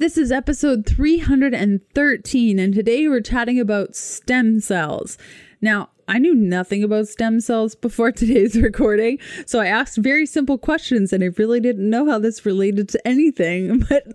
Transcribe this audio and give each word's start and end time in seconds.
This 0.00 0.16
is 0.16 0.30
episode 0.30 0.86
313, 0.86 2.58
and 2.60 2.72
today 2.72 3.08
we're 3.08 3.20
chatting 3.20 3.58
about 3.58 3.96
stem 3.96 4.60
cells. 4.60 5.18
Now, 5.60 5.90
I 6.08 6.18
knew 6.18 6.34
nothing 6.34 6.82
about 6.82 7.06
stem 7.06 7.38
cells 7.38 7.74
before 7.74 8.10
today's 8.12 8.56
recording, 8.56 9.18
so 9.44 9.60
I 9.60 9.66
asked 9.66 9.98
very 9.98 10.24
simple 10.24 10.56
questions 10.56 11.12
and 11.12 11.22
I 11.22 11.26
really 11.36 11.60
didn't 11.60 11.88
know 11.88 12.06
how 12.06 12.18
this 12.18 12.46
related 12.46 12.88
to 12.90 13.06
anything. 13.06 13.84
But 13.88 14.06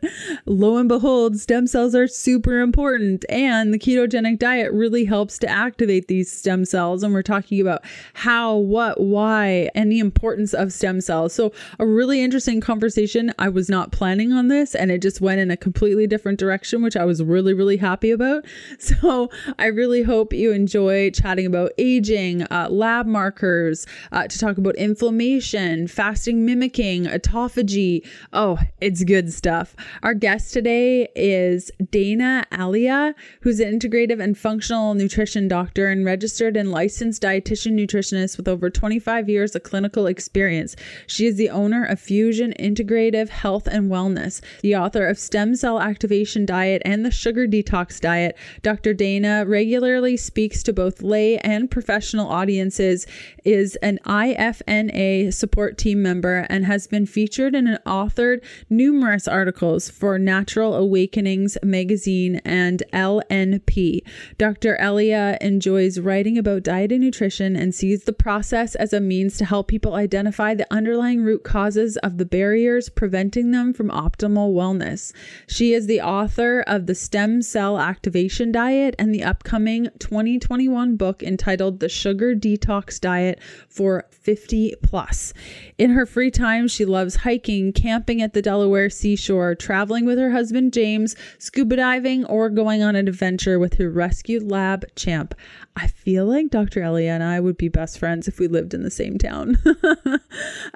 lo 0.46 0.78
and 0.78 0.88
behold, 0.88 1.38
stem 1.38 1.68
cells 1.68 1.96
are 1.96 2.08
super 2.08 2.60
important, 2.60 3.26
and 3.28 3.74
the 3.74 3.80
ketogenic 3.80 4.38
diet 4.38 4.72
really 4.72 5.06
helps 5.06 5.40
to 5.40 5.50
activate 5.50 6.08
these 6.08 6.32
stem 6.32 6.66
cells. 6.66 7.02
And 7.02 7.14
we're 7.14 7.24
talking 7.24 7.60
about 7.60 7.84
how, 8.14 8.56
what, 8.58 9.02
why, 9.02 9.70
and 9.74 9.92
the 9.92 10.00
importance 10.00 10.54
of 10.54 10.72
stem 10.72 11.02
cells. 11.02 11.34
So, 11.34 11.52
a 11.80 11.86
really 11.86 12.22
interesting 12.22 12.62
conversation. 12.62 13.34
I 13.40 13.50
was 13.50 13.70
not 13.70 13.92
planning 13.92 14.32
on 14.32 14.48
this, 14.48 14.76
and 14.76 14.92
it 14.92 15.02
just 15.02 15.22
went 15.22 15.40
in 15.40 15.50
a 15.50 15.58
completely 15.58 16.08
different 16.08 16.40
direction, 16.40 16.82
which 16.82 16.98
I 16.98 17.06
was 17.06 17.24
really, 17.24 17.54
really 17.54 17.78
happy 17.78 18.12
about. 18.12 18.46
So, 18.80 19.30
I 19.58 19.68
really 19.68 20.04
hope 20.04 20.34
you 20.34 20.52
enjoy 20.52 21.10
chatting 21.12 21.46
about 21.46 21.72
aging, 21.84 22.44
uh, 22.44 22.68
lab 22.70 23.06
markers, 23.06 23.86
uh, 24.14 24.26
to 24.28 24.40
talk 24.40 24.58
about 24.58 24.76
inflammation, 24.76 25.88
fasting 25.88 26.46
mimicking, 26.46 27.04
autophagy. 27.06 28.08
Oh, 28.32 28.58
it's 28.80 29.04
good 29.04 29.34
stuff. 29.34 29.76
Our 30.02 30.14
guest 30.14 30.54
today 30.54 31.10
is 31.16 31.70
Dana 31.92 32.46
Elia, 32.52 33.14
who's 33.42 33.60
an 33.60 33.78
integrative 33.78 34.24
and 34.24 34.38
functional 34.38 34.94
nutrition 34.94 35.50
doctor 35.50 35.90
and 35.90 36.06
registered 36.06 36.56
and 36.56 36.72
licensed 36.72 37.22
dietitian 37.22 37.74
nutritionist 37.74 38.38
with 38.38 38.48
over 38.48 38.70
25 38.70 39.28
years 39.28 39.56
of 39.56 39.64
clinical 39.64 40.08
experience. 40.08 40.76
She 41.06 41.26
is 41.26 41.36
the 41.36 41.50
owner 41.50 41.84
of 41.84 42.00
Fusion 42.00 42.54
Integrative 42.60 43.28
Health 43.28 43.68
and 43.68 43.92
Wellness, 43.92 44.42
the 44.62 44.76
author 44.76 45.06
of 45.08 45.20
Stem 45.20 45.56
Cell 45.56 45.82
Activation 45.82 46.46
Diet 46.46 46.82
and 46.86 47.06
the 47.06 47.12
Sugar 47.12 47.46
Detox 47.46 48.00
Diet. 48.00 48.38
Dr. 48.62 48.94
Dana 48.94 49.44
regularly 49.46 50.16
speaks 50.16 50.64
to 50.64 50.72
both 50.72 51.02
lay 51.02 51.38
and 51.40 51.70
professional 51.74 52.30
audiences, 52.30 53.06
is 53.44 53.76
an 53.78 54.00
IFNA 54.06 55.34
support 55.34 55.78
team 55.78 56.02
member, 56.02 56.46
and 56.50 56.66
has 56.66 56.88
been 56.88 57.06
featured 57.06 57.56
and 57.56 57.68
authored 57.86 58.42
numerous 58.70 59.28
articles 59.28 59.90
for 59.90 60.18
Natural 60.18 60.76
Awakenings 60.76 61.58
magazine 61.64 62.40
and 62.46 62.84
LNP. 62.94 64.04
Dr. 64.38 64.78
Elia 64.78 65.38
enjoys 65.42 66.00
writing 66.00 66.38
about 66.38 66.64
diet 66.64 66.92
and 66.92 67.02
nutrition 67.02 67.56
and 67.56 67.74
sees 67.74 68.04
the 68.04 68.14
process 68.14 68.76
as 68.76 68.94
a 68.94 69.02
means 69.02 69.38
to 69.38 69.46
help 69.46 69.68
people 69.68 69.96
identify 69.96 70.54
the 70.54 70.72
underlying 70.72 71.24
root 71.24 71.44
causes 71.44 71.98
of 71.98 72.18
the 72.18 72.26
barriers 72.26 72.88
preventing 72.90 73.50
them 73.50 73.74
from 73.74 73.90
optimal 73.90 74.54
wellness. 74.54 75.12
She 75.48 75.74
is 75.74 75.88
the 75.88 76.02
author 76.02 76.62
of 76.68 76.86
the 76.86 76.94
Stem 76.94 77.42
Cell 77.42 77.80
Activation 77.80 78.52
Diet 78.52 78.96
and 79.00 79.14
the 79.14 79.24
upcoming 79.24 79.90
2021 79.98 80.96
book 80.98 81.24
entitled 81.24 81.63
titled 81.64 81.80
The 81.80 81.88
Sugar 81.88 82.36
Detox 82.36 83.00
Diet 83.00 83.40
for 83.70 84.04
50 84.12 84.76
Plus. 84.82 85.34
In 85.78 85.92
her 85.92 86.06
free 86.06 86.30
time, 86.30 86.68
she 86.68 86.84
loves 86.84 87.16
hiking, 87.16 87.72
camping 87.72 88.22
at 88.22 88.34
the 88.34 88.42
Delaware 88.42 88.90
seashore, 88.90 89.56
traveling 89.56 90.06
with 90.06 90.20
her 90.20 90.32
husband 90.32 90.74
James, 90.74 91.16
scuba 91.40 91.78
diving, 91.78 92.26
or 92.26 92.50
going 92.50 92.84
on 92.84 92.98
an 92.98 93.08
adventure 93.08 93.60
with 93.60 93.76
her 93.76 93.90
rescued 93.90 94.44
lab 94.44 94.86
champ. 94.98 95.34
I 95.76 95.88
feel 95.88 96.26
like 96.26 96.50
Dr. 96.50 96.84
Elia 96.84 97.12
and 97.12 97.24
I 97.24 97.40
would 97.40 97.58
be 97.58 97.68
best 97.68 97.98
friends 97.98 98.28
if 98.28 98.40
we 98.40 98.48
lived 98.48 98.74
in 98.74 98.84
the 98.84 98.92
same 98.92 99.18
town. 99.18 99.58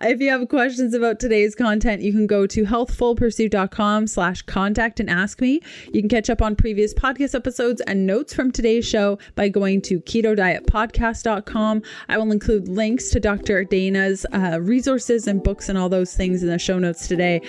if 0.02 0.20
you 0.20 0.30
have 0.30 0.50
questions 0.50 0.94
about 0.94 1.20
today's 1.20 1.54
content, 1.56 2.02
you 2.02 2.12
can 2.12 2.26
go 2.28 2.48
to 2.48 2.64
healthfulpursuit.com 2.64 4.08
slash 4.08 4.42
contact 4.44 5.00
and 5.00 5.10
ask 5.10 5.40
me. 5.40 5.62
You 5.94 6.02
can 6.02 6.10
catch 6.10 6.30
up 6.30 6.42
on 6.42 6.56
previous 6.56 6.94
podcast 6.94 7.36
episodes 7.36 7.82
and 7.82 8.08
notes 8.08 8.34
from 8.34 8.52
today's 8.52 8.88
show 8.88 9.20
by 9.36 9.50
going 9.50 9.82
to 9.84 10.00
keto 10.02 10.36
diet 10.36 10.58
ketodietpodcast.com. 10.66 11.82
I 12.10 12.18
will 12.18 12.32
include 12.32 12.68
links 12.68 13.10
to 13.10 13.20
Dr. 13.20 13.64
Dana's 13.64 14.26
uh, 14.34 14.60
resources 14.62 15.28
and 15.28 15.44
books 15.44 15.70
and 15.70 15.78
all 15.78 15.90
those 15.90 16.16
things 16.16 16.44
in 16.44 16.50
the 16.50 16.60
show 16.60 16.80
notes 16.80 17.08
today. 17.08 17.42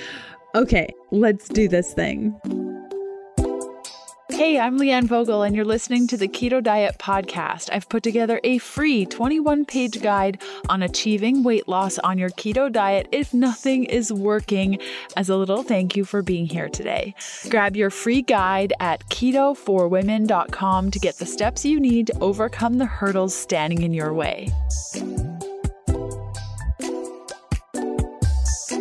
Okay, 0.54 0.88
let's 1.10 1.48
do 1.48 1.68
this 1.68 1.92
thing. 1.92 2.77
Hey, 4.30 4.60
I'm 4.60 4.78
Leanne 4.78 5.06
Vogel, 5.06 5.42
and 5.42 5.56
you're 5.56 5.64
listening 5.64 6.06
to 6.08 6.16
the 6.18 6.28
Keto 6.28 6.62
Diet 6.62 6.98
Podcast. 6.98 7.70
I've 7.72 7.88
put 7.88 8.02
together 8.02 8.40
a 8.44 8.58
free 8.58 9.06
21 9.06 9.64
page 9.64 10.02
guide 10.02 10.42
on 10.68 10.82
achieving 10.82 11.42
weight 11.42 11.66
loss 11.66 11.98
on 12.00 12.18
your 12.18 12.28
keto 12.30 12.70
diet 12.70 13.08
if 13.10 13.32
nothing 13.32 13.84
is 13.84 14.12
working, 14.12 14.78
as 15.16 15.30
a 15.30 15.36
little 15.36 15.62
thank 15.62 15.96
you 15.96 16.04
for 16.04 16.22
being 16.22 16.46
here 16.46 16.68
today. 16.68 17.14
Grab 17.48 17.74
your 17.74 17.88
free 17.88 18.20
guide 18.20 18.74
at 18.80 19.00
ketoforwomen.com 19.08 20.90
to 20.90 20.98
get 20.98 21.16
the 21.16 21.26
steps 21.26 21.64
you 21.64 21.80
need 21.80 22.06
to 22.08 22.18
overcome 22.20 22.76
the 22.76 22.86
hurdles 22.86 23.34
standing 23.34 23.80
in 23.82 23.94
your 23.94 24.12
way. 24.12 24.50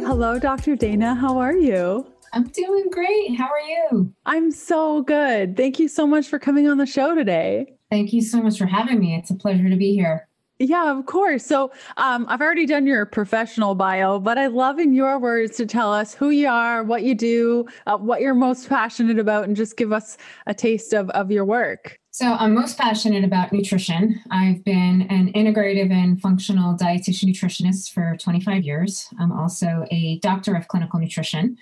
Hello, 0.07 0.40
Dr. 0.40 0.75
Dana. 0.75 1.16
How 1.16 1.38
are 1.38 1.56
you? 1.56 2.06
I'm 2.33 2.43
doing 2.47 2.89
great. 2.91 3.35
How 3.35 3.45
are 3.47 3.61
you? 3.61 4.13
I'm 4.25 4.51
so 4.51 5.01
good. 5.01 5.55
Thank 5.55 5.79
you 5.79 5.88
so 5.88 6.05
much 6.05 6.27
for 6.27 6.39
coming 6.39 6.67
on 6.67 6.77
the 6.77 6.85
show 6.85 7.15
today. 7.15 7.73
Thank 7.89 8.13
you 8.13 8.21
so 8.21 8.41
much 8.41 8.57
for 8.57 8.65
having 8.65 8.99
me. 8.99 9.15
It's 9.15 9.29
a 9.29 9.35
pleasure 9.35 9.69
to 9.69 9.75
be 9.75 9.93
here. 9.93 10.27
Yeah, 10.59 10.97
of 10.97 11.05
course. 11.05 11.45
So 11.45 11.71
um, 11.97 12.25
I've 12.27 12.41
already 12.41 12.65
done 12.65 12.88
your 12.88 13.05
professional 13.05 13.75
bio, 13.75 14.19
but 14.19 14.39
I'd 14.39 14.53
love 14.53 14.79
in 14.79 14.93
your 14.93 15.19
words 15.19 15.55
to 15.57 15.67
tell 15.67 15.93
us 15.93 16.15
who 16.15 16.31
you 16.31 16.47
are, 16.47 16.83
what 16.83 17.03
you 17.03 17.13
do, 17.13 17.67
uh, 17.85 17.97
what 17.97 18.21
you're 18.21 18.33
most 18.33 18.67
passionate 18.67 19.19
about, 19.19 19.44
and 19.44 19.55
just 19.55 19.77
give 19.77 19.94
us 19.94 20.17
a 20.47 20.55
taste 20.55 20.94
of, 20.94 21.11
of 21.11 21.29
your 21.29 21.45
work. 21.45 21.99
So 22.09 22.33
I'm 22.33 22.55
most 22.55 22.79
passionate 22.79 23.23
about 23.23 23.53
nutrition. 23.53 24.19
I've 24.31 24.63
been 24.63 25.03
an 25.11 25.31
integrative 25.33 25.91
and 25.91 26.19
functional 26.19 26.75
dietitian 26.75 27.25
nutritionist 27.25 27.91
for 27.91 28.17
25 28.19 28.63
years. 28.63 29.07
I'm 29.19 29.31
also 29.31 29.85
a 29.91 30.17
doctor 30.19 30.55
of 30.55 30.67
clinical 30.67 30.99
nutrition 30.99 31.57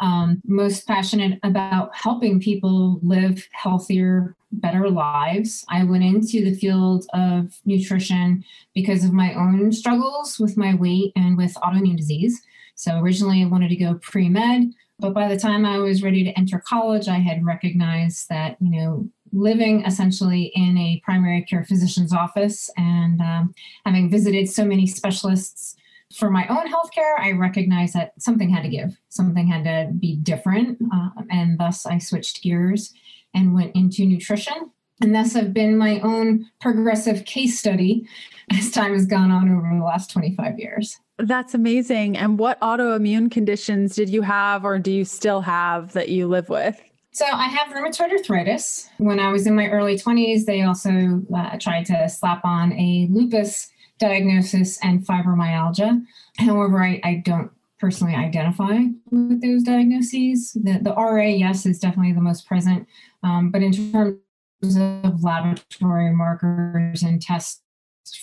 um, 0.00 0.40
most 0.44 0.86
passionate 0.86 1.38
about 1.42 1.94
helping 1.94 2.40
people 2.40 3.00
live 3.02 3.46
healthier, 3.52 4.36
better 4.52 4.88
lives. 4.88 5.64
I 5.68 5.84
went 5.84 6.04
into 6.04 6.44
the 6.44 6.54
field 6.54 7.06
of 7.12 7.54
nutrition 7.64 8.44
because 8.74 9.04
of 9.04 9.12
my 9.12 9.34
own 9.34 9.72
struggles 9.72 10.38
with 10.38 10.56
my 10.56 10.74
weight 10.74 11.12
and 11.16 11.36
with 11.36 11.54
autoimmune 11.54 11.96
disease. 11.96 12.40
So 12.74 12.98
originally 13.00 13.42
I 13.42 13.46
wanted 13.46 13.70
to 13.70 13.76
go 13.76 13.94
pre 13.94 14.28
med, 14.28 14.72
but 14.98 15.14
by 15.14 15.28
the 15.28 15.38
time 15.38 15.66
I 15.66 15.78
was 15.78 16.02
ready 16.02 16.24
to 16.24 16.38
enter 16.38 16.62
college, 16.66 17.08
I 17.08 17.18
had 17.18 17.44
recognized 17.44 18.28
that, 18.28 18.56
you 18.60 18.70
know, 18.70 19.08
living 19.32 19.84
essentially 19.84 20.52
in 20.54 20.78
a 20.78 21.00
primary 21.04 21.42
care 21.42 21.64
physician's 21.64 22.12
office 22.12 22.70
and 22.76 23.20
um, 23.20 23.54
having 23.84 24.10
visited 24.10 24.48
so 24.48 24.64
many 24.64 24.86
specialists 24.86 25.76
for 26.14 26.30
my 26.30 26.46
own 26.48 26.72
healthcare, 26.72 27.18
I 27.18 27.32
recognized 27.32 27.94
that 27.94 28.12
something 28.18 28.48
had 28.48 28.62
to 28.62 28.68
give, 28.68 28.98
something 29.08 29.46
had 29.46 29.64
to 29.64 29.92
be 29.92 30.16
different. 30.16 30.78
Uh, 30.92 31.10
and 31.30 31.58
thus 31.58 31.86
I 31.86 31.98
switched 31.98 32.42
gears 32.42 32.92
and 33.34 33.54
went 33.54 33.76
into 33.76 34.06
nutrition. 34.06 34.70
And 35.00 35.14
thus 35.14 35.34
have 35.34 35.54
been 35.54 35.78
my 35.78 36.00
own 36.00 36.46
progressive 36.60 37.24
case 37.24 37.58
study 37.58 38.08
as 38.50 38.70
time 38.70 38.92
has 38.92 39.06
gone 39.06 39.30
on 39.30 39.50
over 39.50 39.68
the 39.76 39.84
last 39.84 40.10
25 40.10 40.58
years. 40.58 40.98
That's 41.18 41.54
amazing. 41.54 42.16
And 42.16 42.38
what 42.38 42.60
autoimmune 42.60 43.30
conditions 43.30 43.94
did 43.94 44.08
you 44.08 44.22
have 44.22 44.64
or 44.64 44.78
do 44.78 44.90
you 44.90 45.04
still 45.04 45.40
have 45.40 45.92
that 45.92 46.08
you 46.08 46.26
live 46.26 46.48
with? 46.48 46.80
So 47.12 47.26
I 47.26 47.48
have 47.48 47.68
rheumatoid 47.74 48.12
arthritis. 48.12 48.88
When 48.98 49.18
I 49.18 49.32
was 49.32 49.46
in 49.46 49.56
my 49.56 49.68
early 49.68 49.96
20s, 49.96 50.44
they 50.44 50.62
also 50.62 51.22
uh, 51.34 51.58
tried 51.58 51.86
to 51.86 52.08
slap 52.08 52.44
on 52.44 52.72
a 52.74 53.08
lupus 53.10 53.68
diagnosis 53.98 54.78
and 54.82 55.06
fibromyalgia. 55.06 56.02
However, 56.38 56.82
I, 56.82 57.00
I 57.04 57.22
don't 57.24 57.50
personally 57.78 58.14
identify 58.14 58.78
with 59.10 59.42
those 59.42 59.62
diagnoses. 59.62 60.52
The, 60.52 60.80
the 60.82 60.94
RA, 60.94 61.22
yes, 61.22 61.66
is 61.66 61.78
definitely 61.78 62.12
the 62.12 62.20
most 62.20 62.46
present. 62.46 62.86
Um, 63.22 63.50
but 63.50 63.62
in 63.62 63.72
terms 63.72 64.18
of 64.62 65.22
laboratory 65.22 66.12
markers 66.12 67.02
and 67.02 67.22
tests 67.22 67.62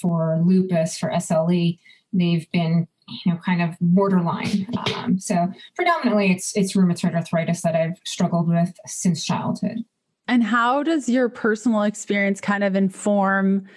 for 0.01 0.42
lupus, 0.44 0.98
for 0.98 1.10
SLE, 1.10 1.80
they've 2.12 2.50
been 2.51 2.88
you 3.07 3.31
know 3.31 3.39
kind 3.45 3.62
of 3.62 3.75
borderline 3.80 4.68
um, 4.95 5.19
so 5.19 5.48
predominantly 5.75 6.31
it's 6.31 6.56
it's 6.57 6.74
rheumatoid 6.74 7.13
arthritis 7.13 7.62
that 7.62 7.75
i've 7.75 8.00
struggled 8.04 8.50
with 8.50 8.75
since 8.88 9.24
childhood 9.24 9.83
and 10.27 10.44
how 10.44 10.81
does 10.81 11.07
your 11.07 11.30
personal 11.30 11.83
experience 11.83 12.42
kind 12.42 12.63
of 12.63 12.75
inform 12.75 13.68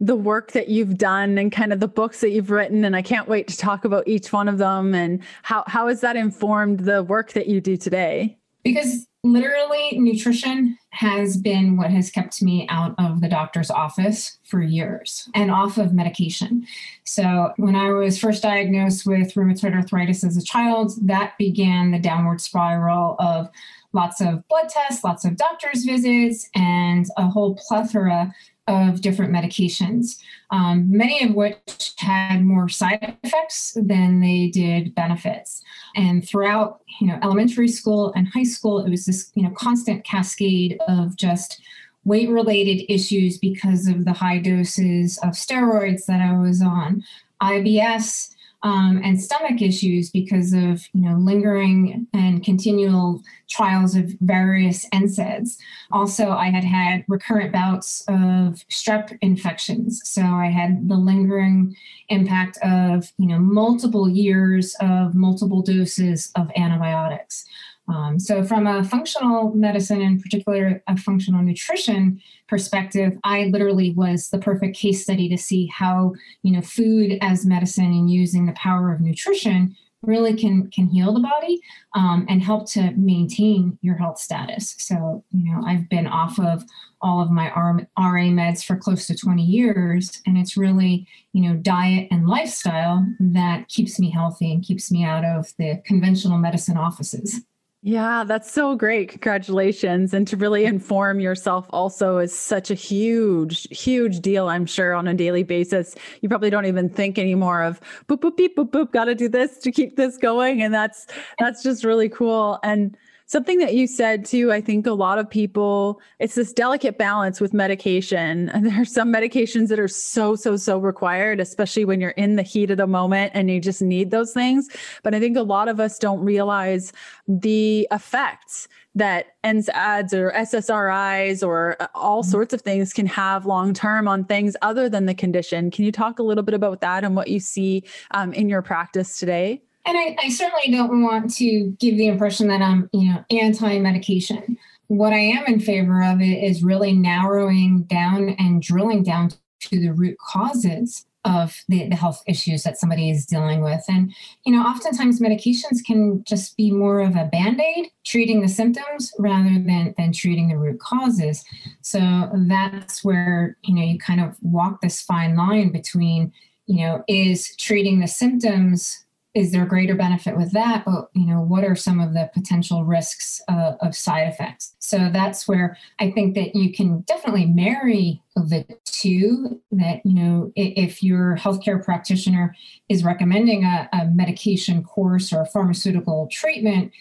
the 0.00 0.16
work 0.16 0.52
that 0.52 0.68
you've 0.68 0.96
done 0.96 1.36
and 1.36 1.52
kind 1.52 1.72
of 1.72 1.80
the 1.80 1.88
books 1.88 2.20
that 2.20 2.30
you've 2.30 2.50
written 2.50 2.84
and 2.84 2.96
I 2.96 3.02
can't 3.02 3.28
wait 3.28 3.48
to 3.48 3.56
talk 3.56 3.84
about 3.84 4.08
each 4.08 4.32
one 4.32 4.48
of 4.48 4.56
them 4.58 4.94
and 4.94 5.22
how 5.42 5.62
how 5.66 5.88
has 5.88 6.00
that 6.00 6.16
informed 6.16 6.80
the 6.80 7.02
work 7.02 7.32
that 7.32 7.46
you 7.46 7.60
do 7.60 7.76
today? 7.76 8.38
Because 8.64 9.06
literally, 9.22 9.98
nutrition 9.98 10.78
has 10.90 11.36
been 11.36 11.76
what 11.76 11.90
has 11.90 12.10
kept 12.10 12.42
me 12.42 12.66
out 12.68 12.94
of 12.98 13.20
the 13.20 13.28
doctor's 13.28 13.70
office 13.70 14.38
for 14.44 14.60
years 14.60 15.28
and 15.34 15.50
off 15.50 15.78
of 15.78 15.92
medication. 15.92 16.66
So, 17.04 17.52
when 17.56 17.76
I 17.76 17.90
was 17.90 18.18
first 18.18 18.42
diagnosed 18.42 19.06
with 19.06 19.34
rheumatoid 19.34 19.74
arthritis 19.74 20.24
as 20.24 20.36
a 20.36 20.42
child, 20.42 20.92
that 21.02 21.36
began 21.38 21.90
the 21.90 21.98
downward 21.98 22.40
spiral 22.40 23.16
of 23.18 23.48
lots 23.92 24.20
of 24.20 24.46
blood 24.48 24.68
tests, 24.68 25.04
lots 25.04 25.24
of 25.24 25.36
doctor's 25.36 25.84
visits, 25.84 26.48
and 26.54 27.06
a 27.16 27.28
whole 27.28 27.56
plethora 27.56 28.32
of 28.70 29.00
different 29.00 29.32
medications, 29.32 30.18
um, 30.50 30.90
many 30.90 31.24
of 31.24 31.34
which 31.34 31.94
had 31.98 32.42
more 32.42 32.68
side 32.68 33.16
effects 33.22 33.76
than 33.76 34.20
they 34.20 34.48
did 34.48 34.94
benefits. 34.94 35.62
And 35.96 36.26
throughout, 36.26 36.80
you 37.00 37.06
know, 37.06 37.18
elementary 37.22 37.68
school 37.68 38.12
and 38.14 38.28
high 38.28 38.44
school, 38.44 38.84
it 38.84 38.90
was 38.90 39.04
this, 39.04 39.30
you 39.34 39.42
know, 39.42 39.50
constant 39.50 40.04
cascade 40.04 40.78
of 40.88 41.16
just 41.16 41.60
weight-related 42.04 42.90
issues 42.90 43.38
because 43.38 43.86
of 43.86 44.04
the 44.04 44.12
high 44.12 44.38
doses 44.38 45.18
of 45.18 45.30
steroids 45.30 46.06
that 46.06 46.20
I 46.20 46.38
was 46.38 46.62
on, 46.62 47.02
IBS, 47.42 48.34
um, 48.62 49.00
and 49.02 49.20
stomach 49.20 49.62
issues 49.62 50.10
because 50.10 50.52
of 50.52 50.86
you 50.92 51.02
know 51.02 51.16
lingering 51.16 52.06
and 52.12 52.44
continual 52.44 53.22
trials 53.48 53.96
of 53.96 54.12
various 54.20 54.88
NSAIDs. 54.90 55.56
Also, 55.90 56.30
I 56.30 56.50
had 56.50 56.64
had 56.64 57.04
recurrent 57.08 57.52
bouts 57.52 58.02
of 58.08 58.64
strep 58.70 59.16
infections, 59.22 60.00
so 60.04 60.22
I 60.22 60.46
had 60.46 60.88
the 60.88 60.96
lingering 60.96 61.76
impact 62.08 62.58
of 62.62 63.10
you 63.18 63.26
know 63.26 63.38
multiple 63.38 64.08
years 64.08 64.76
of 64.80 65.14
multiple 65.14 65.62
doses 65.62 66.30
of 66.36 66.50
antibiotics. 66.56 67.44
Um, 67.90 68.20
so, 68.20 68.44
from 68.44 68.66
a 68.66 68.84
functional 68.84 69.52
medicine, 69.54 70.00
in 70.00 70.20
particular 70.20 70.82
a 70.86 70.96
functional 70.96 71.42
nutrition 71.42 72.20
perspective, 72.48 73.18
I 73.24 73.44
literally 73.46 73.90
was 73.90 74.30
the 74.30 74.38
perfect 74.38 74.76
case 74.76 75.02
study 75.02 75.28
to 75.28 75.36
see 75.36 75.66
how 75.66 76.14
you 76.42 76.52
know 76.52 76.62
food 76.62 77.18
as 77.20 77.44
medicine 77.44 77.86
and 77.86 78.10
using 78.10 78.46
the 78.46 78.52
power 78.52 78.92
of 78.92 79.00
nutrition 79.00 79.76
really 80.02 80.34
can 80.34 80.70
can 80.70 80.86
heal 80.86 81.12
the 81.12 81.20
body 81.20 81.60
um, 81.94 82.26
and 82.28 82.42
help 82.42 82.70
to 82.70 82.92
maintain 82.92 83.76
your 83.82 83.96
health 83.96 84.18
status. 84.18 84.76
So, 84.78 85.24
you 85.32 85.52
know, 85.52 85.62
I've 85.66 85.88
been 85.88 86.06
off 86.06 86.38
of 86.38 86.64
all 87.02 87.20
of 87.20 87.30
my 87.30 87.48
RA 87.50 87.74
meds 87.96 88.64
for 88.64 88.76
close 88.76 89.06
to 89.08 89.16
20 89.16 89.42
years, 89.42 90.22
and 90.26 90.38
it's 90.38 90.56
really 90.56 91.08
you 91.32 91.42
know 91.42 91.56
diet 91.56 92.06
and 92.12 92.28
lifestyle 92.28 93.04
that 93.18 93.68
keeps 93.68 93.98
me 93.98 94.10
healthy 94.10 94.52
and 94.52 94.62
keeps 94.62 94.92
me 94.92 95.04
out 95.04 95.24
of 95.24 95.52
the 95.58 95.82
conventional 95.84 96.38
medicine 96.38 96.76
offices. 96.76 97.40
Yeah, 97.82 98.24
that's 98.24 98.52
so 98.52 98.76
great. 98.76 99.08
Congratulations. 99.08 100.12
And 100.12 100.28
to 100.28 100.36
really 100.36 100.66
inform 100.66 101.18
yourself 101.18 101.66
also 101.70 102.18
is 102.18 102.36
such 102.36 102.70
a 102.70 102.74
huge, 102.74 103.66
huge 103.70 104.20
deal, 104.20 104.48
I'm 104.48 104.66
sure, 104.66 104.92
on 104.92 105.08
a 105.08 105.14
daily 105.14 105.44
basis. 105.44 105.94
You 106.20 106.28
probably 106.28 106.50
don't 106.50 106.66
even 106.66 106.90
think 106.90 107.18
anymore 107.18 107.62
of 107.62 107.80
boop, 108.06 108.20
boop, 108.20 108.36
beep, 108.36 108.54
boop, 108.54 108.70
boop, 108.70 108.92
gotta 108.92 109.14
do 109.14 109.30
this 109.30 109.56
to 109.60 109.72
keep 109.72 109.96
this 109.96 110.18
going. 110.18 110.62
And 110.62 110.74
that's 110.74 111.06
that's 111.38 111.62
just 111.62 111.82
really 111.82 112.10
cool. 112.10 112.58
And 112.62 112.98
Something 113.30 113.58
that 113.58 113.74
you 113.74 113.86
said 113.86 114.24
too, 114.24 114.50
I 114.50 114.60
think 114.60 114.88
a 114.88 114.92
lot 114.92 115.20
of 115.20 115.30
people, 115.30 116.00
it's 116.18 116.34
this 116.34 116.52
delicate 116.52 116.98
balance 116.98 117.40
with 117.40 117.54
medication. 117.54 118.50
And 118.60 118.66
there 118.66 118.82
are 118.82 118.84
some 118.84 119.12
medications 119.12 119.68
that 119.68 119.78
are 119.78 119.86
so, 119.86 120.34
so, 120.34 120.56
so 120.56 120.78
required, 120.78 121.38
especially 121.38 121.84
when 121.84 122.00
you're 122.00 122.10
in 122.10 122.34
the 122.34 122.42
heat 122.42 122.72
of 122.72 122.78
the 122.78 122.88
moment 122.88 123.30
and 123.32 123.48
you 123.48 123.60
just 123.60 123.80
need 123.80 124.10
those 124.10 124.32
things. 124.32 124.68
But 125.04 125.14
I 125.14 125.20
think 125.20 125.36
a 125.36 125.42
lot 125.42 125.68
of 125.68 125.78
us 125.78 125.96
don't 125.96 126.18
realize 126.18 126.92
the 127.28 127.86
effects 127.92 128.66
that 128.96 129.26
NSAIDs 129.44 130.12
or 130.12 130.32
SSRIs 130.32 131.46
or 131.46 131.76
uh, 131.78 131.86
all 131.94 132.22
mm-hmm. 132.22 132.30
sorts 132.32 132.52
of 132.52 132.62
things 132.62 132.92
can 132.92 133.06
have 133.06 133.46
long 133.46 133.72
term 133.72 134.08
on 134.08 134.24
things 134.24 134.56
other 134.60 134.88
than 134.88 135.06
the 135.06 135.14
condition. 135.14 135.70
Can 135.70 135.84
you 135.84 135.92
talk 135.92 136.18
a 136.18 136.24
little 136.24 136.42
bit 136.42 136.54
about 136.54 136.80
that 136.80 137.04
and 137.04 137.14
what 137.14 137.28
you 137.28 137.38
see 137.38 137.84
um, 138.10 138.32
in 138.32 138.48
your 138.48 138.60
practice 138.60 139.18
today? 139.18 139.62
And 139.86 139.96
I, 139.96 140.16
I 140.22 140.28
certainly 140.28 140.70
don't 140.70 141.02
want 141.02 141.34
to 141.36 141.76
give 141.78 141.96
the 141.96 142.08
impression 142.08 142.48
that 142.48 142.60
I'm, 142.60 142.88
you 142.92 143.12
know, 143.12 143.24
anti-medication. 143.30 144.58
What 144.88 145.12
I 145.12 145.18
am 145.18 145.46
in 145.46 145.60
favor 145.60 146.02
of 146.02 146.20
it 146.20 146.44
is 146.44 146.62
really 146.62 146.92
narrowing 146.92 147.84
down 147.84 148.30
and 148.38 148.60
drilling 148.60 149.02
down 149.02 149.30
to 149.60 149.80
the 149.80 149.92
root 149.92 150.16
causes 150.18 151.06
of 151.24 151.54
the, 151.68 151.86
the 151.88 151.96
health 151.96 152.22
issues 152.26 152.62
that 152.62 152.78
somebody 152.78 153.10
is 153.10 153.26
dealing 153.26 153.60
with. 153.62 153.82
And, 153.88 154.12
you 154.46 154.52
know, 154.54 154.62
oftentimes 154.62 155.20
medications 155.20 155.84
can 155.86 156.24
just 156.24 156.56
be 156.56 156.70
more 156.70 157.00
of 157.00 157.14
a 157.14 157.26
band-aid, 157.26 157.90
treating 158.04 158.40
the 158.40 158.48
symptoms 158.48 159.12
rather 159.18 159.50
than, 159.50 159.94
than 159.98 160.12
treating 160.12 160.48
the 160.48 160.56
root 160.56 160.80
causes. 160.80 161.44
So 161.82 162.30
that's 162.34 163.04
where, 163.04 163.56
you 163.62 163.74
know, 163.74 163.82
you 163.82 163.98
kind 163.98 164.20
of 164.20 164.34
walk 164.40 164.80
this 164.80 165.02
fine 165.02 165.36
line 165.36 165.72
between, 165.72 166.32
you 166.66 166.78
know, 166.86 167.04
is 167.06 167.54
treating 167.56 168.00
the 168.00 168.08
symptoms 168.08 169.04
is 169.34 169.52
there 169.52 169.64
greater 169.64 169.94
benefit 169.94 170.36
with 170.36 170.52
that? 170.52 170.84
But 170.84 171.10
you 171.14 171.26
know 171.26 171.40
what 171.40 171.64
are 171.64 171.76
some 171.76 172.00
of 172.00 172.14
the 172.14 172.30
potential 172.34 172.84
risks 172.84 173.40
uh, 173.48 173.72
of 173.80 173.94
side 173.94 174.28
effects? 174.28 174.74
So 174.78 175.08
that's 175.12 175.46
where 175.46 175.76
i 175.98 176.10
think 176.10 176.34
that 176.34 176.54
you 176.54 176.72
can 176.72 177.00
definitely 177.02 177.46
marry 177.46 178.20
the 178.34 178.66
two 178.84 179.60
that 179.70 180.00
you 180.04 180.14
know 180.14 180.52
if 180.56 181.02
your 181.02 181.36
healthcare 181.36 181.82
practitioner 181.84 182.54
is 182.88 183.04
recommending 183.04 183.64
a, 183.64 183.88
a 183.92 184.06
medication 184.06 184.82
course 184.82 185.32
or 185.32 185.42
a 185.42 185.46
pharmaceutical 185.46 186.28
treatment 186.30 186.92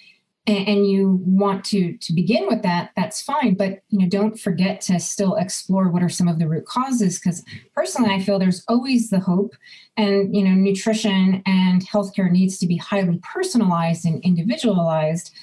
and, 0.49 0.89
you 0.89 1.21
want 1.25 1.63
to 1.65 1.97
to 1.97 2.13
begin 2.13 2.47
with 2.47 2.61
that 2.63 2.91
that's 2.95 3.21
fine. 3.21 3.55
But 3.55 3.81
you 3.89 3.99
know 3.99 4.09
don't 4.09 4.39
forget 4.39 4.81
to 4.81 4.99
still 4.99 5.35
explore 5.35 5.89
what 5.89 6.03
are 6.03 6.09
some 6.09 6.27
of 6.27 6.39
the 6.39 6.47
root 6.47 6.65
causes 6.65 7.19
because 7.19 7.43
personally 7.75 8.13
i 8.13 8.19
feel 8.19 8.39
there's 8.39 8.63
always 8.67 9.09
the 9.09 9.19
hope 9.19 9.53
and 9.97 10.35
you 10.35 10.43
know 10.43 10.51
nutrition 10.51 11.43
and 11.45 11.85
healthcare 11.87 12.31
needs 12.31 12.57
to 12.59 12.67
be 12.67 12.77
highly 12.77 13.19
personalized 13.23 14.05
and 14.05 14.23
individualized. 14.23 15.33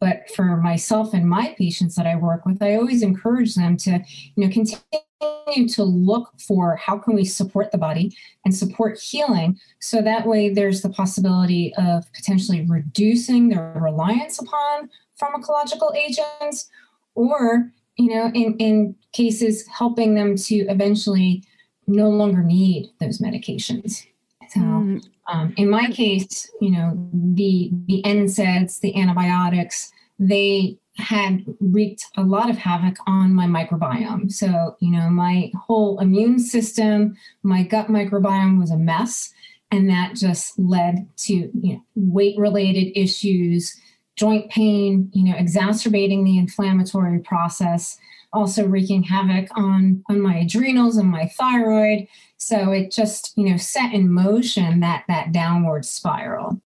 But 0.00 0.30
for 0.36 0.56
myself 0.58 1.12
and 1.12 1.28
my 1.28 1.54
patients 1.58 1.96
that 1.96 2.06
i 2.06 2.16
work 2.16 2.46
with 2.46 2.62
i 2.62 2.76
always 2.76 3.02
encourage 3.02 3.54
them 3.54 3.76
to 3.78 4.00
you 4.36 4.46
know 4.46 4.52
continue 4.52 5.00
to 5.20 5.82
look 5.82 6.32
for 6.38 6.76
how 6.76 6.96
can 6.96 7.14
we 7.14 7.24
support 7.24 7.72
the 7.72 7.78
body 7.78 8.16
and 8.44 8.54
support 8.54 9.00
healing 9.00 9.58
so 9.80 10.00
that 10.00 10.26
way 10.26 10.48
there's 10.52 10.82
the 10.82 10.88
possibility 10.90 11.74
of 11.76 12.04
potentially 12.12 12.64
reducing 12.68 13.48
their 13.48 13.72
reliance 13.80 14.38
upon 14.38 14.88
pharmacological 15.20 15.96
agents 15.96 16.70
or 17.14 17.72
you 17.96 18.14
know 18.14 18.26
in, 18.34 18.54
in 18.58 18.94
cases 19.12 19.66
helping 19.66 20.14
them 20.14 20.36
to 20.36 20.56
eventually 20.68 21.42
no 21.88 22.08
longer 22.08 22.44
need 22.44 22.88
those 23.00 23.18
medications 23.18 24.06
so 24.50 24.60
mm. 24.60 25.02
Um, 25.28 25.52
in 25.56 25.68
my 25.68 25.90
case, 25.90 26.50
you 26.60 26.70
know, 26.70 27.10
the 27.12 27.70
the 27.86 28.02
NSAIDs, 28.04 28.80
the 28.80 28.98
antibiotics, 29.00 29.92
they 30.18 30.78
had 30.98 31.44
wreaked 31.60 32.04
a 32.16 32.22
lot 32.22 32.50
of 32.50 32.58
havoc 32.58 32.96
on 33.06 33.32
my 33.32 33.46
microbiome. 33.46 34.30
So, 34.32 34.76
you 34.80 34.90
know, 34.90 35.08
my 35.08 35.50
whole 35.54 36.00
immune 36.00 36.38
system, 36.38 37.16
my 37.42 37.62
gut 37.62 37.88
microbiome 37.88 38.58
was 38.58 38.70
a 38.70 38.76
mess. 38.76 39.32
And 39.70 39.88
that 39.90 40.14
just 40.16 40.58
led 40.58 41.06
to 41.18 41.34
you 41.34 41.52
know, 41.74 41.82
weight 41.94 42.38
related 42.38 42.98
issues, 42.98 43.78
joint 44.16 44.50
pain, 44.50 45.10
you 45.12 45.24
know, 45.24 45.36
exacerbating 45.36 46.24
the 46.24 46.38
inflammatory 46.38 47.20
process, 47.20 47.98
also 48.32 48.66
wreaking 48.66 49.02
havoc 49.02 49.48
on, 49.56 50.02
on 50.08 50.20
my 50.20 50.38
adrenals 50.38 50.96
and 50.96 51.08
my 51.08 51.26
thyroid. 51.38 52.08
So 52.38 52.72
it 52.72 52.90
just, 52.90 53.32
you 53.36 53.48
know, 53.50 53.56
set 53.56 53.92
in 53.92 54.12
motion 54.12 54.80
that 54.80 55.04
that 55.08 55.32
downward 55.32 55.84
spiral. 55.84 56.62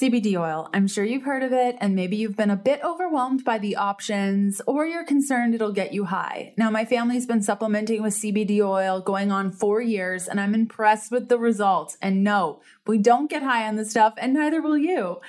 CBD 0.00 0.34
oil. 0.40 0.70
I'm 0.72 0.88
sure 0.88 1.04
you've 1.04 1.24
heard 1.24 1.42
of 1.42 1.52
it, 1.52 1.76
and 1.78 1.94
maybe 1.94 2.16
you've 2.16 2.34
been 2.34 2.48
a 2.48 2.56
bit 2.56 2.80
overwhelmed 2.82 3.44
by 3.44 3.58
the 3.58 3.76
options, 3.76 4.62
or 4.66 4.86
you're 4.86 5.04
concerned 5.04 5.54
it'll 5.54 5.72
get 5.72 5.92
you 5.92 6.06
high. 6.06 6.54
Now, 6.56 6.70
my 6.70 6.86
family's 6.86 7.26
been 7.26 7.42
supplementing 7.42 8.02
with 8.02 8.14
CBD 8.14 8.62
oil 8.62 9.02
going 9.02 9.30
on 9.30 9.52
four 9.52 9.82
years, 9.82 10.26
and 10.26 10.40
I'm 10.40 10.54
impressed 10.54 11.12
with 11.12 11.28
the 11.28 11.38
results. 11.38 11.98
And 12.00 12.24
no, 12.24 12.62
we 12.86 12.96
don't 12.96 13.28
get 13.28 13.42
high 13.42 13.68
on 13.68 13.76
this 13.76 13.90
stuff, 13.90 14.14
and 14.16 14.32
neither 14.32 14.62
will 14.62 14.78
you. 14.78 15.20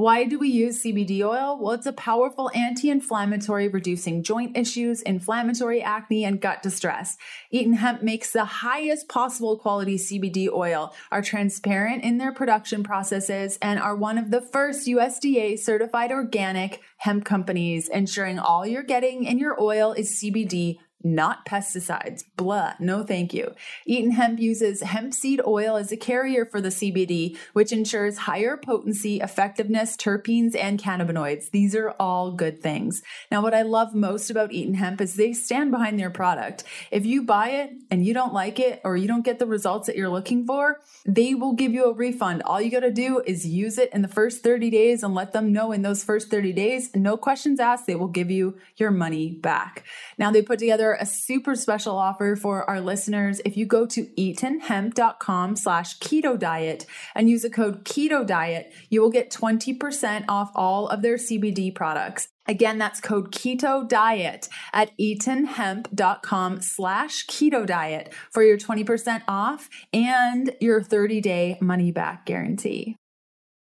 Why 0.00 0.24
do 0.24 0.38
we 0.38 0.48
use 0.48 0.82
CBD 0.82 1.20
oil? 1.20 1.58
Well, 1.60 1.72
it's 1.72 1.84
a 1.84 1.92
powerful 1.92 2.50
anti 2.54 2.88
inflammatory, 2.88 3.68
reducing 3.68 4.22
joint 4.22 4.56
issues, 4.56 5.02
inflammatory 5.02 5.82
acne, 5.82 6.24
and 6.24 6.40
gut 6.40 6.62
distress. 6.62 7.18
Eaton 7.50 7.74
Hemp 7.74 8.02
makes 8.02 8.32
the 8.32 8.46
highest 8.46 9.10
possible 9.10 9.58
quality 9.58 9.98
CBD 9.98 10.48
oil, 10.50 10.94
are 11.12 11.20
transparent 11.20 12.02
in 12.02 12.16
their 12.16 12.32
production 12.32 12.82
processes, 12.82 13.58
and 13.60 13.78
are 13.78 13.94
one 13.94 14.16
of 14.16 14.30
the 14.30 14.40
first 14.40 14.88
USDA 14.88 15.58
certified 15.58 16.12
organic 16.12 16.80
hemp 16.96 17.26
companies, 17.26 17.86
ensuring 17.90 18.38
all 18.38 18.66
you're 18.66 18.82
getting 18.82 19.24
in 19.24 19.36
your 19.38 19.62
oil 19.62 19.92
is 19.92 20.18
CBD 20.18 20.78
not 21.02 21.46
pesticides. 21.46 22.24
Blah, 22.36 22.74
no 22.78 23.02
thank 23.02 23.32
you. 23.32 23.54
Eaton 23.86 24.12
Hemp 24.12 24.38
uses 24.38 24.82
hemp 24.82 25.14
seed 25.14 25.40
oil 25.46 25.76
as 25.76 25.92
a 25.92 25.96
carrier 25.96 26.44
for 26.44 26.60
the 26.60 26.68
CBD, 26.68 27.36
which 27.52 27.72
ensures 27.72 28.18
higher 28.18 28.56
potency, 28.56 29.20
effectiveness, 29.20 29.96
terpenes, 29.96 30.56
and 30.56 30.78
cannabinoids. 30.78 31.50
These 31.50 31.74
are 31.74 31.90
all 31.98 32.32
good 32.32 32.60
things. 32.60 33.02
Now, 33.30 33.42
what 33.42 33.54
I 33.54 33.62
love 33.62 33.94
most 33.94 34.30
about 34.30 34.52
Eaton 34.52 34.74
Hemp 34.74 35.00
is 35.00 35.14
they 35.14 35.32
stand 35.32 35.70
behind 35.70 35.98
their 35.98 36.10
product. 36.10 36.64
If 36.90 37.06
you 37.06 37.22
buy 37.22 37.50
it 37.50 37.72
and 37.90 38.04
you 38.04 38.14
don't 38.14 38.34
like 38.34 38.60
it 38.60 38.80
or 38.84 38.96
you 38.96 39.08
don't 39.08 39.24
get 39.24 39.38
the 39.38 39.46
results 39.46 39.86
that 39.86 39.96
you're 39.96 40.08
looking 40.08 40.46
for, 40.46 40.80
they 41.06 41.34
will 41.34 41.52
give 41.54 41.72
you 41.72 41.84
a 41.86 41.94
refund. 41.94 42.42
All 42.42 42.60
you 42.60 42.70
got 42.70 42.80
to 42.80 42.92
do 42.92 43.22
is 43.26 43.46
use 43.46 43.78
it 43.78 43.92
in 43.92 44.02
the 44.02 44.08
first 44.08 44.42
30 44.42 44.70
days 44.70 45.02
and 45.02 45.14
let 45.14 45.32
them 45.32 45.52
know 45.52 45.72
in 45.72 45.82
those 45.82 46.04
first 46.04 46.30
30 46.30 46.52
days, 46.52 46.94
no 46.94 47.16
questions 47.16 47.60
asked, 47.60 47.86
they 47.86 47.94
will 47.94 48.08
give 48.08 48.30
you 48.30 48.58
your 48.76 48.90
money 48.90 49.30
back. 49.30 49.84
Now, 50.18 50.30
they 50.30 50.42
put 50.42 50.58
together 50.58 50.89
a 50.94 51.06
super 51.06 51.54
special 51.54 51.96
offer 51.98 52.36
for 52.36 52.68
our 52.68 52.80
listeners. 52.80 53.40
If 53.44 53.56
you 53.56 53.66
go 53.66 53.86
to 53.86 54.06
eatonhemp.com 54.18 55.56
slash 55.56 55.98
keto 55.98 56.38
diet 56.38 56.86
and 57.14 57.28
use 57.28 57.42
the 57.42 57.50
code 57.50 57.84
keto 57.84 58.26
diet, 58.26 58.72
you 58.88 59.00
will 59.00 59.10
get 59.10 59.30
20% 59.30 60.24
off 60.28 60.50
all 60.54 60.88
of 60.88 61.02
their 61.02 61.16
CBD 61.16 61.74
products. 61.74 62.28
Again, 62.46 62.78
that's 62.78 63.00
code 63.00 63.30
keto 63.30 63.88
diet 63.88 64.48
at 64.72 64.90
eatonhemp.com 64.98 66.62
slash 66.62 67.26
keto 67.26 67.64
diet 67.66 68.12
for 68.32 68.42
your 68.42 68.58
20% 68.58 69.22
off 69.28 69.68
and 69.92 70.54
your 70.60 70.82
30 70.82 71.20
day 71.20 71.58
money 71.60 71.92
back 71.92 72.26
guarantee. 72.26 72.96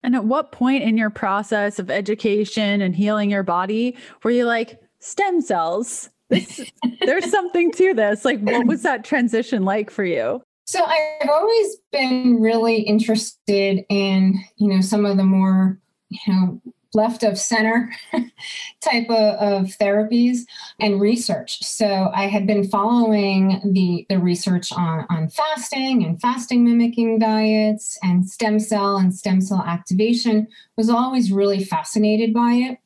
And 0.04 0.16
at 0.16 0.26
what 0.26 0.52
point 0.52 0.84
in 0.84 0.98
your 0.98 1.10
process 1.10 1.80
of 1.80 1.90
education 1.90 2.82
and 2.82 2.96
healing 2.96 3.32
your 3.32 3.42
body 3.42 3.98
were 4.24 4.30
you 4.30 4.46
like, 4.46 4.80
stem 5.00 5.42
cells? 5.42 6.10
This, 6.30 6.72
there's 7.02 7.30
something 7.30 7.72
to 7.74 7.94
this. 7.94 8.26
Like, 8.26 8.40
what 8.42 8.66
was 8.66 8.84
that 8.84 9.04
transition 9.04 9.64
like 9.64 9.90
for 9.90 10.04
you? 10.04 10.42
So 10.68 10.84
I've 10.84 11.30
always 11.30 11.78
been 11.92 12.42
really 12.42 12.82
interested 12.82 13.86
in, 13.90 14.44
you 14.58 14.68
know, 14.68 14.82
some 14.82 15.06
of 15.06 15.18
the 15.18 15.24
more, 15.24 15.80
you 16.10 16.34
know, 16.34 16.62
left 16.96 17.24
of 17.24 17.38
center 17.38 17.94
type 18.82 19.10
of, 19.10 19.36
of, 19.36 19.66
therapies 19.78 20.40
and 20.80 21.02
research. 21.02 21.62
So 21.62 22.10
I 22.16 22.28
had 22.28 22.48
been 22.48 22.68
following 22.68 23.60
the, 23.74 24.06
the 24.10 24.18
research 24.18 24.72
on, 24.72 25.06
on 25.10 25.30
fasting 25.30 26.04
and 26.06 26.20
fasting 26.20 26.64
mimicking 26.64 27.20
diets 27.20 28.00
and 28.02 28.28
stem 28.28 28.60
cell 28.60 28.98
and 28.98 29.14
stem 29.14 29.42
cell 29.42 29.64
activation, 29.68 30.48
was 30.78 30.90
always 30.90 31.32
really 31.32 31.64
fascinated 31.64 32.34
by 32.34 32.54
it. 32.54 32.78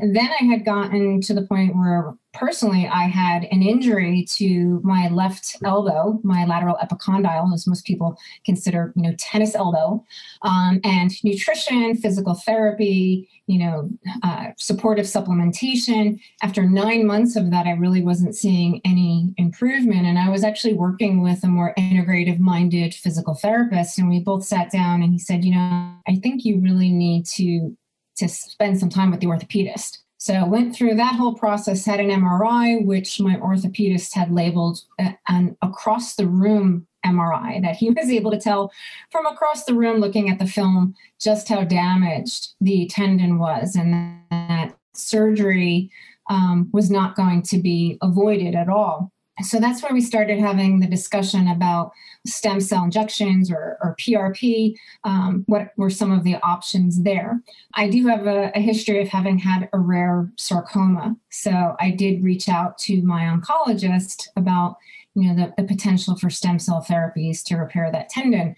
Then 0.00 0.30
I 0.40 0.44
had 0.44 0.64
gotten 0.64 1.20
to 1.22 1.34
the 1.34 1.42
point 1.42 1.74
where 1.74 2.14
personally 2.32 2.86
I 2.86 3.04
had 3.04 3.44
an 3.50 3.62
injury 3.62 4.24
to 4.36 4.80
my 4.84 5.08
left 5.08 5.56
elbow, 5.64 6.20
my 6.22 6.44
lateral 6.44 6.76
epicondyle, 6.76 7.52
as 7.52 7.66
most 7.66 7.84
people 7.84 8.16
consider, 8.44 8.92
you 8.94 9.02
know, 9.02 9.14
tennis 9.18 9.56
elbow, 9.56 10.04
um, 10.42 10.80
and 10.84 11.12
nutrition, 11.24 11.96
physical 11.96 12.34
therapy, 12.34 13.28
you 13.48 13.58
know, 13.58 13.90
uh, 14.22 14.48
supportive 14.56 15.06
supplementation. 15.06 16.20
After 16.42 16.62
nine 16.64 17.04
months 17.04 17.34
of 17.34 17.50
that, 17.50 17.66
I 17.66 17.72
really 17.72 18.02
wasn't 18.02 18.36
seeing 18.36 18.80
any 18.84 19.34
improvement. 19.36 20.06
And 20.06 20.18
I 20.18 20.28
was 20.28 20.44
actually 20.44 20.74
working 20.74 21.22
with 21.22 21.42
a 21.42 21.48
more 21.48 21.74
integrative 21.76 22.38
minded 22.38 22.94
physical 22.94 23.34
therapist. 23.34 23.98
And 23.98 24.08
we 24.08 24.20
both 24.20 24.44
sat 24.44 24.70
down 24.70 25.02
and 25.02 25.12
he 25.12 25.18
said, 25.18 25.44
you 25.44 25.54
know, 25.54 25.92
I 26.06 26.16
think 26.22 26.44
you 26.44 26.60
really 26.60 26.92
need 26.92 27.26
to 27.26 27.76
to 28.18 28.28
spend 28.28 28.78
some 28.78 28.88
time 28.88 29.10
with 29.10 29.20
the 29.20 29.26
orthopedist. 29.26 29.98
So 30.18 30.34
I 30.34 30.44
went 30.44 30.74
through 30.74 30.96
that 30.96 31.14
whole 31.14 31.34
process, 31.34 31.84
had 31.84 32.00
an 32.00 32.10
MRI, 32.10 32.84
which 32.84 33.20
my 33.20 33.36
orthopedist 33.36 34.12
had 34.14 34.32
labeled 34.32 34.80
an 35.28 35.56
across 35.62 36.16
the 36.16 36.26
room 36.26 36.86
MRI, 37.06 37.62
that 37.62 37.76
he 37.76 37.90
was 37.96 38.10
able 38.10 38.32
to 38.32 38.40
tell 38.40 38.72
from 39.10 39.26
across 39.26 39.64
the 39.64 39.74
room 39.74 39.98
looking 39.98 40.28
at 40.28 40.38
the 40.38 40.46
film 40.46 40.94
just 41.20 41.48
how 41.48 41.62
damaged 41.62 42.48
the 42.60 42.88
tendon 42.88 43.38
was, 43.38 43.76
and 43.76 44.20
that 44.30 44.76
surgery 44.92 45.90
um, 46.28 46.68
was 46.72 46.90
not 46.90 47.14
going 47.14 47.42
to 47.42 47.58
be 47.58 47.96
avoided 48.02 48.54
at 48.54 48.68
all. 48.68 49.12
So 49.42 49.60
that's 49.60 49.82
where 49.82 49.92
we 49.92 50.00
started 50.00 50.38
having 50.38 50.80
the 50.80 50.86
discussion 50.86 51.48
about 51.48 51.92
stem 52.26 52.60
cell 52.60 52.84
injections 52.84 53.50
or, 53.50 53.78
or 53.80 53.96
PRP. 53.98 54.74
Um, 55.04 55.44
what 55.46 55.72
were 55.76 55.90
some 55.90 56.10
of 56.10 56.24
the 56.24 56.36
options 56.36 57.02
there? 57.02 57.40
I 57.74 57.88
do 57.88 58.06
have 58.08 58.26
a, 58.26 58.50
a, 58.54 58.60
history 58.60 59.00
of 59.00 59.08
having 59.08 59.38
had 59.38 59.68
a 59.72 59.78
rare 59.78 60.30
sarcoma. 60.36 61.16
So 61.30 61.76
I 61.80 61.90
did 61.90 62.22
reach 62.22 62.48
out 62.48 62.78
to 62.78 63.00
my 63.02 63.22
oncologist 63.22 64.28
about 64.36 64.76
you 65.14 65.28
know 65.28 65.34
the, 65.34 65.62
the 65.62 65.66
potential 65.66 66.16
for 66.16 66.30
stem 66.30 66.58
cell 66.58 66.84
therapies 66.88 67.42
to 67.44 67.56
repair 67.56 67.90
that 67.90 68.08
tendon. 68.08 68.54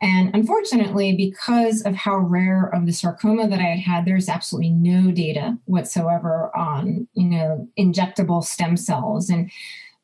And 0.00 0.34
unfortunately, 0.34 1.16
because 1.16 1.80
of 1.82 1.94
how 1.94 2.18
rare 2.18 2.68
of 2.74 2.84
the 2.84 2.92
sarcoma 2.92 3.48
that 3.48 3.60
I 3.60 3.62
had 3.62 3.78
had, 3.78 4.04
there's 4.04 4.28
absolutely 4.28 4.70
no 4.70 5.10
data 5.10 5.56
whatsoever 5.64 6.54
on, 6.54 7.08
you 7.14 7.28
know, 7.28 7.68
injectable 7.78 8.44
stem 8.44 8.76
cells. 8.76 9.30
And 9.30 9.50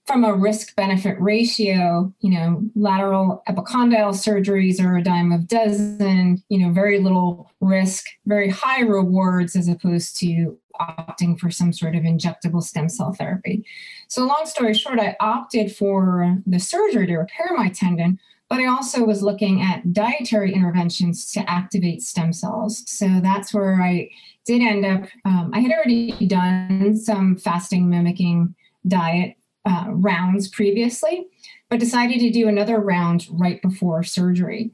from 0.06 0.24
a 0.24 0.34
risk 0.34 0.74
benefit 0.76 1.20
ratio, 1.20 2.12
you 2.20 2.30
know, 2.30 2.62
lateral 2.74 3.42
epicondyle 3.48 4.12
surgeries 4.12 4.82
are 4.84 4.96
a 4.96 5.02
dime 5.02 5.30
of 5.30 5.46
dozen, 5.46 6.42
you 6.48 6.58
know, 6.58 6.72
very 6.72 6.98
little 6.98 7.50
risk, 7.60 8.06
very 8.26 8.48
high 8.48 8.80
rewards 8.80 9.54
as 9.54 9.68
opposed 9.68 10.18
to 10.18 10.58
opting 10.80 11.38
for 11.38 11.50
some 11.50 11.72
sort 11.72 11.94
of 11.94 12.02
injectable 12.02 12.62
stem 12.62 12.88
cell 12.88 13.12
therapy. 13.12 13.64
So, 14.08 14.24
long 14.24 14.46
story 14.46 14.74
short, 14.74 14.98
I 14.98 15.16
opted 15.20 15.74
for 15.74 16.38
the 16.46 16.58
surgery 16.58 17.06
to 17.06 17.16
repair 17.16 17.48
my 17.54 17.68
tendon, 17.68 18.18
but 18.48 18.58
I 18.58 18.66
also 18.66 19.04
was 19.04 19.22
looking 19.22 19.62
at 19.62 19.92
dietary 19.92 20.52
interventions 20.54 21.30
to 21.32 21.48
activate 21.48 22.02
stem 22.02 22.32
cells. 22.32 22.82
So, 22.90 23.20
that's 23.22 23.52
where 23.52 23.80
I 23.80 24.10
did 24.46 24.62
end 24.62 24.86
up, 24.86 25.08
um, 25.24 25.50
I 25.52 25.60
had 25.60 25.70
already 25.70 26.26
done 26.26 26.96
some 26.96 27.36
fasting 27.36 27.88
mimicking 27.88 28.54
diet 28.88 29.36
uh, 29.64 29.86
rounds 29.88 30.48
previously, 30.48 31.26
but 31.68 31.80
decided 31.80 32.20
to 32.20 32.30
do 32.30 32.48
another 32.48 32.78
round 32.78 33.26
right 33.30 33.60
before 33.62 34.02
surgery, 34.02 34.70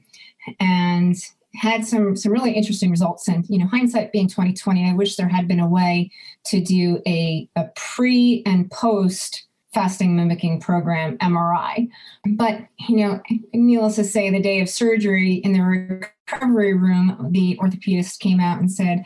and 0.61 1.17
had 1.55 1.87
some 1.87 2.17
some 2.17 2.33
really 2.33 2.53
interesting 2.53 2.91
results. 2.91 3.29
And 3.29 3.49
you 3.49 3.59
know, 3.59 3.67
hindsight 3.67 4.13
being 4.13 4.29
twenty 4.29 4.53
twenty, 4.53 4.89
I 4.89 4.95
wish 4.95 5.17
there 5.17 5.29
had 5.29 5.49
been 5.49 5.61
a 5.61 5.69
way 5.69 6.11
to 6.45 6.61
do 6.61 7.01
a, 7.07 7.49
a 7.57 7.65
pre 7.75 8.43
and 8.47 8.71
post 8.71 9.47
fasting 9.77 10.17
mimicking 10.17 10.59
program 10.59 11.19
MRI. 11.19 11.91
But 12.31 12.61
you 12.89 12.97
know, 12.97 13.21
needless 13.53 13.97
to 13.97 14.05
say, 14.05 14.31
the 14.31 14.41
day 14.41 14.61
of 14.61 14.69
surgery 14.69 15.35
in 15.35 15.53
the 15.53 15.61
recovery 15.61 16.75
room, 16.75 17.29
the 17.31 17.59
orthopedist 17.61 18.19
came 18.21 18.41
out 18.41 18.59
and 18.59 18.73
said, 18.73 19.05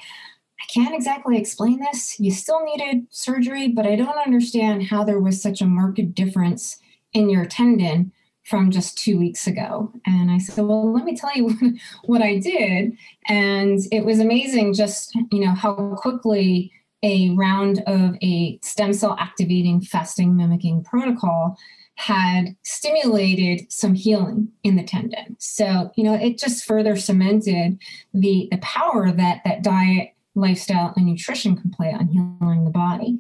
can't 0.73 0.95
exactly 0.95 1.37
explain 1.37 1.81
this. 1.81 2.19
You 2.21 2.31
still 2.31 2.65
needed 2.65 3.07
surgery, 3.11 3.69
but 3.69 3.87
I 3.87 3.97
don't 3.97 4.19
understand 4.19 4.85
how 4.85 5.05
there 5.05 5.21
was 5.21 5.43
such 5.43 5.61
a 5.61 5.67
marked 5.67 6.15
difference 6.15 6.79
in 7.13 7.29
your 7.29 7.45
tendon 7.45 8.13
from 8.45 8.71
just 8.71 8.99
two 8.99 9.19
weeks 9.19 9.47
ago. 9.47 9.93
And 10.07 10.31
I 10.31 10.39
said, 10.39 10.65
Well, 10.65 10.93
let 10.93 11.05
me 11.05 11.17
tell 11.17 11.35
you 11.35 11.57
what 12.05 12.23
I 12.23 12.39
did. 12.39 12.93
And 13.29 13.79
it 13.93 14.05
was 14.05 14.19
amazing 14.19 14.75
just, 14.75 15.15
you 15.31 15.45
know, 15.45 15.53
how 15.53 15.75
quickly 15.97 16.73
a 17.03 17.31
round 17.31 17.83
of 17.87 18.17
a 18.23 18.59
stem 18.63 18.93
cell 18.93 19.17
activating 19.19 19.81
fasting 19.81 20.37
mimicking 20.37 20.85
protocol 20.85 21.57
had 21.95 22.57
stimulated 22.63 23.71
some 23.71 23.95
healing 23.95 24.49
in 24.65 24.77
the 24.77 24.83
tendon. 24.83 25.37
So, 25.39 25.91
you 25.97 26.05
know, 26.05 26.15
it 26.15 26.39
just 26.39 26.65
further 26.65 26.97
cemented 26.97 27.79
the 28.15 28.49
the 28.51 28.59
power 28.59 29.13
that 29.13 29.43
that 29.45 29.63
diet 29.63 30.15
lifestyle 30.35 30.93
and 30.97 31.07
nutrition 31.07 31.57
can 31.57 31.71
play 31.71 31.93
on 31.93 32.09
healing 32.09 32.65
the 32.65 32.71
body. 32.71 33.19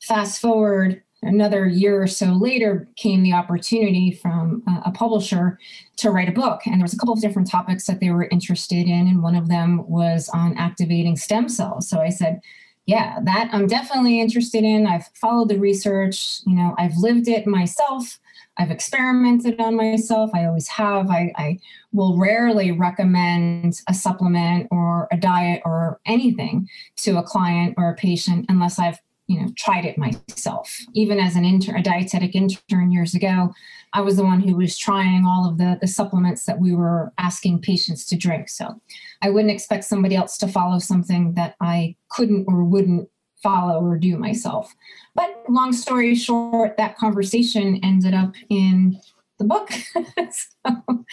Fast 0.00 0.40
forward 0.40 1.02
another 1.22 1.66
year 1.66 2.02
or 2.02 2.06
so 2.06 2.26
later 2.26 2.88
came 2.96 3.22
the 3.22 3.32
opportunity 3.32 4.10
from 4.10 4.62
a, 4.84 4.90
publisher 4.90 5.58
to 5.96 6.10
write 6.10 6.28
a 6.28 6.32
book. 6.32 6.62
And 6.66 6.74
there 6.74 6.84
was 6.84 6.94
a 6.94 6.98
couple 6.98 7.14
of 7.14 7.20
different 7.20 7.48
topics 7.48 7.86
that 7.86 8.00
they 8.00 8.10
were 8.10 8.28
interested 8.30 8.88
in. 8.88 9.06
And 9.06 9.22
one 9.22 9.36
of 9.36 9.48
them 9.48 9.88
was 9.88 10.28
on 10.30 10.56
activating 10.58 11.16
stem 11.16 11.48
cells. 11.48 11.88
So 11.88 12.00
i 12.00 12.08
said 12.08 12.40
yeah 12.86 13.18
that 13.22 13.48
i'm 13.52 13.66
definitely 13.66 14.20
interested 14.20 14.64
in 14.64 14.86
i've 14.86 15.08
followed 15.14 15.48
the 15.48 15.58
research 15.58 16.40
you 16.46 16.54
know 16.54 16.74
i've 16.78 16.96
lived 16.96 17.28
it 17.28 17.46
myself 17.46 18.18
I've 18.58 18.70
experimented 18.70 19.58
on 19.60 19.76
myself. 19.76 20.30
I 20.34 20.44
always 20.44 20.68
have. 20.68 21.10
I, 21.10 21.32
I, 21.36 21.58
will 21.94 22.16
rarely 22.16 22.72
recommend 22.72 23.80
a 23.86 23.92
supplement 23.92 24.66
or 24.70 25.08
a 25.12 25.16
diet 25.16 25.60
or 25.66 26.00
anything 26.06 26.68
to 26.96 27.18
a 27.18 27.22
client 27.22 27.74
or 27.76 27.90
a 27.90 27.94
patient 27.94 28.46
unless 28.48 28.78
I've 28.78 28.98
you 29.26 29.40
know 29.40 29.48
tried 29.56 29.84
it 29.84 29.98
myself. 29.98 30.74
Even 30.94 31.18
as 31.18 31.36
an 31.36 31.44
intern, 31.44 31.76
a 31.76 31.82
dietetic 31.82 32.34
intern 32.34 32.90
years 32.90 33.14
ago, 33.14 33.52
I 33.94 34.00
was 34.00 34.16
the 34.16 34.24
one 34.24 34.40
who 34.40 34.56
was 34.56 34.78
trying 34.78 35.24
all 35.26 35.48
of 35.48 35.58
the, 35.58 35.78
the 35.80 35.86
supplements 35.86 36.44
that 36.44 36.58
we 36.58 36.74
were 36.74 37.12
asking 37.18 37.60
patients 37.60 38.06
to 38.06 38.16
drink. 38.16 38.48
So 38.48 38.80
I 39.20 39.30
wouldn't 39.30 39.52
expect 39.52 39.84
somebody 39.84 40.16
else 40.16 40.38
to 40.38 40.48
follow 40.48 40.78
something 40.78 41.34
that 41.34 41.56
I 41.60 41.96
couldn't 42.08 42.46
or 42.48 42.64
wouldn't 42.64 43.08
follow 43.42 43.84
or 43.84 43.98
do 43.98 44.16
myself. 44.16 44.74
But 45.14 45.42
long 45.48 45.72
story 45.72 46.14
short, 46.14 46.76
that 46.76 46.96
conversation 46.96 47.80
ended 47.82 48.14
up 48.14 48.34
in 48.48 48.98
the 49.38 49.44
book. 49.44 49.70
so, 50.30 51.04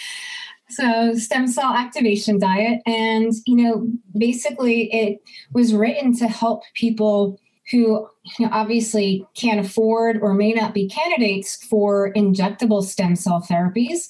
so 0.69 1.15
stem 1.15 1.47
cell 1.47 1.73
activation 1.73 2.37
diet 2.37 2.79
and 2.85 3.33
you 3.47 3.55
know 3.55 3.87
basically 4.15 4.93
it 4.93 5.19
was 5.51 5.73
written 5.73 6.15
to 6.15 6.27
help 6.27 6.61
people 6.75 7.39
who 7.71 8.07
obviously 8.51 9.25
can't 9.35 9.65
afford 9.65 10.19
or 10.21 10.33
may 10.33 10.51
not 10.53 10.73
be 10.73 10.87
candidates 10.87 11.63
for 11.65 12.11
injectable 12.13 12.83
stem 12.83 13.15
cell 13.15 13.45
therapies 13.49 14.09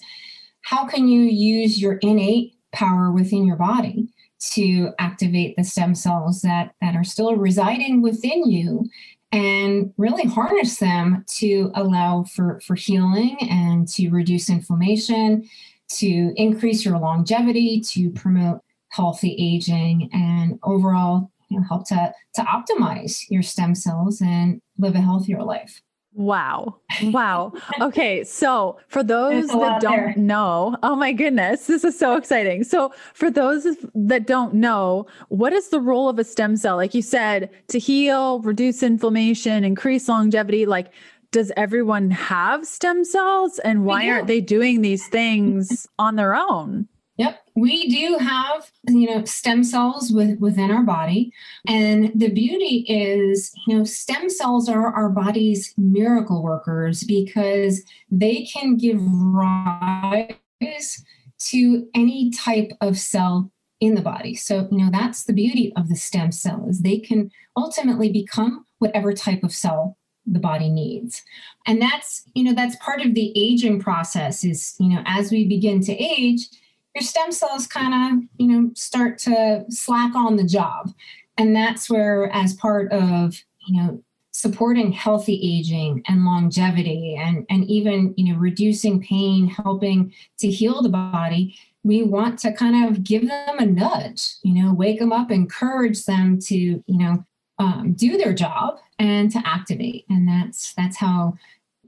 how 0.61 0.85
can 0.85 1.07
you 1.07 1.21
use 1.21 1.81
your 1.81 1.93
innate 1.95 2.53
power 2.71 3.11
within 3.11 3.45
your 3.45 3.55
body 3.55 4.07
to 4.39 4.89
activate 4.99 5.55
the 5.55 5.63
stem 5.63 5.93
cells 5.95 6.41
that 6.41 6.73
that 6.81 6.95
are 6.95 7.03
still 7.03 7.35
residing 7.35 8.01
within 8.01 8.49
you 8.49 8.87
and 9.31 9.93
really 9.97 10.25
harness 10.25 10.77
them 10.77 11.23
to 11.27 11.71
allow 11.75 12.23
for 12.23 12.59
for 12.65 12.75
healing 12.75 13.37
and 13.49 13.87
to 13.87 14.09
reduce 14.09 14.49
inflammation 14.49 15.47
to 15.87 16.33
increase 16.35 16.85
your 16.85 16.99
longevity 16.99 17.81
to 17.81 18.09
promote 18.11 18.61
healthy 18.89 19.35
aging 19.39 20.09
and 20.13 20.59
overall 20.63 21.31
you 21.49 21.59
know, 21.59 21.65
help 21.67 21.87
to 21.87 22.13
to 22.35 22.41
optimize 22.41 23.23
your 23.29 23.41
stem 23.41 23.75
cells 23.75 24.21
and 24.21 24.61
live 24.77 24.95
a 24.95 25.01
healthier 25.01 25.43
life 25.43 25.81
Wow. 26.13 26.77
Wow. 27.03 27.53
Okay. 27.81 28.23
So, 28.23 28.77
for 28.87 29.03
those 29.03 29.47
that 29.47 29.79
don't 29.79 29.95
there. 29.95 30.13
know, 30.17 30.75
oh 30.83 30.95
my 30.95 31.13
goodness, 31.13 31.67
this 31.67 31.83
is 31.83 31.97
so 31.97 32.17
exciting. 32.17 32.63
So, 32.63 32.91
for 33.13 33.31
those 33.31 33.65
that 33.95 34.27
don't 34.27 34.55
know, 34.55 35.05
what 35.29 35.53
is 35.53 35.69
the 35.69 35.79
role 35.79 36.09
of 36.09 36.19
a 36.19 36.23
stem 36.23 36.57
cell? 36.57 36.75
Like 36.75 36.93
you 36.93 37.01
said, 37.01 37.49
to 37.69 37.79
heal, 37.79 38.41
reduce 38.41 38.83
inflammation, 38.83 39.63
increase 39.63 40.09
longevity. 40.09 40.65
Like, 40.65 40.91
does 41.31 41.51
everyone 41.55 42.11
have 42.11 42.65
stem 42.65 43.05
cells? 43.05 43.59
And 43.59 43.85
why 43.85 44.09
aren't 44.09 44.27
they 44.27 44.41
doing 44.41 44.81
these 44.81 45.07
things 45.07 45.87
on 45.99 46.15
their 46.15 46.35
own? 46.35 46.87
Yep, 47.19 47.37
we 47.53 47.89
do 47.89 48.17
have 48.17 48.71
you 48.87 49.05
know 49.05 49.25
stem 49.25 49.65
cells 49.65 50.09
with, 50.09 50.39
within 50.39 50.71
our 50.71 50.83
body, 50.83 51.33
and 51.67 52.13
the 52.15 52.29
beauty 52.29 52.85
is 52.87 53.51
you 53.67 53.77
know 53.77 53.83
stem 53.83 54.29
cells 54.29 54.69
are 54.69 54.95
our 54.95 55.09
body's 55.09 55.73
miracle 55.77 56.41
workers 56.41 57.03
because 57.03 57.83
they 58.09 58.45
can 58.45 58.77
give 58.77 59.01
rise 59.01 61.03
to 61.39 61.89
any 61.93 62.31
type 62.31 62.71
of 62.79 62.97
cell 62.97 63.51
in 63.81 63.95
the 63.95 64.01
body. 64.01 64.33
So 64.33 64.69
you 64.71 64.77
know 64.77 64.89
that's 64.89 65.25
the 65.25 65.33
beauty 65.33 65.73
of 65.75 65.89
the 65.89 65.97
stem 65.97 66.31
cell 66.31 66.67
is 66.69 66.79
they 66.79 66.99
can 66.99 67.31
ultimately 67.57 68.13
become 68.13 68.65
whatever 68.77 69.11
type 69.11 69.43
of 69.43 69.51
cell 69.51 69.97
the 70.25 70.39
body 70.39 70.69
needs. 70.69 71.21
And 71.67 71.81
that's 71.81 72.23
you 72.33 72.45
know 72.45 72.53
that's 72.53 72.77
part 72.77 73.01
of 73.01 73.13
the 73.13 73.33
aging 73.35 73.81
process 73.81 74.45
is 74.45 74.77
you 74.79 74.87
know 74.87 75.03
as 75.05 75.31
we 75.31 75.45
begin 75.45 75.81
to 75.81 75.91
age 75.91 76.47
your 76.95 77.03
stem 77.03 77.31
cells 77.31 77.67
kind 77.67 77.93
of, 77.93 78.27
you 78.37 78.47
know, 78.47 78.71
start 78.75 79.17
to 79.19 79.65
slack 79.69 80.15
on 80.15 80.35
the 80.35 80.43
job. 80.43 80.91
And 81.37 81.55
that's 81.55 81.89
where, 81.89 82.29
as 82.33 82.53
part 82.53 82.91
of, 82.91 83.41
you 83.67 83.77
know, 83.77 84.03
supporting 84.31 84.91
healthy 84.91 85.39
aging 85.41 86.03
and 86.07 86.25
longevity 86.25 87.15
and, 87.15 87.45
and 87.49 87.65
even, 87.65 88.13
you 88.17 88.31
know, 88.31 88.39
reducing 88.39 89.01
pain, 89.01 89.47
helping 89.47 90.13
to 90.39 90.49
heal 90.49 90.81
the 90.81 90.89
body, 90.89 91.57
we 91.83 92.03
want 92.03 92.39
to 92.39 92.51
kind 92.51 92.89
of 92.89 93.03
give 93.03 93.27
them 93.27 93.59
a 93.59 93.65
nudge, 93.65 94.35
you 94.43 94.53
know, 94.53 94.73
wake 94.73 94.99
them 94.99 95.11
up, 95.11 95.31
encourage 95.31 96.05
them 96.05 96.39
to, 96.39 96.55
you 96.55 96.83
know, 96.87 97.23
um, 97.57 97.93
do 97.93 98.17
their 98.17 98.33
job 98.33 98.79
and 98.97 99.31
to 99.31 99.41
activate. 99.45 100.05
And 100.09 100.27
that's 100.27 100.73
that's 100.73 100.97
how 100.97 101.37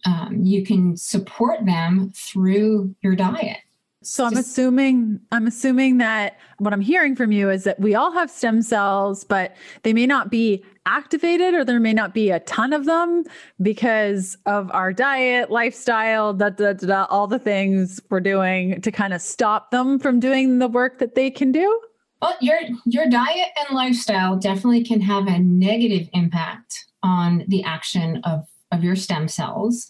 um, 0.06 0.42
you 0.44 0.66
can 0.66 0.98
support 0.98 1.66
them 1.66 2.12
through 2.16 2.96
your 3.02 3.16
diet. 3.16 3.58
So 4.04 4.26
I'm 4.26 4.34
Just, 4.34 4.50
assuming 4.50 5.20
I'm 5.32 5.46
assuming 5.46 6.00
that 6.00 6.38
what 6.58 6.74
I'm 6.74 6.82
hearing 6.82 7.16
from 7.16 7.32
you 7.32 7.52
is 7.52 7.66
that 7.66 7.80
we 7.80 7.94
all 7.94 8.12
have 8.12 8.32
stem 8.32 8.64
cells, 8.64 9.24
but 9.24 9.56
they 9.84 9.94
may 9.94 10.08
not 10.08 10.32
be 10.32 10.64
activated 10.88 11.54
or 11.54 11.64
there 11.64 11.80
may 11.80 11.94
not 11.94 12.14
be 12.14 12.32
a 12.32 12.40
ton 12.40 12.74
of 12.74 12.86
them 12.86 13.24
because 13.62 14.38
of 14.48 14.72
our 14.74 14.92
diet, 14.92 15.52
lifestyle, 15.52 16.34
da, 16.34 16.50
da, 16.50 16.74
da, 16.74 16.88
da, 16.88 17.06
all 17.12 17.28
the 17.28 17.38
things 17.38 18.00
we're 18.10 18.20
doing 18.20 18.82
to 18.82 18.92
kind 18.92 19.14
of 19.14 19.22
stop 19.22 19.70
them 19.70 20.00
from 20.00 20.20
doing 20.20 20.58
the 20.58 20.68
work 20.68 20.98
that 20.98 21.14
they 21.14 21.30
can 21.30 21.52
do. 21.52 21.82
Well, 22.24 22.36
your 22.42 22.60
your 22.86 23.08
diet 23.08 23.50
and 23.58 23.76
lifestyle 23.76 24.36
definitely 24.36 24.84
can 24.84 25.02
have 25.02 25.28
a 25.28 25.38
negative 25.38 26.10
impact 26.14 26.86
on 27.04 27.46
the 27.48 27.64
action 27.64 28.22
of 28.24 28.48
of 28.72 28.84
your 28.84 28.96
stem 28.96 29.28
cells 29.28 29.90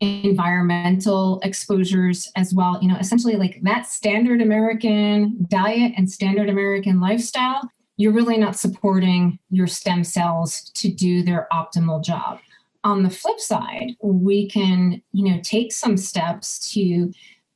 environmental 0.00 1.40
exposures 1.42 2.30
as 2.36 2.54
well. 2.54 2.78
You 2.80 2.88
know, 2.88 2.96
essentially 2.96 3.36
like 3.36 3.60
that 3.62 3.86
standard 3.86 4.40
American 4.40 5.46
diet 5.48 5.92
and 5.96 6.10
standard 6.10 6.48
American 6.48 7.00
lifestyle, 7.00 7.70
you're 7.96 8.12
really 8.12 8.38
not 8.38 8.56
supporting 8.56 9.38
your 9.50 9.66
stem 9.66 10.04
cells 10.04 10.70
to 10.74 10.90
do 10.90 11.22
their 11.22 11.46
optimal 11.52 12.02
job. 12.02 12.38
On 12.82 13.02
the 13.02 13.10
flip 13.10 13.38
side, 13.38 13.94
we 14.02 14.48
can, 14.48 15.02
you 15.12 15.30
know, 15.30 15.40
take 15.42 15.70
some 15.70 15.98
steps 15.98 16.72
to 16.72 17.12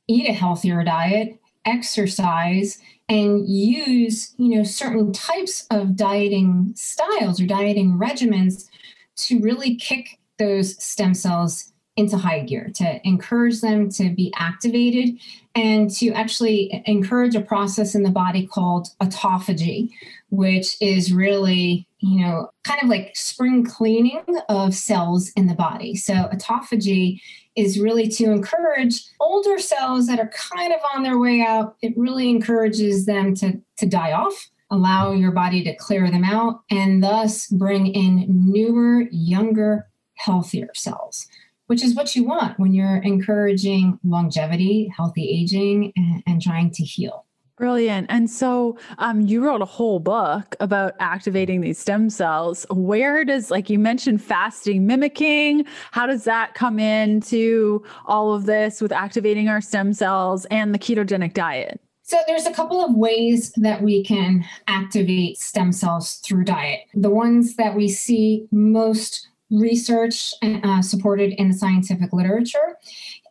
eat 0.07 0.29
a 0.29 0.33
healthier 0.33 0.83
diet, 0.83 1.39
exercise, 1.65 2.77
and 3.09 3.47
use, 3.49 4.35
you 4.37 4.55
know, 4.55 4.63
certain 4.63 5.11
types 5.11 5.65
of 5.71 5.95
dieting 5.95 6.73
styles 6.75 7.41
or 7.41 7.47
dieting 7.47 7.97
regimens 7.97 8.69
to 9.15 9.39
really 9.39 9.75
kick 9.75 10.19
those 10.37 10.81
stem 10.83 11.15
cells 11.15 11.71
into 11.97 12.17
high 12.17 12.41
gear 12.41 12.71
to 12.75 12.99
encourage 13.07 13.61
them 13.61 13.89
to 13.89 14.09
be 14.09 14.33
activated 14.35 15.17
and 15.55 15.89
to 15.89 16.11
actually 16.11 16.83
encourage 16.85 17.35
a 17.35 17.41
process 17.41 17.95
in 17.95 18.03
the 18.03 18.09
body 18.09 18.45
called 18.45 18.89
autophagy 19.01 19.91
which 20.35 20.75
is 20.81 21.13
really 21.13 21.87
you 21.99 22.19
know 22.19 22.49
kind 22.63 22.81
of 22.83 22.89
like 22.89 23.15
spring 23.15 23.65
cleaning 23.65 24.23
of 24.49 24.73
cells 24.73 25.31
in 25.35 25.47
the 25.47 25.55
body. 25.55 25.95
So 25.95 26.13
autophagy 26.13 27.21
is 27.55 27.79
really 27.79 28.07
to 28.09 28.25
encourage 28.25 29.01
older 29.19 29.57
cells 29.59 30.07
that 30.07 30.19
are 30.19 30.29
kind 30.29 30.73
of 30.73 30.79
on 30.93 31.03
their 31.03 31.17
way 31.17 31.41
out. 31.41 31.77
It 31.81 31.93
really 31.97 32.29
encourages 32.29 33.05
them 33.05 33.33
to 33.35 33.59
to 33.77 33.85
die 33.85 34.11
off 34.11 34.49
allow 34.71 35.11
your 35.11 35.31
body 35.31 35.63
to 35.63 35.75
clear 35.75 36.09
them 36.09 36.23
out 36.23 36.61
and 36.71 37.03
thus 37.03 37.45
bring 37.47 37.85
in 37.85 38.25
newer 38.27 39.01
younger 39.11 39.87
healthier 40.15 40.69
cells 40.73 41.27
which 41.67 41.83
is 41.83 41.95
what 41.95 42.15
you 42.15 42.25
want 42.25 42.59
when 42.59 42.73
you're 42.73 42.97
encouraging 42.97 43.99
longevity, 44.03 44.91
healthy 44.95 45.27
aging, 45.29 45.91
and, 45.95 46.23
and 46.27 46.41
trying 46.41 46.71
to 46.71 46.83
heal. 46.83 47.25
Brilliant. 47.57 48.07
And 48.09 48.29
so 48.29 48.77
um, 48.97 49.21
you 49.21 49.41
wrote 49.41 49.61
a 49.61 49.65
whole 49.65 49.99
book 49.99 50.57
about 50.59 50.93
activating 50.99 51.61
these 51.61 51.79
stem 51.79 52.09
cells. 52.09 52.65
Where 52.69 53.23
does, 53.23 53.49
like 53.49 53.69
you 53.69 53.79
mentioned, 53.79 54.21
fasting 54.21 54.85
mimicking, 54.85 55.65
how 55.91 56.05
does 56.05 56.25
that 56.25 56.53
come 56.53 56.79
into 56.79 57.81
all 58.07 58.33
of 58.33 58.45
this 58.45 58.81
with 58.81 58.91
activating 58.91 59.47
our 59.47 59.61
stem 59.61 59.93
cells 59.93 60.43
and 60.45 60.73
the 60.73 60.79
ketogenic 60.79 61.33
diet? 61.33 61.79
So 62.01 62.17
there's 62.27 62.45
a 62.45 62.53
couple 62.53 62.83
of 62.83 62.93
ways 62.93 63.53
that 63.53 63.81
we 63.81 64.03
can 64.03 64.45
activate 64.67 65.37
stem 65.37 65.71
cells 65.71 66.15
through 66.15 66.43
diet. 66.43 66.81
The 66.93 67.09
ones 67.09 67.55
that 67.55 67.73
we 67.73 67.87
see 67.87 68.47
most 68.51 69.29
research 69.51 70.33
uh, 70.41 70.81
supported 70.81 71.33
in 71.33 71.49
the 71.49 71.53
scientific 71.53 72.11
literature 72.13 72.77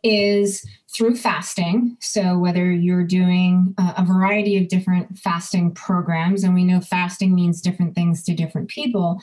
is 0.03 0.65
through 0.93 1.15
fasting. 1.15 1.97
So, 1.99 2.37
whether 2.37 2.71
you're 2.71 3.03
doing 3.03 3.73
uh, 3.77 3.93
a 3.97 4.05
variety 4.05 4.57
of 4.57 4.67
different 4.67 5.17
fasting 5.17 5.73
programs, 5.73 6.43
and 6.43 6.53
we 6.53 6.63
know 6.63 6.79
fasting 6.79 7.35
means 7.35 7.61
different 7.61 7.95
things 7.95 8.23
to 8.23 8.33
different 8.33 8.69
people, 8.69 9.21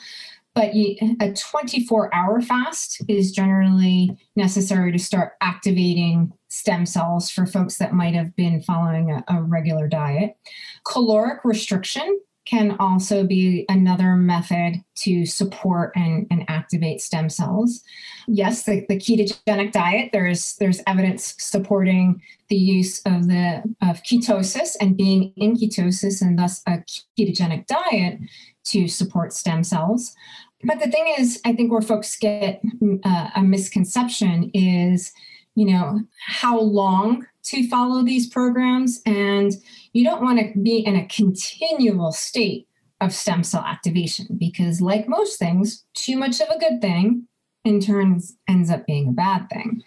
but 0.55 0.75
you, 0.75 0.95
a 1.19 1.33
24 1.33 2.13
hour 2.13 2.41
fast 2.41 3.01
is 3.07 3.31
generally 3.31 4.15
necessary 4.35 4.91
to 4.91 4.99
start 4.99 5.33
activating 5.41 6.31
stem 6.49 6.85
cells 6.85 7.31
for 7.31 7.47
folks 7.47 7.77
that 7.77 7.93
might 7.93 8.13
have 8.13 8.35
been 8.35 8.61
following 8.61 9.09
a, 9.11 9.23
a 9.29 9.41
regular 9.41 9.87
diet. 9.87 10.37
Caloric 10.85 11.43
restriction 11.43 12.19
can 12.45 12.75
also 12.79 13.23
be 13.23 13.65
another 13.69 14.15
method 14.15 14.83
to 14.95 15.25
support 15.25 15.93
and, 15.95 16.27
and 16.29 16.43
activate 16.49 17.01
stem 17.01 17.29
cells. 17.29 17.81
Yes, 18.27 18.63
the, 18.63 18.85
the 18.89 18.97
ketogenic 18.97 19.71
diet, 19.71 20.09
there's 20.11 20.55
there's 20.55 20.81
evidence 20.85 21.35
supporting 21.39 22.21
the 22.49 22.55
use 22.55 23.01
of 23.05 23.27
the 23.27 23.63
of 23.81 24.03
ketosis 24.03 24.75
and 24.81 24.97
being 24.97 25.33
in 25.37 25.55
ketosis 25.55 26.21
and 26.21 26.37
thus 26.37 26.61
a 26.67 26.83
ketogenic 27.17 27.65
diet 27.67 28.19
to 28.65 28.87
support 28.87 29.33
stem 29.33 29.63
cells. 29.63 30.13
But 30.63 30.79
the 30.79 30.89
thing 30.89 31.13
is, 31.17 31.41
I 31.45 31.53
think 31.53 31.71
where 31.71 31.81
folks 31.81 32.17
get 32.17 32.61
uh, 33.03 33.29
a 33.35 33.41
misconception 33.41 34.49
is, 34.53 35.11
you 35.55 35.65
know, 35.65 36.01
how 36.25 36.59
long 36.59 37.25
to 37.43 37.67
follow 37.69 38.03
these 38.03 38.27
programs 38.27 39.01
and 39.05 39.53
you 39.93 40.03
don't 40.03 40.23
want 40.23 40.39
to 40.39 40.59
be 40.59 40.79
in 40.79 40.95
a 40.95 41.07
continual 41.07 42.11
state 42.11 42.67
of 43.01 43.13
stem 43.13 43.43
cell 43.43 43.63
activation 43.63 44.27
because, 44.37 44.81
like 44.81 45.07
most 45.07 45.37
things, 45.37 45.85
too 45.93 46.17
much 46.17 46.39
of 46.39 46.49
a 46.49 46.59
good 46.59 46.81
thing 46.81 47.27
in 47.65 47.79
turns 47.79 48.35
ends 48.47 48.69
up 48.69 48.85
being 48.85 49.09
a 49.09 49.11
bad 49.11 49.47
thing. 49.49 49.81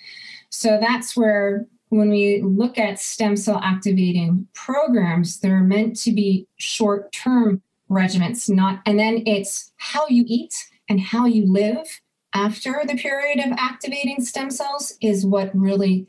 So 0.50 0.78
that's 0.80 1.16
where 1.16 1.66
when 1.88 2.10
we 2.10 2.42
look 2.42 2.78
at 2.78 2.98
stem 2.98 3.36
cell 3.36 3.60
activating 3.62 4.46
programs, 4.54 5.40
they're 5.40 5.60
meant 5.60 5.96
to 6.00 6.12
be 6.12 6.46
short 6.56 7.12
term 7.12 7.62
regimens, 7.90 8.48
not, 8.50 8.80
and 8.86 8.98
then 8.98 9.22
it's 9.26 9.72
how 9.76 10.06
you 10.08 10.24
eat 10.26 10.54
and 10.88 11.00
how 11.00 11.26
you 11.26 11.50
live 11.50 11.86
after 12.36 12.82
the 12.86 12.96
period 12.96 13.38
of 13.38 13.56
activating 13.58 14.22
stem 14.22 14.50
cells 14.50 14.92
is 15.00 15.24
what 15.24 15.50
really 15.56 16.06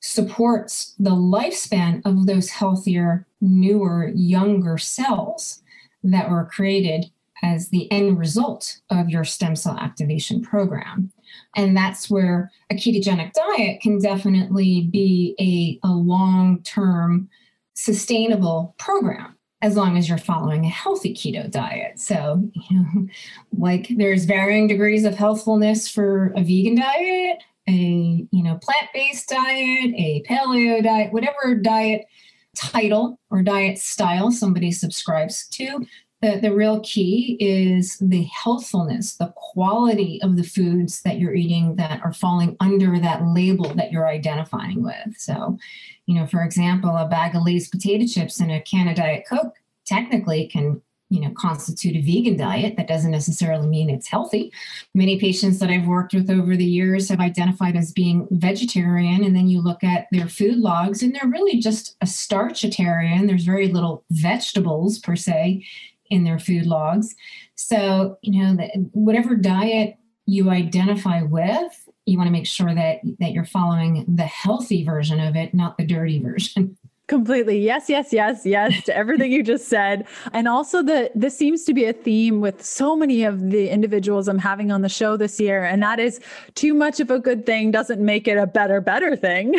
supports 0.00 0.94
the 0.98 1.10
lifespan 1.10 2.00
of 2.06 2.24
those 2.24 2.48
healthier, 2.48 3.26
newer, 3.42 4.10
younger 4.14 4.78
cells 4.78 5.62
that 6.02 6.30
were 6.30 6.46
created 6.46 7.04
as 7.42 7.68
the 7.68 7.92
end 7.92 8.18
result 8.18 8.80
of 8.88 9.10
your 9.10 9.22
stem 9.22 9.54
cell 9.54 9.76
activation 9.78 10.40
program. 10.40 11.12
And 11.54 11.76
that's 11.76 12.08
where 12.08 12.50
a 12.70 12.74
ketogenic 12.74 13.32
diet 13.34 13.82
can 13.82 13.98
definitely 13.98 14.88
be 14.90 15.34
a, 15.38 15.86
a 15.86 15.92
long 15.92 16.62
term 16.62 17.28
sustainable 17.74 18.74
program 18.78 19.35
as 19.62 19.76
long 19.76 19.96
as 19.96 20.08
you're 20.08 20.18
following 20.18 20.64
a 20.64 20.70
healthy 20.70 21.14
keto 21.14 21.50
diet. 21.50 21.98
So, 21.98 22.48
you 22.54 22.80
know, 22.80 23.06
like 23.58 23.88
there's 23.96 24.24
varying 24.24 24.66
degrees 24.66 25.04
of 25.04 25.14
healthfulness 25.14 25.88
for 25.88 26.32
a 26.36 26.42
vegan 26.42 26.76
diet, 26.76 27.42
a, 27.68 28.26
you 28.30 28.42
know, 28.42 28.58
plant-based 28.62 29.28
diet, 29.28 29.94
a 29.96 30.22
paleo 30.28 30.82
diet, 30.82 31.12
whatever 31.12 31.54
diet 31.54 32.04
title 32.54 33.18
or 33.30 33.42
diet 33.42 33.78
style 33.78 34.30
somebody 34.30 34.72
subscribes 34.72 35.46
to, 35.48 35.86
the, 36.22 36.38
the 36.40 36.54
real 36.54 36.80
key 36.80 37.36
is 37.40 37.98
the 38.00 38.22
healthfulness, 38.24 39.16
the 39.16 39.32
quality 39.36 40.20
of 40.22 40.36
the 40.36 40.42
foods 40.42 41.02
that 41.02 41.18
you're 41.18 41.34
eating 41.34 41.76
that 41.76 42.00
are 42.02 42.12
falling 42.12 42.56
under 42.60 42.98
that 42.98 43.26
label 43.26 43.74
that 43.74 43.92
you're 43.92 44.08
identifying 44.08 44.82
with. 44.82 45.16
So, 45.18 45.58
you 46.06 46.14
know, 46.14 46.26
for 46.26 46.42
example, 46.42 46.96
a 46.96 47.06
bag 47.06 47.34
of 47.34 47.42
Lay's 47.42 47.68
potato 47.68 48.06
chips 48.06 48.40
and 48.40 48.50
a 48.50 48.60
can 48.60 48.88
of 48.88 48.96
Diet 48.96 49.24
Coke 49.28 49.54
technically 49.84 50.46
can 50.48 50.80
you 51.08 51.20
know 51.20 51.30
constitute 51.36 51.96
a 51.96 52.00
vegan 52.00 52.36
diet. 52.36 52.76
That 52.76 52.88
doesn't 52.88 53.10
necessarily 53.10 53.68
mean 53.68 53.90
it's 53.90 54.08
healthy. 54.08 54.52
Many 54.94 55.18
patients 55.20 55.58
that 55.60 55.70
i've 55.70 55.86
worked 55.86 56.14
with 56.14 56.30
over 56.30 56.56
the 56.56 56.64
years 56.64 57.08
have 57.08 57.20
identified 57.20 57.76
as 57.76 57.92
being 57.92 58.26
vegetarian 58.32 59.24
and 59.24 59.36
then 59.36 59.48
you 59.48 59.60
look 59.60 59.84
at 59.84 60.06
their 60.10 60.28
food 60.28 60.58
logs 60.58 61.02
and 61.02 61.14
they're 61.14 61.30
really 61.30 61.60
just 61.60 61.96
a 62.00 62.06
starchitarian. 62.06 63.26
There's 63.26 63.44
very 63.44 63.68
little 63.68 64.04
vegetables 64.10 64.98
per 64.98 65.16
se 65.16 65.64
in 66.10 66.24
their 66.24 66.38
food 66.38 66.66
logs. 66.66 67.14
So, 67.54 68.18
you 68.22 68.42
know, 68.42 68.68
whatever 68.92 69.34
diet 69.36 69.96
you 70.26 70.50
identify 70.50 71.22
with, 71.22 71.88
you 72.06 72.16
want 72.16 72.28
to 72.28 72.32
make 72.32 72.46
sure 72.46 72.74
that 72.74 73.00
that 73.18 73.32
you're 73.32 73.44
following 73.44 74.04
the 74.08 74.24
healthy 74.24 74.84
version 74.84 75.20
of 75.20 75.36
it, 75.36 75.52
not 75.52 75.76
the 75.76 75.84
dirty 75.84 76.20
version. 76.20 76.76
Completely. 77.08 77.60
Yes, 77.60 77.88
yes, 77.88 78.12
yes, 78.12 78.44
yes 78.44 78.82
to 78.84 78.96
everything 78.96 79.30
you 79.30 79.44
just 79.44 79.68
said. 79.68 80.08
And 80.32 80.48
also 80.48 80.82
the 80.82 81.08
this 81.14 81.38
seems 81.38 81.62
to 81.64 81.72
be 81.72 81.84
a 81.84 81.92
theme 81.92 82.40
with 82.40 82.64
so 82.64 82.96
many 82.96 83.22
of 83.22 83.50
the 83.50 83.68
individuals 83.68 84.26
I'm 84.26 84.40
having 84.40 84.72
on 84.72 84.82
the 84.82 84.88
show 84.88 85.16
this 85.16 85.38
year 85.38 85.62
and 85.62 85.80
that 85.84 86.00
is 86.00 86.18
too 86.56 86.74
much 86.74 86.98
of 86.98 87.08
a 87.08 87.20
good 87.20 87.46
thing 87.46 87.70
doesn't 87.70 88.04
make 88.04 88.26
it 88.26 88.36
a 88.36 88.46
better 88.46 88.80
better 88.80 89.14
thing. 89.14 89.54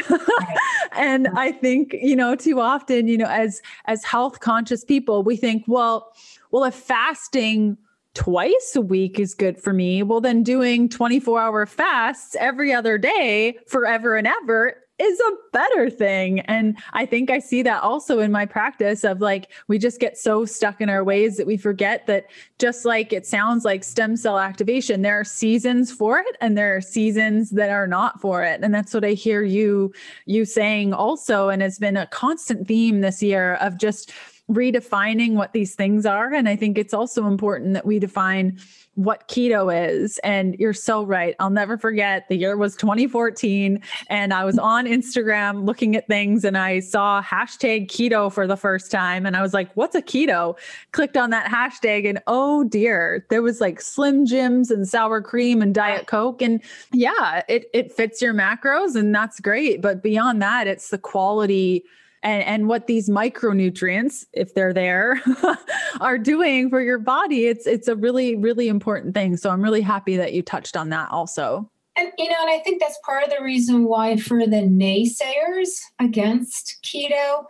and 0.91 1.29
I 1.37 1.53
think, 1.53 1.93
you 1.93 2.17
know, 2.17 2.35
too 2.35 2.59
often, 2.59 3.07
you 3.07 3.17
know, 3.17 3.29
as 3.29 3.61
as 3.85 4.03
health 4.03 4.41
conscious 4.41 4.83
people, 4.83 5.23
we 5.23 5.37
think, 5.37 5.63
well, 5.67 6.11
well, 6.51 6.65
if 6.65 6.75
fasting 6.75 7.77
twice 8.17 8.73
a 8.75 8.81
week 8.81 9.19
is 9.19 9.35
good 9.35 9.61
for 9.61 9.73
me, 9.73 10.01
well, 10.01 10.19
then 10.19 10.41
doing 10.41 10.89
24 10.89 11.39
hour 11.39 11.65
fasts 11.67 12.35
every 12.39 12.73
other 12.73 12.97
day 12.97 13.55
forever 13.67 14.15
and 14.15 14.25
ever 14.25 14.75
is 14.97 15.19
a 15.19 15.31
better 15.53 15.87
thing. 15.91 16.39
And 16.39 16.75
I 16.93 17.05
think 17.05 17.29
I 17.29 17.37
see 17.37 17.61
that 17.61 17.83
also 17.83 18.17
in 18.19 18.31
my 18.31 18.47
practice 18.47 19.03
of 19.03 19.21
like, 19.21 19.51
we 19.67 19.77
just 19.77 19.99
get 19.99 20.17
so 20.17 20.45
stuck 20.45 20.81
in 20.81 20.89
our 20.89 21.03
ways 21.03 21.37
that 21.37 21.45
we 21.45 21.57
forget 21.57 22.07
that 22.07 22.25
just 22.57 22.85
like 22.85 23.13
it 23.13 23.27
sounds 23.27 23.63
like 23.63 23.83
stem 23.83 24.17
cell 24.17 24.39
activation, 24.39 25.03
there 25.03 25.19
are 25.19 25.23
seasons 25.23 25.91
for 25.91 26.17
it 26.17 26.35
and 26.41 26.57
there 26.57 26.75
are 26.75 26.81
seasons 26.81 27.51
that 27.51 27.69
are 27.69 27.85
not 27.85 28.19
for 28.19 28.41
it. 28.41 28.61
And 28.63 28.73
that's 28.73 28.95
what 28.95 29.05
I 29.05 29.11
hear 29.11 29.43
you, 29.43 29.93
you 30.25 30.43
saying 30.43 30.91
also. 30.91 31.49
And 31.49 31.61
it's 31.61 31.77
been 31.77 31.97
a 31.97 32.07
constant 32.07 32.67
theme 32.67 33.01
this 33.01 33.21
year 33.21 33.53
of 33.55 33.77
just, 33.77 34.11
redefining 34.49 35.33
what 35.33 35.51
these 35.53 35.75
things 35.75 36.05
are. 36.05 36.33
And 36.33 36.47
I 36.47 36.55
think 36.55 36.77
it's 36.77 36.93
also 36.93 37.27
important 37.27 37.73
that 37.73 37.85
we 37.85 37.99
define 37.99 38.57
what 38.95 39.27
keto 39.27 39.71
is. 39.91 40.17
And 40.19 40.55
you're 40.57 40.73
so 40.73 41.03
right. 41.03 41.35
I'll 41.39 41.51
never 41.51 41.77
forget 41.77 42.27
the 42.29 42.35
year 42.35 42.57
was 42.57 42.75
2014. 42.77 43.79
And 44.09 44.33
I 44.33 44.43
was 44.43 44.57
on 44.57 44.85
Instagram 44.85 45.65
looking 45.65 45.95
at 45.95 46.07
things 46.07 46.43
and 46.43 46.57
I 46.57 46.79
saw 46.79 47.21
hashtag 47.21 47.89
keto 47.89 48.31
for 48.31 48.47
the 48.47 48.57
first 48.57 48.89
time. 48.89 49.25
And 49.25 49.35
I 49.35 49.41
was 49.41 49.53
like, 49.53 49.71
what's 49.75 49.95
a 49.95 50.01
keto? 50.01 50.57
Clicked 50.93 51.17
on 51.17 51.29
that 51.29 51.45
hashtag 51.51 52.09
and 52.09 52.19
oh 52.25 52.63
dear, 52.63 53.25
there 53.29 53.43
was 53.43 53.61
like 53.61 53.81
Slim 53.81 54.25
Jims 54.25 54.71
and 54.71 54.87
sour 54.87 55.21
cream 55.21 55.61
and 55.61 55.75
Diet 55.75 56.07
Coke. 56.07 56.41
And 56.41 56.63
yeah, 56.91 57.43
it, 57.47 57.65
it 57.73 57.91
fits 57.91 58.19
your 58.21 58.33
macros 58.33 58.95
and 58.95 59.13
that's 59.13 59.39
great. 59.39 59.81
But 59.81 60.01
beyond 60.01 60.41
that, 60.41 60.67
it's 60.67 60.89
the 60.89 60.97
quality 60.97 61.83
and, 62.23 62.43
and 62.43 62.67
what 62.67 62.87
these 62.87 63.09
micronutrients, 63.09 64.25
if 64.33 64.53
they're 64.53 64.73
there, 64.73 65.21
are 66.01 66.17
doing 66.17 66.69
for 66.69 66.81
your 66.81 66.99
body. 66.99 67.47
It's 67.47 67.67
it's 67.67 67.87
a 67.87 67.95
really, 67.95 68.35
really 68.35 68.67
important 68.67 69.13
thing. 69.13 69.37
So 69.37 69.49
I'm 69.49 69.61
really 69.61 69.81
happy 69.81 70.17
that 70.17 70.33
you 70.33 70.41
touched 70.41 70.75
on 70.75 70.89
that 70.89 71.11
also. 71.11 71.69
And 71.95 72.11
you 72.17 72.29
know, 72.29 72.35
and 72.41 72.49
I 72.49 72.59
think 72.59 72.81
that's 72.81 72.99
part 73.03 73.23
of 73.23 73.29
the 73.29 73.43
reason 73.43 73.85
why 73.85 74.17
for 74.17 74.45
the 74.45 74.57
naysayers 74.57 75.79
against 75.99 76.77
keto, 76.83 77.45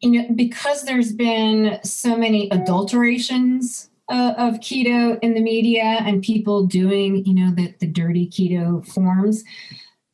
you 0.00 0.10
know, 0.10 0.28
because 0.34 0.82
there's 0.82 1.12
been 1.12 1.78
so 1.84 2.16
many 2.16 2.48
adulterations 2.50 3.90
uh, 4.08 4.34
of 4.36 4.54
keto 4.54 5.18
in 5.22 5.34
the 5.34 5.40
media 5.40 5.98
and 6.00 6.22
people 6.22 6.66
doing, 6.66 7.24
you 7.24 7.34
know, 7.34 7.54
the, 7.54 7.74
the 7.78 7.86
dirty 7.86 8.28
keto 8.28 8.86
forms 8.86 9.44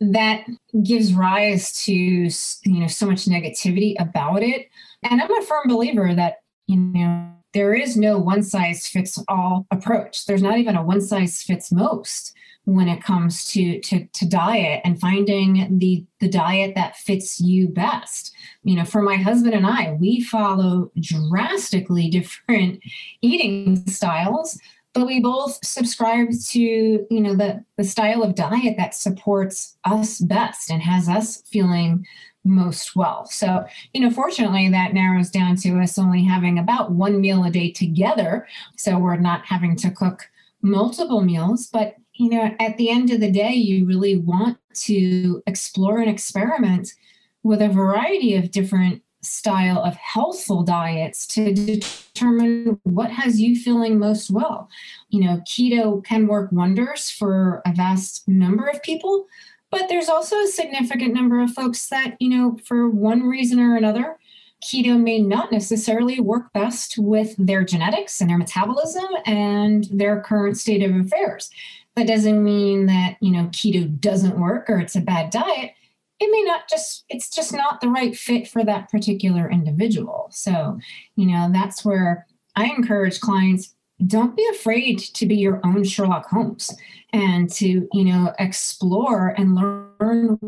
that 0.01 0.47
gives 0.83 1.13
rise 1.15 1.73
to 1.85 1.93
you 1.93 2.31
know 2.65 2.87
so 2.87 3.07
much 3.07 3.25
negativity 3.27 3.95
about 3.99 4.43
it. 4.43 4.69
And 5.03 5.21
i'm 5.21 5.35
a 5.35 5.43
firm 5.43 5.69
believer 5.69 6.15
that 6.15 6.37
you 6.67 6.77
know 6.77 7.33
there 7.55 7.75
is 7.75 7.97
no 7.97 8.19
one 8.19 8.43
size 8.43 8.87
fits 8.87 9.23
all 9.29 9.67
approach. 9.71 10.27
There's 10.27 10.43
not 10.43 10.59
even 10.59 10.77
a 10.77 10.83
one 10.83 11.01
size 11.01 11.43
fits 11.43 11.73
most 11.73 12.35
when 12.65 12.87
it 12.87 13.03
comes 13.03 13.51
to, 13.53 13.81
to 13.81 14.07
to 14.07 14.29
diet 14.29 14.83
and 14.85 15.01
finding 15.01 15.79
the 15.79 16.05
the 16.21 16.29
diet 16.29 16.75
that 16.75 16.97
fits 16.97 17.41
you 17.41 17.69
best. 17.69 18.35
You 18.63 18.77
know 18.77 18.85
for 18.85 19.03
my 19.03 19.17
husband 19.17 19.55
and 19.55 19.67
i 19.67 19.93
we 19.99 20.21
follow 20.21 20.93
drastically 21.01 22.09
different 22.09 22.81
eating 23.23 23.87
styles 23.87 24.59
but 24.95 25.07
we 25.07 25.21
both 25.21 25.65
subscribe 25.65 26.29
to 26.49 26.61
you 26.61 27.21
know 27.21 27.35
the 27.35 27.65
the 27.77 27.85
style 27.85 28.23
of 28.23 28.35
diet 28.35 28.77
that 28.77 28.95
supports 28.95 29.77
us 29.85 30.19
best 30.19 30.71
and 30.71 30.83
has 30.83 31.09
us 31.09 31.43
feeling 31.43 32.07
most 32.45 32.97
well. 32.97 33.27
So 33.27 33.65
you 33.93 34.01
know 34.01 34.11
fortunately 34.11 34.69
that 34.71 34.95
narrows 34.95 35.31
down 35.31 35.57
to 35.57 35.79
us 35.81 35.99
only 35.99 36.25
having 36.25 36.59
about 36.59 36.93
one 36.93 37.21
meal 37.21 37.45
a 37.45 37.51
day 37.51 37.71
together. 37.71 38.47
So 38.77 38.99
we're 38.99 39.17
not 39.17 39.45
having 39.45 39.77
to 39.77 39.91
cook 39.91 40.29
multiple 40.63 41.21
meals. 41.21 41.69
But 41.69 41.97
you 42.15 42.31
know 42.31 42.55
at 42.59 42.77
the 42.77 42.91
end 42.91 43.11
of 43.11 43.21
the 43.21 43.31
day 43.31 43.53
you 43.53 43.87
really 43.87 44.17
want 44.17 44.59
to 44.75 45.43
explore 45.47 45.99
and 45.99 46.11
experiment 46.11 46.95
with 47.43 47.63
a 47.63 47.69
variety 47.69 48.35
of 48.35 48.51
different 48.51 49.03
style 49.21 49.83
of 49.83 49.97
healthful 49.97 50.63
diets 50.63 51.27
to 51.27 51.53
determine 51.53 52.81
what 52.85 53.11
has 53.11 53.41
you 53.41 53.57
feeling 53.57 53.99
most 53.99 54.31
well. 54.31 54.69
You 55.11 55.25
know, 55.25 55.39
keto 55.39 56.05
can 56.05 56.27
work 56.27 56.53
wonders 56.53 57.11
for 57.11 57.61
a 57.67 57.73
vast 57.73 58.29
number 58.29 58.67
of 58.67 58.83
people, 58.83 59.27
but 59.71 59.89
there's 59.89 60.09
also 60.09 60.37
a 60.37 60.47
significant 60.47 61.15
number 61.15 61.41
of 61.41 61.53
folks 61.53 61.89
that, 61.89 62.17
you 62.21 62.31
know, 62.31 62.59
for 62.65 62.89
one 62.89 63.23
reason 63.23 63.61
or 63.61 63.77
another, 63.77 64.19
keto 64.63 65.01
may 65.01 65.21
not 65.21 65.53
necessarily 65.53 66.21
work 66.21 66.53
best 66.53 66.97
with 66.99 67.35
their 67.39 67.65
genetics 67.65 68.21
and 68.21 68.31
their 68.31 68.39
metabolism 68.39 69.07
and 69.27 69.85
their 69.93 70.21
current 70.21 70.57
state 70.57 70.83
of 70.83 70.95
affairs. 70.97 71.51
That 71.97 72.07
doesn't 72.07 72.43
mean 72.43 72.87
that, 72.87 73.17
you 73.21 73.33
know, 73.33 73.47
keto 73.47 74.01
doesn't 74.01 74.39
work 74.39 74.71
or 74.71 74.79
it's 74.79 74.97
a 74.97 75.01
bad 75.01 75.31
diet 75.31 75.73
it 76.21 76.31
may 76.31 76.43
not 76.43 76.69
just 76.69 77.05
it's 77.09 77.31
just 77.31 77.53
not 77.53 77.81
the 77.81 77.89
right 77.89 78.17
fit 78.17 78.49
for 78.49 78.65
that 78.65 78.91
particular 78.91 79.51
individual 79.51 80.29
so 80.31 80.79
you 81.17 81.27
know 81.27 81.49
that's 81.53 81.85
where 81.85 82.27
i 82.57 82.65
encourage 82.67 83.21
clients 83.21 83.75
don't 84.07 84.37
be 84.37 84.47
afraid 84.53 84.99
to 84.99 85.27
be 85.27 85.37
your 85.37 85.61
own 85.65 85.85
sherlock 85.85 86.27
holmes 86.27 86.75
and 87.13 87.51
to 87.51 87.89
you 87.93 88.05
know 88.05 88.33
explore 88.39 89.35
and 89.37 89.55
learn 89.55 90.39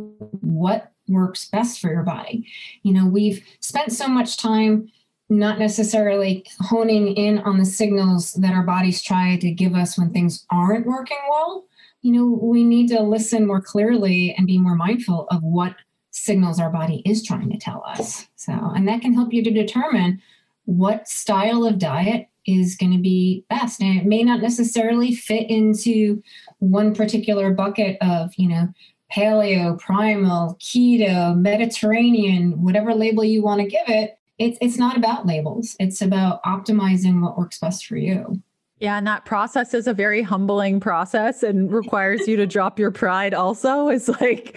what 0.41 0.93
works 1.09 1.47
best 1.47 1.81
for 1.81 1.91
your 1.91 2.05
body 2.05 2.47
you 2.83 2.93
know 2.93 3.07
we've 3.07 3.45
spent 3.61 3.93
so 3.93 4.07
much 4.07 4.37
time 4.37 4.91
not 5.31 5.61
necessarily 5.61 6.45
honing 6.59 7.15
in 7.15 7.39
on 7.39 7.57
the 7.57 7.65
signals 7.65 8.35
that 8.35 8.53
our 8.53 8.65
bodies 8.65 9.01
try 9.01 9.37
to 9.37 9.51
give 9.53 9.75
us 9.75 9.97
when 9.97 10.13
things 10.13 10.45
aren't 10.51 10.87
working 10.87 11.19
well. 11.31 11.65
You 12.03 12.13
know, 12.13 12.39
we 12.43 12.65
need 12.65 12.89
to 12.89 13.03
listen 13.03 13.47
more 13.47 13.61
clearly 13.61 14.35
and 14.37 14.47
be 14.47 14.59
more 14.59 14.75
mindful 14.75 15.27
of 15.31 15.43
what 15.43 15.75
signals 16.11 16.59
our 16.59 16.71
body 16.71 17.03
is 17.05 17.23
trying 17.23 17.51
to 17.51 17.59
tell 17.59 17.85
us. 17.87 18.27
So, 18.37 18.53
and 18.53 18.89
that 18.89 19.01
can 19.01 19.13
help 19.13 19.33
you 19.33 19.45
to 19.45 19.51
determine 19.51 20.21
what 20.65 21.09
style 21.09 21.65
of 21.65 21.79
diet 21.79 22.29
is 22.47 22.77
going 22.77 22.93
to 22.93 22.99
be 22.99 23.45
best. 23.49 23.81
And 23.81 24.01
it 24.01 24.07
may 24.07 24.23
not 24.23 24.41
necessarily 24.41 25.15
fit 25.15 25.49
into 25.51 26.23
one 26.59 26.95
particular 26.95 27.53
bucket 27.53 27.99
of, 28.01 28.33
you 28.37 28.49
know, 28.49 28.69
paleo, 29.13 29.79
primal, 29.79 30.57
keto, 30.61 31.37
Mediterranean, 31.37 32.63
whatever 32.63 32.95
label 32.95 33.25
you 33.25 33.43
want 33.43 33.61
to 33.61 33.67
give 33.67 33.89
it. 33.89 34.19
It's, 34.39 34.57
it's 34.61 34.79
not 34.79 34.97
about 34.97 35.27
labels. 35.27 35.77
It's 35.79 36.01
about 36.01 36.43
optimizing 36.45 37.21
what 37.21 37.37
works 37.37 37.59
best 37.59 37.87
for 37.87 37.97
you. 37.97 38.41
Yeah, 38.81 38.97
and 38.97 39.07
that 39.07 39.27
process 39.27 39.75
is 39.75 39.87
a 39.87 39.93
very 39.93 40.23
humbling 40.23 40.81
process 40.81 41.43
and 41.43 41.71
requires 41.71 42.27
you 42.27 42.37
to 42.37 42.47
drop 42.47 42.79
your 42.79 42.91
pride 42.91 43.35
also. 43.35 43.89
It's 43.89 44.09
like 44.09 44.57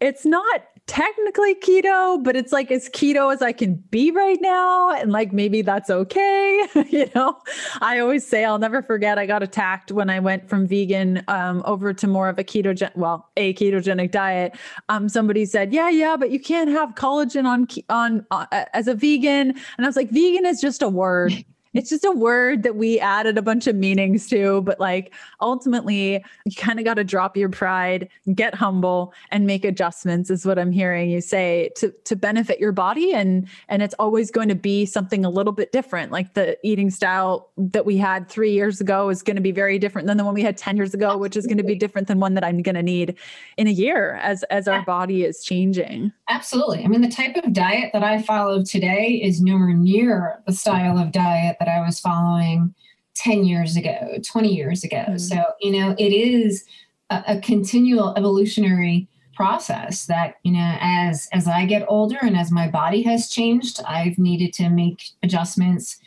it's 0.00 0.26
not 0.26 0.62
technically 0.88 1.54
keto, 1.54 2.22
but 2.24 2.34
it's 2.34 2.52
like 2.52 2.72
as 2.72 2.88
keto 2.88 3.32
as 3.32 3.42
I 3.42 3.52
can 3.52 3.76
be 3.76 4.10
right 4.10 4.38
now. 4.40 4.90
And 4.90 5.12
like 5.12 5.32
maybe 5.32 5.62
that's 5.62 5.88
okay. 5.88 6.66
you 6.88 7.08
know, 7.14 7.38
I 7.80 8.00
always 8.00 8.26
say 8.26 8.44
I'll 8.44 8.58
never 8.58 8.82
forget 8.82 9.16
I 9.16 9.24
got 9.24 9.40
attacked 9.40 9.92
when 9.92 10.10
I 10.10 10.18
went 10.18 10.48
from 10.48 10.66
vegan 10.66 11.22
um, 11.28 11.62
over 11.64 11.92
to 11.94 12.06
more 12.08 12.28
of 12.28 12.40
a 12.40 12.44
ketogen, 12.44 12.90
well, 12.96 13.30
a 13.36 13.54
ketogenic 13.54 14.10
diet. 14.10 14.56
Um, 14.88 15.08
somebody 15.08 15.46
said, 15.46 15.72
Yeah, 15.72 15.90
yeah, 15.90 16.16
but 16.16 16.32
you 16.32 16.40
can't 16.40 16.70
have 16.70 16.96
collagen 16.96 17.46
on 17.46 17.68
on 17.88 18.26
uh, 18.32 18.64
as 18.72 18.88
a 18.88 18.94
vegan. 18.94 19.50
And 19.50 19.86
I 19.86 19.86
was 19.86 19.94
like, 19.94 20.10
vegan 20.10 20.44
is 20.44 20.60
just 20.60 20.82
a 20.82 20.88
word 20.88 21.44
it's 21.74 21.90
just 21.90 22.04
a 22.04 22.10
word 22.10 22.62
that 22.62 22.76
we 22.76 22.98
added 23.00 23.38
a 23.38 23.42
bunch 23.42 23.66
of 23.66 23.76
meanings 23.76 24.28
to 24.28 24.60
but 24.62 24.80
like 24.80 25.14
ultimately 25.40 26.24
you 26.44 26.56
kind 26.56 26.78
of 26.78 26.84
got 26.84 26.94
to 26.94 27.04
drop 27.04 27.36
your 27.36 27.48
pride 27.48 28.08
get 28.34 28.54
humble 28.54 29.12
and 29.30 29.46
make 29.46 29.64
adjustments 29.64 30.30
is 30.30 30.44
what 30.44 30.58
i'm 30.58 30.72
hearing 30.72 31.10
you 31.10 31.20
say 31.20 31.70
to 31.76 31.92
to 32.04 32.16
benefit 32.16 32.58
your 32.58 32.72
body 32.72 33.12
and 33.12 33.48
and 33.68 33.82
it's 33.82 33.94
always 33.98 34.30
going 34.30 34.48
to 34.48 34.54
be 34.54 34.84
something 34.84 35.24
a 35.24 35.30
little 35.30 35.52
bit 35.52 35.72
different. 35.72 36.12
Like 36.12 36.34
the 36.34 36.58
eating 36.66 36.90
style 36.90 37.50
that 37.56 37.86
we 37.86 37.96
had 37.96 38.28
3 38.28 38.52
years 38.52 38.80
ago 38.80 39.08
is 39.08 39.22
going 39.22 39.36
to 39.36 39.42
be 39.42 39.52
very 39.52 39.78
different 39.78 40.08
than 40.08 40.16
the 40.16 40.24
one 40.24 40.34
we 40.34 40.42
had 40.42 40.56
10 40.56 40.76
years 40.76 40.94
ago 40.94 41.16
which 41.16 41.36
is 41.36 41.46
going 41.46 41.58
to 41.58 41.64
be 41.64 41.74
different 41.74 42.08
than 42.08 42.20
one 42.20 42.34
that 42.34 42.44
i'm 42.44 42.62
going 42.62 42.74
to 42.74 42.82
need 42.82 43.14
in 43.56 43.66
a 43.66 43.70
year 43.70 44.14
as 44.22 44.42
as 44.44 44.66
our 44.68 44.84
body 44.84 45.24
is 45.24 45.44
changing. 45.44 46.12
Absolutely. 46.28 46.84
I 46.84 46.88
mean 46.88 47.00
the 47.00 47.08
type 47.08 47.36
of 47.36 47.52
diet 47.52 47.90
that 47.92 48.02
i 48.02 48.20
follow 48.22 48.62
today 48.62 49.20
is 49.22 49.40
nowhere 49.40 49.74
near 49.74 50.40
the 50.46 50.52
style 50.52 50.98
of 50.98 51.12
diet 51.12 51.56
that 51.60 51.68
I 51.68 51.80
was 51.80 52.00
following 52.00 52.74
10 53.14 53.44
years 53.44 53.76
ago, 53.76 54.18
20 54.24 54.52
years 54.52 54.82
ago. 54.82 54.96
Mm-hmm. 54.96 55.18
So, 55.18 55.44
you 55.60 55.70
know, 55.70 55.94
it 55.98 56.12
is 56.12 56.64
a, 57.10 57.22
a, 57.28 57.40
continual 57.40 58.14
evolutionary 58.16 59.06
process 59.34 60.06
that, 60.06 60.36
you 60.42 60.52
know, 60.52 60.76
as 60.80 61.28
as 61.32 61.46
I 61.46 61.66
get 61.66 61.84
older 61.88 62.18
and 62.20 62.36
as 62.36 62.50
my 62.50 62.68
body 62.68 63.02
has 63.02 63.30
changed, 63.30 63.80
I've 63.86 64.18
needed 64.18 64.52
to 64.54 64.70
make 64.70 65.10
adjustments 65.22 65.98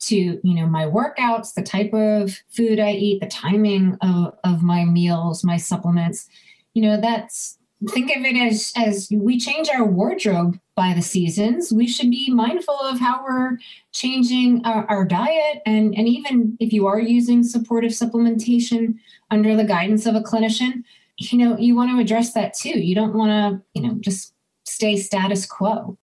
to, 0.00 0.16
you 0.16 0.54
know, 0.54 0.66
my 0.66 0.84
workouts, 0.86 1.54
the 1.54 1.62
type 1.62 1.92
of 1.92 2.36
food 2.48 2.80
I 2.80 2.92
eat, 2.92 3.20
the 3.20 3.28
timing 3.28 3.96
of, 4.00 4.34
of 4.42 4.62
my 4.62 4.84
meals, 4.84 5.44
my 5.44 5.56
supplements. 5.56 6.28
You 6.74 6.82
know, 6.82 7.00
that's 7.00 7.58
think 7.88 8.14
of 8.16 8.24
it 8.24 8.36
as 8.36 8.72
as 8.76 9.08
we 9.12 9.38
change 9.38 9.68
our 9.68 9.84
wardrobe 9.84 10.58
by 10.74 10.92
the 10.94 11.02
seasons. 11.02 11.72
We 11.72 11.86
should 11.86 12.10
be 12.10 12.32
mindful 12.32 12.78
of 12.80 12.98
how 12.98 13.22
we're 13.24 13.58
changing 13.92 14.64
our, 14.64 14.86
our, 14.88 15.04
diet 15.04 15.62
and 15.66 15.94
and 15.96 16.08
even 16.08 16.56
if 16.60 16.72
you 16.72 16.86
are 16.86 17.00
using 17.00 17.42
supportive 17.42 17.92
supplementation 17.92 18.96
under 19.30 19.56
the 19.56 19.64
guidance 19.64 20.06
of 20.06 20.14
a 20.14 20.20
clinician 20.20 20.84
you 21.18 21.38
know 21.38 21.56
you 21.58 21.74
want 21.74 21.90
to 21.90 22.00
address 22.00 22.32
that 22.32 22.54
too. 22.54 22.80
You 22.80 22.94
don't 22.94 23.14
want 23.14 23.30
to 23.30 23.80
you 23.80 23.86
know 23.86 23.96
just 24.00 24.34
stay 24.64 24.96
status 24.96 25.46
quo 25.46 25.98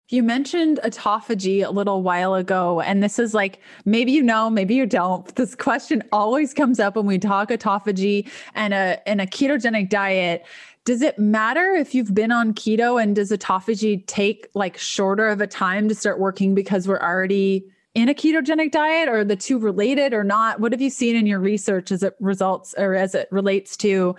You 0.10 0.22
mentioned 0.22 0.80
autophagy 0.84 1.66
a 1.66 1.72
little 1.72 2.04
while 2.04 2.36
ago, 2.36 2.82
and 2.82 3.02
this 3.02 3.18
is 3.18 3.34
like 3.34 3.60
maybe 3.84 4.12
you 4.12 4.22
know, 4.22 4.50
maybe 4.50 4.76
you 4.76 4.86
don't. 4.86 5.34
This 5.36 5.56
question 5.56 6.04
always 6.12 6.54
comes 6.54 6.80
up 6.80 6.96
when 6.96 7.08
we 7.08 7.18
talk 7.18 7.50
autophagy 7.50 8.30
and 8.54 8.74
a 8.74 9.02
and 9.10 9.22
a 9.22 9.26
ketogenic 9.26 9.90
diet. 9.90 10.46
Does 10.86 11.02
it 11.02 11.18
matter 11.18 11.74
if 11.74 11.96
you've 11.96 12.14
been 12.14 12.32
on 12.32 12.54
keto 12.54 13.02
and 13.02 13.16
does 13.16 13.32
autophagy 13.32 14.06
take 14.06 14.50
like 14.54 14.78
shorter 14.78 15.30
of 15.30 15.40
a 15.40 15.48
time 15.48 15.88
to 15.88 15.96
start 15.96 16.20
working 16.20 16.54
because 16.54 16.88
we're 16.88 17.00
already 17.00 17.66
in 17.94 18.10
a 18.10 18.14
ketogenic 18.14 18.72
diet 18.72 19.08
or 19.08 19.24
the 19.24 19.38
two 19.38 19.58
related 19.58 20.14
or 20.14 20.26
not? 20.26 20.60
What 20.60 20.74
have 20.74 20.82
you 20.82 20.90
seen 20.90 21.16
in 21.16 21.26
your 21.26 21.40
research 21.40 21.92
as 21.92 22.04
it 22.04 22.16
results 22.20 22.76
or 22.78 22.96
as 22.96 23.16
it 23.16 23.30
relates 23.32 23.78
to 23.78 24.16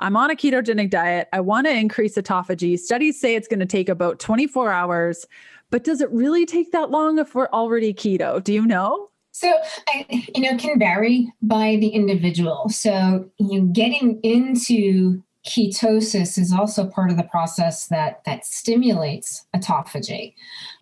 I'm 0.00 0.16
on 0.16 0.30
a 0.30 0.34
ketogenic 0.34 0.90
diet. 0.90 1.28
I 1.32 1.40
want 1.40 1.66
to 1.66 1.72
increase 1.72 2.16
autophagy. 2.16 2.78
Studies 2.78 3.20
say 3.20 3.36
it's 3.36 3.48
going 3.48 3.60
to 3.60 3.66
take 3.66 3.88
about 3.88 4.18
24 4.18 4.70
hours, 4.72 5.24
but 5.70 5.84
does 5.84 6.00
it 6.00 6.10
really 6.10 6.46
take 6.46 6.72
that 6.72 6.90
long 6.90 7.18
if 7.18 7.34
we're 7.34 7.48
already 7.48 7.94
keto? 7.94 8.42
Do 8.42 8.52
you 8.52 8.66
know? 8.66 9.10
So, 9.32 9.52
I, 9.88 10.28
you 10.34 10.42
know, 10.42 10.56
can 10.58 10.78
vary 10.78 11.32
by 11.42 11.76
the 11.76 11.88
individual. 11.88 12.68
So, 12.68 13.28
you 13.38 13.60
know, 13.60 13.66
getting 13.72 14.20
into 14.22 15.22
ketosis 15.46 16.38
is 16.38 16.52
also 16.52 16.86
part 16.86 17.10
of 17.10 17.16
the 17.16 17.24
process 17.24 17.86
that 17.88 18.24
that 18.24 18.46
stimulates 18.46 19.46
autophagy. 19.54 20.34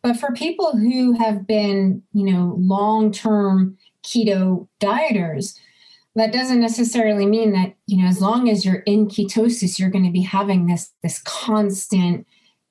But 0.03 0.16
for 0.16 0.33
people 0.33 0.77
who 0.77 1.12
have 1.12 1.46
been, 1.46 2.03
you 2.12 2.33
know, 2.33 2.55
long-term 2.59 3.77
keto 4.05 4.68
dieters, 4.81 5.59
that 6.14 6.33
doesn't 6.33 6.61
necessarily 6.61 7.27
mean 7.27 7.53
that, 7.53 7.75
you 7.87 8.03
know, 8.03 8.09
as 8.09 8.20
long 8.20 8.48
as 8.48 8.64
you're 8.64 8.83
in 8.87 9.09
ketosis, 9.09 9.79
you're 9.79 9.90
going 9.90 10.05
to 10.05 10.12
be 10.12 10.22
having 10.22 10.66
this 10.66 10.92
this 11.03 11.20
constant 11.20 12.27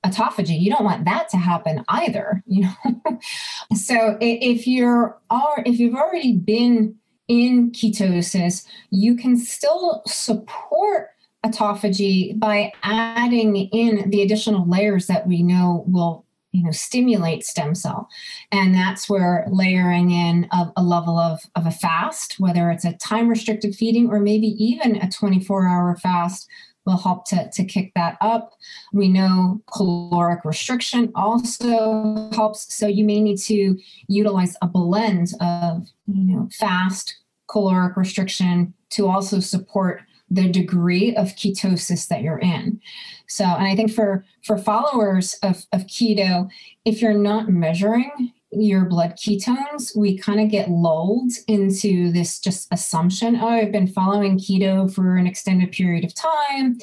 autophagy. 0.06 0.60
You 0.60 0.71
don't 0.71 0.86
want 0.86 1.06
that 1.06 1.30
to 1.30 1.38
happen 1.38 1.84
either, 1.89 2.43
you 2.45 2.63
know. 2.63 3.19
so 3.75 4.17
if 4.21 4.65
you're 4.65 5.19
are 5.30 5.63
if 5.65 5.80
you've 5.80 5.95
already 5.95 6.38
been 6.38 6.95
in 7.27 7.71
ketosis, 7.71 8.65
you 8.91 9.15
can 9.15 9.38
still 9.38 10.04
support 10.06 11.10
autophagy 11.45 12.38
by 12.39 12.71
adding 12.84 13.56
in 13.56 14.10
the 14.10 14.21
additional 14.21 14.67
layers 14.69 15.08
that 15.08 15.27
we 15.27 15.41
know 15.41 15.84
will 15.88 16.25
you 16.51 16.63
know 16.63 16.71
stimulate 16.71 17.45
stem 17.45 17.73
cell. 17.73 18.10
And 18.51 18.75
that's 18.75 19.10
where 19.10 19.45
layering 19.49 20.12
in 20.12 20.47
a, 20.51 20.71
a, 20.77 20.84
level 20.84 21.17
of, 21.17 21.39
of 21.56 21.65
a 21.65 21.71
fast 21.71 22.39
whether 22.39 22.69
it's 22.69 22.86
a 22.86 22.93
time 22.93 23.30
restricted 23.30 23.75
feeding 23.75 24.10
or 24.10 24.19
maybe 24.19 24.47
even 24.47 24.97
a 24.97 25.10
24 25.10 25.67
hour 25.67 25.95
fast 25.95 26.47
will 26.86 26.97
help 26.97 27.25
to, 27.27 27.49
to 27.51 27.63
kick 27.63 27.91
that 27.95 28.17
up. 28.21 28.54
We 28.91 29.08
know 29.08 29.62
caloric 29.71 30.43
restriction 30.43 31.12
also 31.15 32.30
helps. 32.34 32.73
So 32.73 32.88
you 32.88 33.06
may 33.06 33.21
need 33.21 33.38
to 33.43 33.77
utilize 34.08 34.56
a 34.62 34.67
blend 34.67 35.34
of 35.39 35.88
you 36.08 36.36
know 36.36 36.49
fast 36.51 37.17
caloric 37.49 37.97
restriction 37.97 38.73
to 38.91 39.08
also 39.08 39.39
support 39.39 40.01
the 40.31 40.49
degree 40.49 41.15
of 41.15 41.35
ketosis 41.35 42.07
that 42.07 42.21
you're 42.21 42.39
in. 42.39 42.79
So, 43.27 43.43
and 43.43 43.67
I 43.67 43.75
think 43.75 43.91
for 43.91 44.25
for 44.43 44.57
followers 44.57 45.35
of, 45.43 45.65
of 45.71 45.81
keto, 45.81 46.49
if 46.85 47.01
you're 47.01 47.13
not 47.13 47.49
measuring 47.49 48.33
your 48.51 48.85
blood 48.85 49.13
ketones, 49.13 49.95
we 49.95 50.17
kind 50.17 50.39
of 50.39 50.49
get 50.49 50.69
lulled 50.69 51.31
into 51.47 52.11
this 52.11 52.39
just 52.39 52.67
assumption, 52.71 53.37
oh, 53.37 53.47
I've 53.47 53.71
been 53.71 53.87
following 53.87 54.37
keto 54.37 54.93
for 54.93 55.15
an 55.15 55.27
extended 55.27 55.71
period 55.71 56.03
of 56.03 56.13
time. 56.13 56.77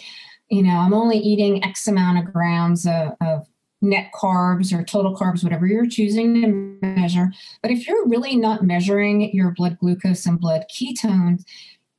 You 0.50 0.62
know, 0.62 0.76
I'm 0.76 0.94
only 0.94 1.18
eating 1.18 1.62
X 1.62 1.87
amount 1.88 2.18
of 2.18 2.32
grams 2.32 2.87
of, 2.87 3.12
of 3.20 3.46
net 3.80 4.11
carbs 4.14 4.72
or 4.72 4.82
total 4.82 5.14
carbs, 5.14 5.44
whatever 5.44 5.66
you're 5.66 5.87
choosing 5.87 6.40
to 6.40 6.87
measure. 6.87 7.30
But 7.62 7.70
if 7.70 7.87
you're 7.87 8.08
really 8.08 8.37
not 8.37 8.64
measuring 8.64 9.34
your 9.34 9.52
blood 9.52 9.78
glucose 9.78 10.26
and 10.26 10.40
blood 10.40 10.64
ketones, 10.72 11.44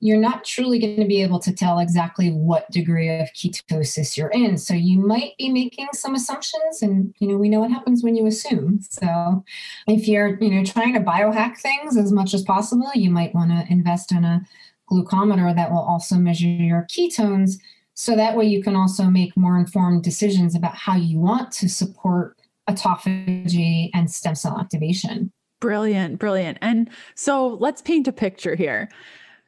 you're 0.01 0.19
not 0.19 0.45
truly 0.45 0.79
going 0.79 0.95
to 0.95 1.05
be 1.05 1.21
able 1.21 1.39
to 1.39 1.53
tell 1.53 1.79
exactly 1.79 2.29
what 2.29 2.69
degree 2.71 3.09
of 3.19 3.27
ketosis 3.35 4.15
you're 4.15 4.29
in. 4.29 4.57
So 4.57 4.73
you 4.73 4.99
might 4.99 5.33
be 5.37 5.49
making 5.49 5.89
some 5.93 6.15
assumptions 6.15 6.81
and 6.81 7.13
you 7.19 7.27
know 7.27 7.37
we 7.37 7.49
know 7.49 7.59
what 7.59 7.71
happens 7.71 8.03
when 8.03 8.15
you 8.15 8.25
assume. 8.25 8.79
So 8.81 9.43
if 9.87 10.07
you're, 10.07 10.37
you 10.41 10.49
know, 10.49 10.63
trying 10.63 10.93
to 10.93 11.01
biohack 11.01 11.57
things 11.57 11.97
as 11.97 12.11
much 12.11 12.33
as 12.33 12.43
possible, 12.43 12.89
you 12.95 13.09
might 13.09 13.35
want 13.35 13.51
to 13.51 13.71
invest 13.71 14.11
in 14.11 14.23
a 14.23 14.41
glucometer 14.89 15.53
that 15.55 15.71
will 15.71 15.79
also 15.79 16.15
measure 16.15 16.47
your 16.47 16.87
ketones 16.89 17.57
so 17.93 18.15
that 18.15 18.37
way 18.37 18.45
you 18.45 18.63
can 18.63 18.77
also 18.77 19.03
make 19.03 19.35
more 19.35 19.57
informed 19.57 20.03
decisions 20.03 20.55
about 20.55 20.73
how 20.73 20.95
you 20.95 21.19
want 21.19 21.51
to 21.51 21.67
support 21.67 22.37
autophagy 22.69 23.89
and 23.93 24.09
stem 24.09 24.35
cell 24.35 24.57
activation. 24.57 25.33
Brilliant, 25.59 26.19
brilliant. 26.19 26.57
And 26.61 26.89
so 27.15 27.57
let's 27.59 27.81
paint 27.81 28.07
a 28.07 28.13
picture 28.13 28.55
here. 28.55 28.89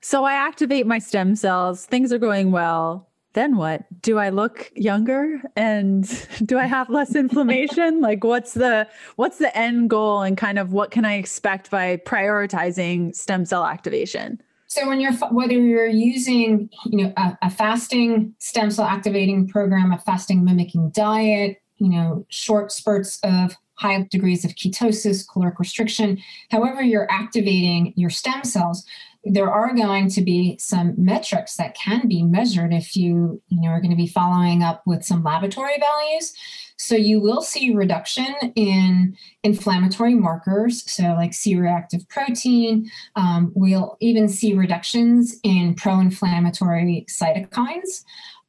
So 0.01 0.25
I 0.25 0.33
activate 0.33 0.87
my 0.87 0.99
stem 0.99 1.35
cells, 1.35 1.85
things 1.85 2.11
are 2.11 2.17
going 2.17 2.51
well. 2.51 3.07
Then 3.33 3.55
what? 3.55 3.85
Do 4.01 4.17
I 4.17 4.29
look 4.29 4.71
younger 4.75 5.41
and 5.55 6.03
do 6.45 6.57
I 6.57 6.65
have 6.65 6.89
less 6.89 7.15
inflammation? 7.15 8.01
like 8.01 8.23
what's 8.23 8.53
the 8.53 8.87
what's 9.15 9.37
the 9.37 9.55
end 9.57 9.89
goal 9.89 10.21
and 10.21 10.35
kind 10.35 10.59
of 10.59 10.73
what 10.73 10.91
can 10.91 11.05
I 11.05 11.15
expect 11.15 11.71
by 11.71 11.97
prioritizing 11.97 13.15
stem 13.15 13.45
cell 13.45 13.63
activation? 13.63 14.41
So 14.67 14.87
when 14.87 14.99
you're 14.99 15.13
whether 15.31 15.53
you're 15.53 15.85
using 15.85 16.69
you 16.85 17.03
know 17.03 17.13
a, 17.15 17.37
a 17.43 17.49
fasting 17.49 18.33
stem 18.39 18.71
cell 18.71 18.85
activating 18.85 19.47
program, 19.47 19.91
a 19.93 19.99
fasting 19.99 20.43
mimicking 20.43 20.89
diet, 20.89 21.61
you 21.77 21.89
know 21.89 22.25
short 22.29 22.71
spurts 22.71 23.19
of 23.23 23.55
high 23.75 24.07
degrees 24.11 24.45
of 24.45 24.51
ketosis, 24.51 25.27
caloric 25.27 25.57
restriction, 25.57 26.17
however 26.51 26.81
you're 26.81 27.11
activating 27.11 27.93
your 27.95 28.11
stem 28.11 28.43
cells, 28.43 28.85
there 29.23 29.51
are 29.51 29.73
going 29.75 30.09
to 30.09 30.21
be 30.21 30.57
some 30.57 30.95
metrics 30.97 31.55
that 31.55 31.75
can 31.75 32.07
be 32.07 32.23
measured 32.23 32.73
if 32.73 32.95
you, 32.95 33.41
you 33.49 33.61
know, 33.61 33.69
are 33.69 33.79
going 33.79 33.91
to 33.91 33.97
be 33.97 34.07
following 34.07 34.63
up 34.63 34.81
with 34.85 35.03
some 35.03 35.23
laboratory 35.23 35.77
values. 35.79 36.33
So 36.77 36.95
you 36.95 37.21
will 37.21 37.43
see 37.43 37.75
reduction 37.75 38.33
in 38.55 39.15
inflammatory 39.43 40.15
markers, 40.15 40.89
so 40.91 41.03
like 41.13 41.33
C-reactive 41.33 42.09
protein. 42.09 42.89
Um, 43.15 43.51
we'll 43.53 43.97
even 43.99 44.27
see 44.27 44.55
reductions 44.55 45.39
in 45.43 45.75
pro-inflammatory 45.75 47.05
cytokines 47.07 48.03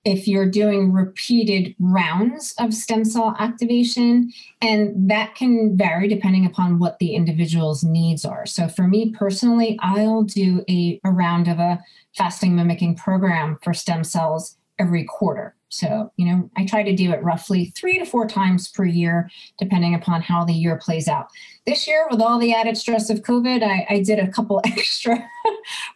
if 0.04 0.26
you're 0.26 0.50
doing 0.50 0.92
repeated 0.92 1.74
rounds 1.78 2.54
of 2.58 2.74
stem 2.74 3.04
cell 3.04 3.36
activation, 3.38 4.32
and 4.60 5.10
that 5.10 5.34
can 5.34 5.76
vary 5.76 6.08
depending 6.08 6.44
upon 6.44 6.78
what 6.78 6.98
the 6.98 7.14
individual's 7.14 7.84
needs 7.84 8.24
are. 8.24 8.46
So, 8.46 8.68
for 8.68 8.88
me 8.88 9.14
personally, 9.16 9.78
I'll 9.80 10.22
do 10.22 10.64
a, 10.68 11.00
a 11.04 11.10
round 11.10 11.48
of 11.48 11.58
a 11.58 11.80
fasting 12.16 12.56
mimicking 12.56 12.96
program 12.96 13.58
for 13.62 13.72
stem 13.72 14.04
cells 14.04 14.56
every 14.78 15.04
quarter. 15.04 15.54
So, 15.72 16.12
you 16.16 16.26
know, 16.26 16.50
I 16.56 16.66
try 16.66 16.82
to 16.82 16.94
do 16.94 17.12
it 17.12 17.22
roughly 17.22 17.72
three 17.74 17.98
to 17.98 18.04
four 18.04 18.26
times 18.26 18.68
per 18.68 18.84
year, 18.84 19.30
depending 19.58 19.94
upon 19.94 20.20
how 20.20 20.44
the 20.44 20.52
year 20.52 20.76
plays 20.76 21.08
out. 21.08 21.28
This 21.64 21.86
year, 21.86 22.06
with 22.10 22.20
all 22.20 22.38
the 22.38 22.52
added 22.52 22.76
stress 22.76 23.08
of 23.08 23.22
COVID, 23.22 23.62
I, 23.62 23.86
I 23.88 24.02
did 24.02 24.18
a 24.18 24.28
couple 24.28 24.60
extra 24.66 25.26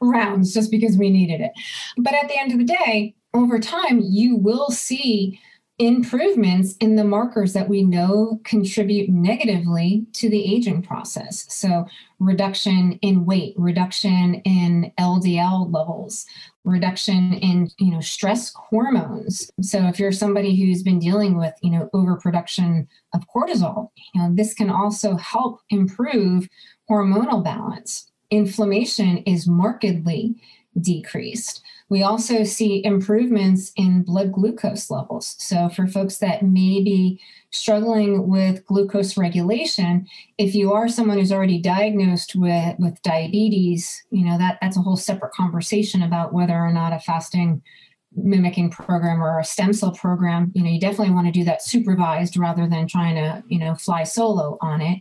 rounds 0.01 0.55
just 0.55 0.71
because 0.71 0.97
we 0.97 1.11
needed 1.11 1.43
it. 1.43 1.53
But 1.99 2.15
at 2.15 2.29
the 2.29 2.39
end 2.39 2.53
of 2.53 2.59
the 2.59 2.65
day, 2.65 3.15
over 3.37 3.59
time, 3.59 4.01
you 4.03 4.37
will 4.37 4.71
see 4.71 5.39
improvements 5.79 6.75
in 6.79 6.97
the 6.97 7.05
markers 7.05 7.53
that 7.53 7.69
we 7.69 7.83
know 7.83 8.41
contribute 8.45 9.11
negatively 9.11 10.07
to 10.15 10.31
the 10.31 10.55
aging 10.55 10.81
process. 10.81 11.45
So, 11.53 11.87
reduction 12.19 12.93
in 13.03 13.27
weight, 13.27 13.53
reduction 13.59 14.37
in 14.47 14.91
LDL 14.99 15.71
levels, 15.73 16.25
reduction 16.65 17.35
in 17.35 17.71
you 17.79 17.91
know 17.91 18.01
stress 18.01 18.55
hormones. 18.55 19.51
So, 19.61 19.87
if 19.87 20.01
you're 20.01 20.13
somebody 20.13 20.57
who's 20.57 20.83
been 20.83 20.99
dealing 20.99 21.37
with 21.37 21.53
you 21.61 21.71
know 21.71 21.91
overproduction 21.93 22.89
of 23.15 23.27
cortisol, 23.29 23.91
you 24.15 24.23
know 24.23 24.35
this 24.35 24.55
can 24.55 24.71
also 24.71 25.17
help 25.17 25.61
improve 25.69 26.49
hormonal 26.91 27.45
balance. 27.45 28.11
Inflammation 28.31 29.19
is 29.19 29.47
markedly 29.47 30.35
decreased. 30.81 31.63
We 31.89 32.03
also 32.03 32.43
see 32.43 32.85
improvements 32.85 33.73
in 33.77 34.03
blood 34.03 34.33
glucose 34.33 34.91
levels. 34.91 35.37
So, 35.39 35.69
for 35.69 35.87
folks 35.87 36.19
that 36.19 36.43
may 36.43 36.83
be 36.83 37.21
struggling 37.51 38.29
with 38.29 38.65
glucose 38.67 39.17
regulation, 39.17 40.07
if 40.37 40.55
you 40.55 40.73
are 40.73 40.89
someone 40.89 41.19
who's 41.19 41.33
already 41.33 41.59
diagnosed 41.59 42.35
with, 42.35 42.77
with 42.79 43.01
diabetes, 43.03 44.05
you 44.11 44.25
know, 44.25 44.37
that, 44.39 44.59
that's 44.61 44.77
a 44.77 44.83
whole 44.83 44.97
separate 44.97 45.33
conversation 45.33 46.03
about 46.03 46.33
whether 46.33 46.55
or 46.55 46.73
not 46.73 46.93
a 46.93 46.99
fasting 46.99 47.63
mimicking 48.17 48.71
program 48.71 49.23
or 49.23 49.39
a 49.39 49.45
stem 49.45 49.73
cell 49.73 49.93
program 49.93 50.51
you 50.55 50.63
know 50.63 50.71
you 50.71 50.81
definitely 50.81 51.13
want 51.13 51.27
to 51.27 51.33
do 51.33 51.45
that 51.45 51.63
supervised 51.63 52.37
rather 52.37 52.67
than 52.67 52.89
trying 52.89 53.15
to 53.15 53.43
you 53.49 53.59
know 53.59 53.75
fly 53.75 54.03
solo 54.03 54.57
on 54.63 54.81
it 54.81 55.01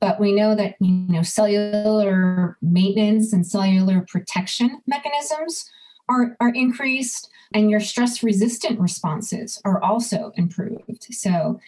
but 0.00 0.20
we 0.20 0.32
know 0.32 0.54
that 0.54 0.76
you 0.78 0.92
know 1.08 1.22
cellular 1.22 2.56
maintenance 2.62 3.32
and 3.32 3.44
cellular 3.44 4.06
protection 4.08 4.80
mechanisms 4.86 5.68
are, 6.12 6.36
are 6.40 6.54
increased 6.54 7.30
and 7.54 7.70
your 7.70 7.80
stress 7.80 8.22
resistant 8.22 8.80
responses 8.80 9.60
are 9.64 9.82
also 9.82 10.32
improved. 10.36 11.06
So, 11.10 11.60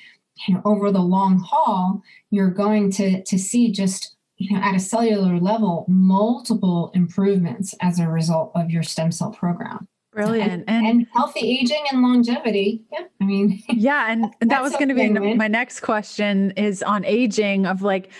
you 0.46 0.54
know, 0.54 0.62
over 0.64 0.90
the 0.90 1.00
long 1.00 1.38
haul, 1.38 2.02
you're 2.30 2.50
going 2.50 2.90
to, 2.92 3.22
to 3.22 3.38
see 3.38 3.70
just, 3.70 4.16
you 4.37 4.52
know, 4.52 4.62
at 4.62 4.74
a 4.74 4.80
cellular 4.80 5.38
level, 5.38 5.85
multiple 5.88 6.90
improvements 6.94 7.74
as 7.80 7.98
a 7.98 8.09
result 8.09 8.52
of 8.54 8.70
your 8.70 8.83
stem 8.83 9.12
cell 9.12 9.30
program. 9.30 9.88
Brilliant. 10.12 10.52
And, 10.52 10.64
and, 10.68 10.87
and, 10.87 11.07
healthy 11.12 11.40
aging 11.40 11.85
and 11.90 12.00
longevity. 12.02 12.83
Yeah. 12.92 13.07
I 13.20 13.24
mean, 13.24 13.62
yeah. 13.68 14.12
And 14.12 14.33
that 14.40 14.62
was 14.62 14.72
going 14.72 14.88
to 14.88 14.94
be 14.94 15.09
my 15.09 15.48
next 15.48 15.80
question 15.80 16.52
is 16.52 16.83
on 16.83 17.04
aging 17.04 17.66
of 17.66 17.83
like, 17.83 18.11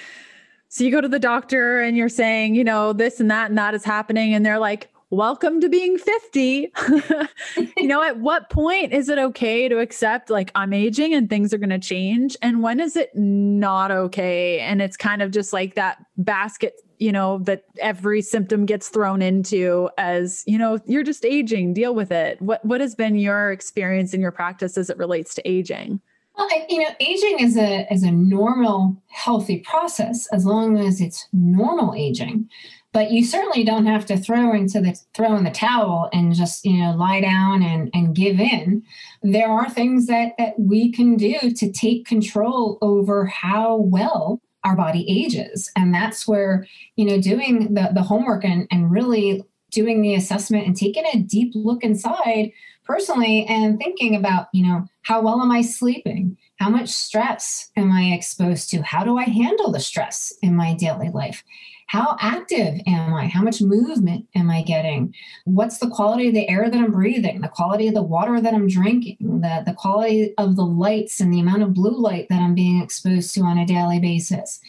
so 0.69 0.83
you 0.83 0.91
go 0.91 1.01
to 1.01 1.09
the 1.09 1.21
doctor 1.21 1.81
and 1.81 1.97
you're 1.97 2.09
saying, 2.09 2.57
you 2.57 2.65
know, 2.65 2.93
this 2.93 3.21
and 3.21 3.31
that 3.31 3.49
and 3.49 3.59
that 3.59 3.75
is 3.75 3.85
happening. 3.85 4.35
And 4.35 4.45
they're 4.45 4.59
like, 4.59 4.91
welcome 5.11 5.61
to 5.61 5.69
being 5.69 5.99
50. 5.99 6.73
you 7.77 7.87
know, 7.87 8.03
at 8.03 8.19
what 8.19 8.51
point 8.51 8.93
is 8.93 9.09
it 9.09 9.19
okay 9.19 9.69
to 9.69 9.79
accept 9.79 10.31
like 10.31 10.51
I'm 10.55 10.73
aging 10.73 11.15
and 11.15 11.29
things 11.29 11.53
are 11.53 11.59
going 11.59 11.71
to 11.71 11.79
change? 11.79 12.37
And 12.43 12.63
when 12.63 12.81
is 12.81 12.97
it 12.97 13.11
not 13.15 13.91
okay? 13.91 14.61
And 14.61 14.83
it's 14.83 14.97
kind 14.97 15.23
of 15.23 15.31
just 15.31 15.53
like 15.53 15.75
that 15.75 16.05
basket, 16.17 16.75
you 16.99 17.13
know, 17.13 17.39
that 17.41 17.65
every 17.81 18.23
symptom 18.23 18.67
gets 18.67 18.89
thrown 18.89 19.23
into 19.23 19.91
as, 19.99 20.43
you 20.47 20.59
know, 20.59 20.79
you're 20.87 21.05
just 21.05 21.25
aging, 21.25 21.75
deal 21.75 21.95
with 21.95 22.11
it. 22.11 22.41
What 22.41 22.65
what 22.65 22.81
has 22.81 22.95
been 22.95 23.17
your 23.17 23.53
experience 23.53 24.15
in 24.15 24.21
your 24.21 24.33
practice 24.33 24.77
as 24.77 24.91
it 24.91 24.97
relates 24.97 25.35
to 25.35 25.49
aging? 25.49 26.01
Well, 26.37 26.49
you 26.69 26.81
know, 26.81 26.91
aging 26.99 27.39
is 27.39 27.57
a 27.57 27.87
is 27.93 28.03
a 28.03 28.11
normal, 28.11 29.01
healthy 29.09 29.61
process 29.61 30.27
as 30.33 30.45
long 30.45 30.79
as 30.79 31.01
it's 31.01 31.29
normal 31.33 31.95
aging 31.95 32.49
but 32.95 33.11
you 33.11 33.25
certainly 33.25 33.65
don't 33.65 33.85
have 33.85 34.07
to 34.07 34.17
throw 34.17 34.55
into 34.55 34.81
the 34.81 34.99
throw 35.13 35.37
in 35.37 35.45
the 35.45 35.51
towel 35.51 36.09
and 36.15 36.35
just 36.35 36.65
you 36.65 36.79
know 36.79 36.93
lie 36.93 37.21
down 37.21 37.63
and 37.63 37.91
and 37.93 38.15
give 38.15 38.41
in 38.41 38.83
there 39.23 39.51
are 39.51 39.69
things 39.69 40.07
that 40.07 40.33
that 40.39 40.59
we 40.59 40.91
can 40.91 41.17
do 41.17 41.51
to 41.51 41.71
take 41.71 42.07
control 42.07 42.79
over 42.81 43.27
how 43.27 43.77
well 43.77 44.41
our 44.63 44.77
body 44.77 45.05
ages 45.09 45.71
and 45.77 45.93
that's 45.93 46.27
where 46.27 46.67
you 46.97 47.05
know 47.05 47.21
doing 47.21 47.75
the 47.75 47.91
the 47.93 48.03
homework 48.03 48.45
and 48.45 48.67
and 48.71 48.91
really 48.91 49.45
doing 49.71 50.01
the 50.01 50.15
assessment 50.15 50.67
and 50.67 50.77
taking 50.77 51.05
a 51.13 51.19
deep 51.19 51.53
look 51.55 51.83
inside 51.83 52.53
personally 52.85 53.45
and 53.47 53.79
thinking 53.79 54.15
about, 54.15 54.47
you 54.53 54.65
know, 54.65 54.87
how 55.03 55.21
well 55.21 55.41
am 55.43 55.51
I 55.51 55.63
sleeping? 55.63 56.37
How 56.61 56.71
much 56.71 56.89
stress 56.89 57.71
am 57.77 57.91
I 57.91 58.13
exposed 58.15 58.71
to? 58.71 58.83
How 58.83 59.05
do 59.05 59.19
I 59.19 59.25
handle 59.25 59.73
the 59.73 59.81
stress 59.81 60.33
in 60.43 60.55
my 60.55 60.75
daily 60.75 61.11
life? 61.11 61.43
How 61.87 62.17
active 62.21 62.81
am 62.87 63.15
I? 63.15 63.27
How 63.27 63.43
much 63.43 63.61
movement 63.61 64.27
am 64.35 64.51
I 64.51 64.63
getting? 64.63 65.15
What's 65.45 65.79
the 65.79 65.91
quality 65.91 66.29
of 66.29 66.35
the 66.35 66.49
air 66.49 66.71
that 66.71 66.79
I'm 66.79 66.93
breathing, 66.93 67.41
the 67.41 67.49
quality 67.49 67.89
of 67.89 67.95
the 67.95 68.03
water 68.03 68.41
that 68.41 68.55
I'm 68.55 68.69
drinking, 68.69 69.19
the, 69.21 69.63
the 69.67 69.75
quality 69.75 70.35
of 70.39 70.57
the 70.57 70.65
lights 70.65 71.21
and 71.21 71.33
the 71.33 71.41
amount 71.41 71.63
of 71.63 71.75
blue 71.75 71.97
light 71.97 72.27
that 72.31 72.43
I'm 72.43 72.55
being 72.55 72.83
exposed 72.83 73.35
to 73.35 73.43
on 73.43 73.59
a 73.59 73.67
daily 73.67 74.01
basis? 74.01 74.61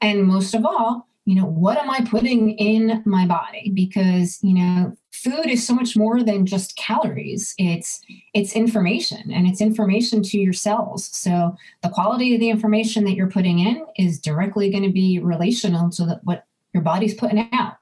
And 0.00 0.24
most 0.24 0.54
of 0.54 0.64
all, 0.64 1.08
you 1.24 1.34
know, 1.34 1.46
what 1.46 1.78
am 1.78 1.90
I 1.90 2.06
putting 2.08 2.50
in 2.52 3.02
my 3.04 3.26
body? 3.26 3.70
Because, 3.74 4.38
you 4.42 4.54
know, 4.54 4.96
food 5.12 5.46
is 5.46 5.66
so 5.66 5.74
much 5.74 5.96
more 5.96 6.22
than 6.22 6.46
just 6.46 6.76
calories. 6.76 7.54
It's 7.58 8.00
it's 8.32 8.54
information 8.54 9.32
and 9.32 9.46
it's 9.46 9.60
information 9.60 10.22
to 10.22 10.38
your 10.38 10.52
cells. 10.52 11.08
So 11.16 11.56
the 11.82 11.88
quality 11.88 12.34
of 12.34 12.40
the 12.40 12.50
information 12.50 13.04
that 13.04 13.14
you're 13.14 13.30
putting 13.30 13.58
in 13.58 13.84
is 13.96 14.20
directly 14.20 14.70
going 14.70 14.84
to 14.84 14.92
be 14.92 15.18
relational 15.18 15.90
to 15.90 16.04
the, 16.04 16.20
what 16.22 16.44
your 16.76 16.84
body's 16.84 17.14
putting 17.14 17.48
out. 17.52 17.78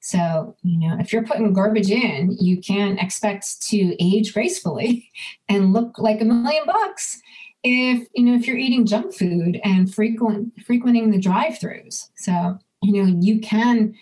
So, 0.00 0.56
you 0.62 0.78
know, 0.78 0.96
if 1.00 1.12
you're 1.12 1.26
putting 1.26 1.52
garbage 1.52 1.90
in, 1.90 2.36
you 2.40 2.60
can 2.60 2.98
expect 2.98 3.60
to 3.62 3.96
age 4.02 4.32
gracefully 4.32 5.10
and 5.48 5.72
look 5.72 5.98
like 5.98 6.20
a 6.20 6.24
million 6.24 6.64
bucks 6.64 7.20
if, 7.64 8.06
you 8.14 8.24
know, 8.24 8.34
if 8.34 8.46
you're 8.46 8.56
eating 8.56 8.86
junk 8.86 9.12
food 9.12 9.60
and 9.64 9.92
frequent 9.92 10.52
frequenting 10.64 11.10
the 11.10 11.18
drive-throughs. 11.18 12.10
So, 12.16 12.58
you 12.80 12.92
know, 12.92 13.18
you 13.20 13.40
can 13.40 13.94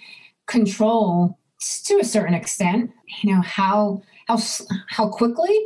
control 0.47 1.39
to 1.87 1.99
a 1.99 2.05
certain 2.05 2.34
extent, 2.34 2.91
you 3.22 3.34
know, 3.34 3.41
how 3.41 4.03
how 4.28 4.39
how 4.89 5.09
quickly 5.09 5.59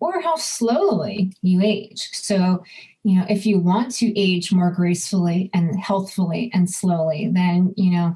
or 0.00 0.20
how 0.20 0.36
slowly 0.36 1.32
you 1.40 1.62
age. 1.62 2.10
So, 2.12 2.62
you 3.08 3.18
know, 3.18 3.24
if 3.26 3.46
you 3.46 3.58
want 3.58 3.90
to 3.96 4.18
age 4.18 4.52
more 4.52 4.70
gracefully 4.70 5.50
and 5.54 5.80
healthfully 5.80 6.50
and 6.52 6.70
slowly, 6.70 7.30
then, 7.32 7.72
you 7.74 7.90
know, 7.92 8.14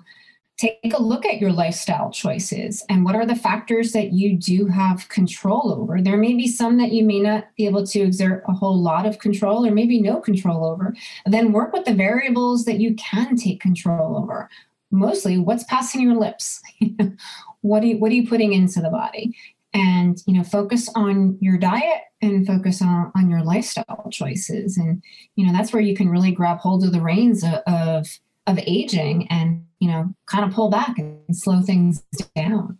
take 0.58 0.92
a 0.92 1.02
look 1.02 1.24
at 1.24 1.40
your 1.40 1.50
lifestyle 1.50 2.10
choices 2.10 2.84
and 2.90 3.02
what 3.02 3.16
are 3.16 3.24
the 3.24 3.34
factors 3.34 3.92
that 3.92 4.12
you 4.12 4.36
do 4.36 4.66
have 4.66 5.08
control 5.08 5.72
over. 5.72 6.02
There 6.02 6.18
may 6.18 6.34
be 6.34 6.46
some 6.46 6.76
that 6.76 6.92
you 6.92 7.04
may 7.04 7.20
not 7.20 7.46
be 7.56 7.64
able 7.64 7.86
to 7.86 8.00
exert 8.00 8.44
a 8.46 8.52
whole 8.52 8.78
lot 8.78 9.06
of 9.06 9.18
control 9.18 9.64
or 9.64 9.70
maybe 9.70 9.98
no 9.98 10.20
control 10.20 10.62
over. 10.66 10.94
Then 11.24 11.52
work 11.52 11.72
with 11.72 11.86
the 11.86 11.94
variables 11.94 12.66
that 12.66 12.78
you 12.78 12.94
can 12.96 13.34
take 13.34 13.62
control 13.62 14.18
over. 14.18 14.50
Mostly 14.90 15.38
what's 15.38 15.64
passing 15.64 16.02
your 16.02 16.16
lips. 16.16 16.60
what 17.62 17.82
are 17.82 17.86
you, 17.86 17.96
what 17.96 18.12
are 18.12 18.14
you 18.14 18.28
putting 18.28 18.52
into 18.52 18.82
the 18.82 18.90
body? 18.90 19.34
And 19.74 20.18
you 20.26 20.34
know 20.34 20.44
focus 20.44 20.88
on 20.94 21.38
your 21.40 21.58
diet 21.58 22.02
and 22.20 22.46
focus 22.46 22.80
on, 22.80 23.10
on 23.16 23.28
your 23.28 23.42
lifestyle 23.42 24.08
choices. 24.10 24.76
And 24.76 25.02
you 25.36 25.46
know 25.46 25.52
that's 25.52 25.72
where 25.72 25.82
you 25.82 25.96
can 25.96 26.08
really 26.08 26.32
grab 26.32 26.58
hold 26.58 26.84
of 26.84 26.92
the 26.92 27.00
reins 27.00 27.44
of, 27.44 28.06
of, 28.46 28.58
aging 28.58 29.26
and 29.28 29.64
you 29.80 29.88
know 29.88 30.14
kind 30.26 30.44
of 30.44 30.52
pull 30.52 30.70
back 30.70 30.98
and 30.98 31.36
slow 31.36 31.62
things 31.62 32.02
down 32.36 32.78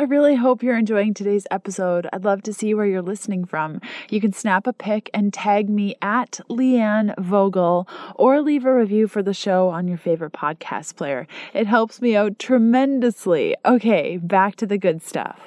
I 0.00 0.04
really 0.04 0.36
hope 0.36 0.62
you're 0.62 0.78
enjoying 0.78 1.12
today's 1.12 1.48
episode. 1.50 2.06
I'd 2.12 2.24
love 2.24 2.42
to 2.44 2.52
see 2.52 2.72
where 2.72 2.86
you're 2.86 3.02
listening 3.02 3.44
from. 3.44 3.80
You 4.10 4.20
can 4.20 4.32
snap 4.32 4.68
a 4.68 4.72
pic 4.72 5.10
and 5.12 5.32
tag 5.32 5.68
me 5.68 5.96
at 6.00 6.38
Leanne 6.48 7.18
Vogel 7.18 7.88
or 8.14 8.40
leave 8.40 8.64
a 8.64 8.72
review 8.72 9.08
for 9.08 9.24
the 9.24 9.34
show 9.34 9.66
on 9.70 9.88
your 9.88 9.98
favorite 9.98 10.34
podcast 10.34 10.94
player. 10.94 11.26
It 11.52 11.66
helps 11.66 12.00
me 12.00 12.14
out 12.14 12.38
tremendously. 12.38 13.56
Okay, 13.64 14.18
back 14.18 14.54
to 14.56 14.66
the 14.66 14.78
good 14.78 15.02
stuff. 15.02 15.40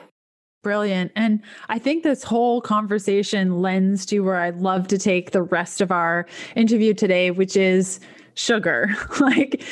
Brilliant. 0.64 1.14
And 1.16 1.41
I 1.70 1.80
think 1.80 2.04
this 2.04 2.22
whole 2.22 2.60
conversation 2.60 3.62
lends 3.62 4.06
to 4.08 4.20
where 4.20 4.41
I'd 4.41 4.58
love 4.58 4.86
to 4.89 4.97
take 4.97 5.32
the 5.32 5.43
rest 5.43 5.80
of 5.80 5.93
our 5.93 6.26
interview 6.58 6.93
today, 6.93 7.32
which 7.32 7.56
is 7.56 8.02
sugar. 8.36 8.89
like, 9.19 9.63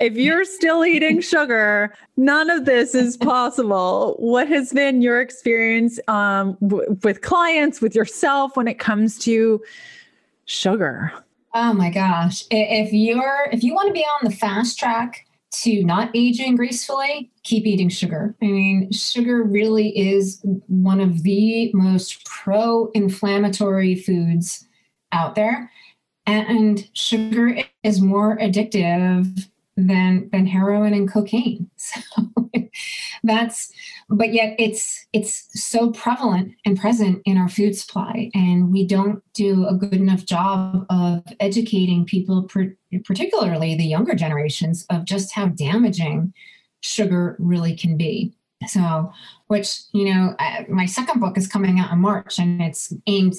if 0.00 0.14
you're 0.14 0.44
still 0.44 0.84
eating 0.84 1.20
sugar, 1.20 1.94
none 2.16 2.50
of 2.50 2.64
this 2.64 2.94
is 2.94 3.16
possible. 3.16 4.16
what 4.18 4.48
has 4.48 4.72
been 4.72 5.02
your 5.02 5.20
experience 5.20 5.98
um, 6.08 6.56
w- 6.60 6.96
with 7.02 7.22
clients, 7.22 7.80
with 7.80 7.94
yourself 7.94 8.56
when 8.56 8.68
it 8.68 8.78
comes 8.78 9.18
to 9.20 9.62
sugar? 10.44 11.12
Oh 11.54 11.72
my 11.72 11.90
gosh. 11.90 12.44
If 12.50 12.92
you're 12.92 13.48
if 13.50 13.62
you 13.64 13.74
want 13.74 13.88
to 13.88 13.92
be 13.92 14.02
on 14.04 14.28
the 14.28 14.36
fast 14.36 14.78
track 14.78 15.26
to 15.62 15.82
not 15.84 16.10
aging 16.14 16.56
gracefully, 16.56 17.30
keep 17.44 17.66
eating 17.66 17.88
sugar. 17.88 18.34
I 18.42 18.46
mean, 18.46 18.92
sugar 18.92 19.42
really 19.42 19.96
is 19.96 20.40
one 20.66 21.00
of 21.00 21.22
the 21.22 21.70
most 21.72 22.24
pro-inflammatory 22.26 23.94
foods 23.94 24.66
out 25.12 25.34
there 25.34 25.70
and 26.26 26.88
sugar 26.92 27.58
is 27.82 28.00
more 28.00 28.36
addictive 28.38 29.46
than 29.76 30.28
than 30.32 30.46
heroin 30.46 30.94
and 30.94 31.10
cocaine. 31.10 31.70
So 31.78 32.60
that's 33.22 33.72
but 34.08 34.32
yet 34.32 34.54
it's 34.58 35.06
it's 35.12 35.48
so 35.52 35.90
prevalent 35.90 36.54
and 36.64 36.78
present 36.78 37.22
in 37.24 37.36
our 37.36 37.48
food 37.48 37.76
supply. 37.76 38.30
And 38.34 38.72
we 38.72 38.86
don't 38.86 39.22
do 39.34 39.66
a 39.66 39.74
good 39.74 39.94
enough 39.94 40.24
job 40.24 40.86
of 40.88 41.22
educating 41.40 42.04
people 42.04 42.48
particularly 43.04 43.74
the 43.74 43.84
younger 43.84 44.14
generations 44.14 44.86
of 44.90 45.04
just 45.04 45.32
how 45.32 45.46
damaging 45.46 46.32
sugar 46.80 47.36
really 47.38 47.76
can 47.76 47.96
be. 47.96 48.32
So 48.68 49.12
which 49.48 49.80
you 49.92 50.12
know 50.12 50.34
my 50.68 50.86
second 50.86 51.20
book 51.20 51.36
is 51.36 51.46
coming 51.46 51.78
out 51.78 51.92
in 51.92 51.98
march 51.98 52.38
and 52.38 52.62
it's 52.62 52.92
aimed 53.06 53.34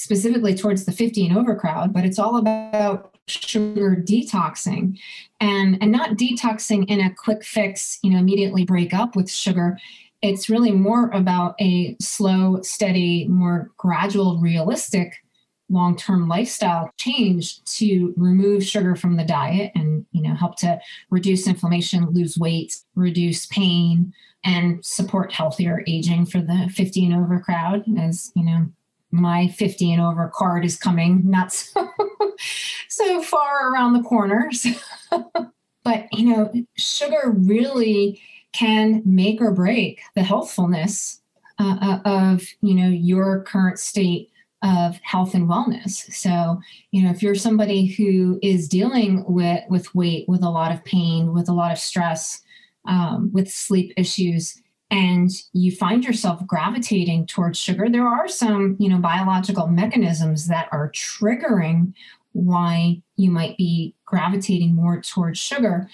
specifically 0.00 0.54
towards 0.54 0.84
the 0.84 0.92
50 0.92 1.26
and 1.26 1.36
over 1.36 1.54
crowd, 1.54 1.92
but 1.92 2.04
it's 2.04 2.18
all 2.18 2.36
about 2.36 3.14
sugar 3.28 3.96
detoxing 3.96 4.98
and 5.40 5.78
and 5.80 5.92
not 5.92 6.16
detoxing 6.16 6.84
in 6.88 7.00
a 7.00 7.14
quick 7.14 7.44
fix, 7.44 7.98
you 8.02 8.10
know, 8.10 8.18
immediately 8.18 8.64
break 8.64 8.92
up 8.94 9.14
with 9.14 9.30
sugar. 9.30 9.78
It's 10.22 10.50
really 10.50 10.72
more 10.72 11.10
about 11.10 11.54
a 11.60 11.96
slow, 12.00 12.60
steady, 12.62 13.26
more 13.28 13.70
gradual, 13.76 14.38
realistic 14.38 15.14
long-term 15.70 16.28
lifestyle 16.28 16.90
change 16.98 17.62
to 17.64 18.12
remove 18.16 18.64
sugar 18.64 18.96
from 18.96 19.16
the 19.16 19.24
diet 19.24 19.70
and 19.76 20.04
you 20.10 20.20
know 20.20 20.34
help 20.34 20.56
to 20.56 20.78
reduce 21.10 21.46
inflammation 21.46 22.10
lose 22.10 22.36
weight 22.36 22.76
reduce 22.96 23.46
pain 23.46 24.12
and 24.44 24.84
support 24.84 25.32
healthier 25.32 25.84
aging 25.86 26.26
for 26.26 26.40
the 26.40 26.68
50 26.74 27.06
and 27.06 27.14
over 27.14 27.38
crowd 27.38 27.84
as 27.96 28.32
you 28.34 28.42
know 28.42 28.66
my 29.10 29.48
50 29.48 29.92
and 29.92 30.02
over 30.02 30.30
card 30.34 30.64
is 30.64 30.76
coming 30.76 31.22
not 31.24 31.52
so, 31.52 31.88
so 32.88 33.22
far 33.22 33.72
around 33.72 33.92
the 33.92 34.02
corners. 34.02 34.66
but, 35.84 36.06
you 36.12 36.26
know, 36.26 36.52
sugar 36.76 37.34
really 37.36 38.20
can 38.52 39.02
make 39.04 39.40
or 39.40 39.52
break 39.52 40.00
the 40.14 40.22
healthfulness 40.22 41.20
uh, 41.58 41.76
uh, 41.80 41.98
of, 42.04 42.42
you 42.62 42.74
know, 42.74 42.88
your 42.88 43.42
current 43.42 43.78
state 43.78 44.30
of 44.62 44.98
health 45.02 45.34
and 45.34 45.48
wellness. 45.48 46.12
So, 46.12 46.60
you 46.90 47.02
know, 47.02 47.10
if 47.10 47.22
you're 47.22 47.34
somebody 47.34 47.86
who 47.86 48.38
is 48.42 48.68
dealing 48.68 49.24
with, 49.26 49.62
with 49.68 49.94
weight, 49.94 50.28
with 50.28 50.42
a 50.42 50.50
lot 50.50 50.72
of 50.72 50.84
pain, 50.84 51.32
with 51.32 51.48
a 51.48 51.52
lot 51.52 51.72
of 51.72 51.78
stress, 51.78 52.42
um, 52.86 53.30
with 53.32 53.50
sleep 53.50 53.92
issues, 53.96 54.60
and 54.90 55.30
you 55.52 55.70
find 55.70 56.04
yourself 56.04 56.44
gravitating 56.46 57.26
towards 57.26 57.58
sugar. 57.58 57.88
There 57.88 58.06
are 58.06 58.28
some 58.28 58.76
you 58.78 58.88
know 58.88 58.98
biological 58.98 59.66
mechanisms 59.68 60.48
that 60.48 60.68
are 60.72 60.90
triggering 60.90 61.94
why 62.32 63.02
you 63.16 63.30
might 63.30 63.56
be 63.56 63.94
gravitating 64.04 64.74
more 64.74 65.00
towards 65.00 65.38
sugar. 65.38 65.88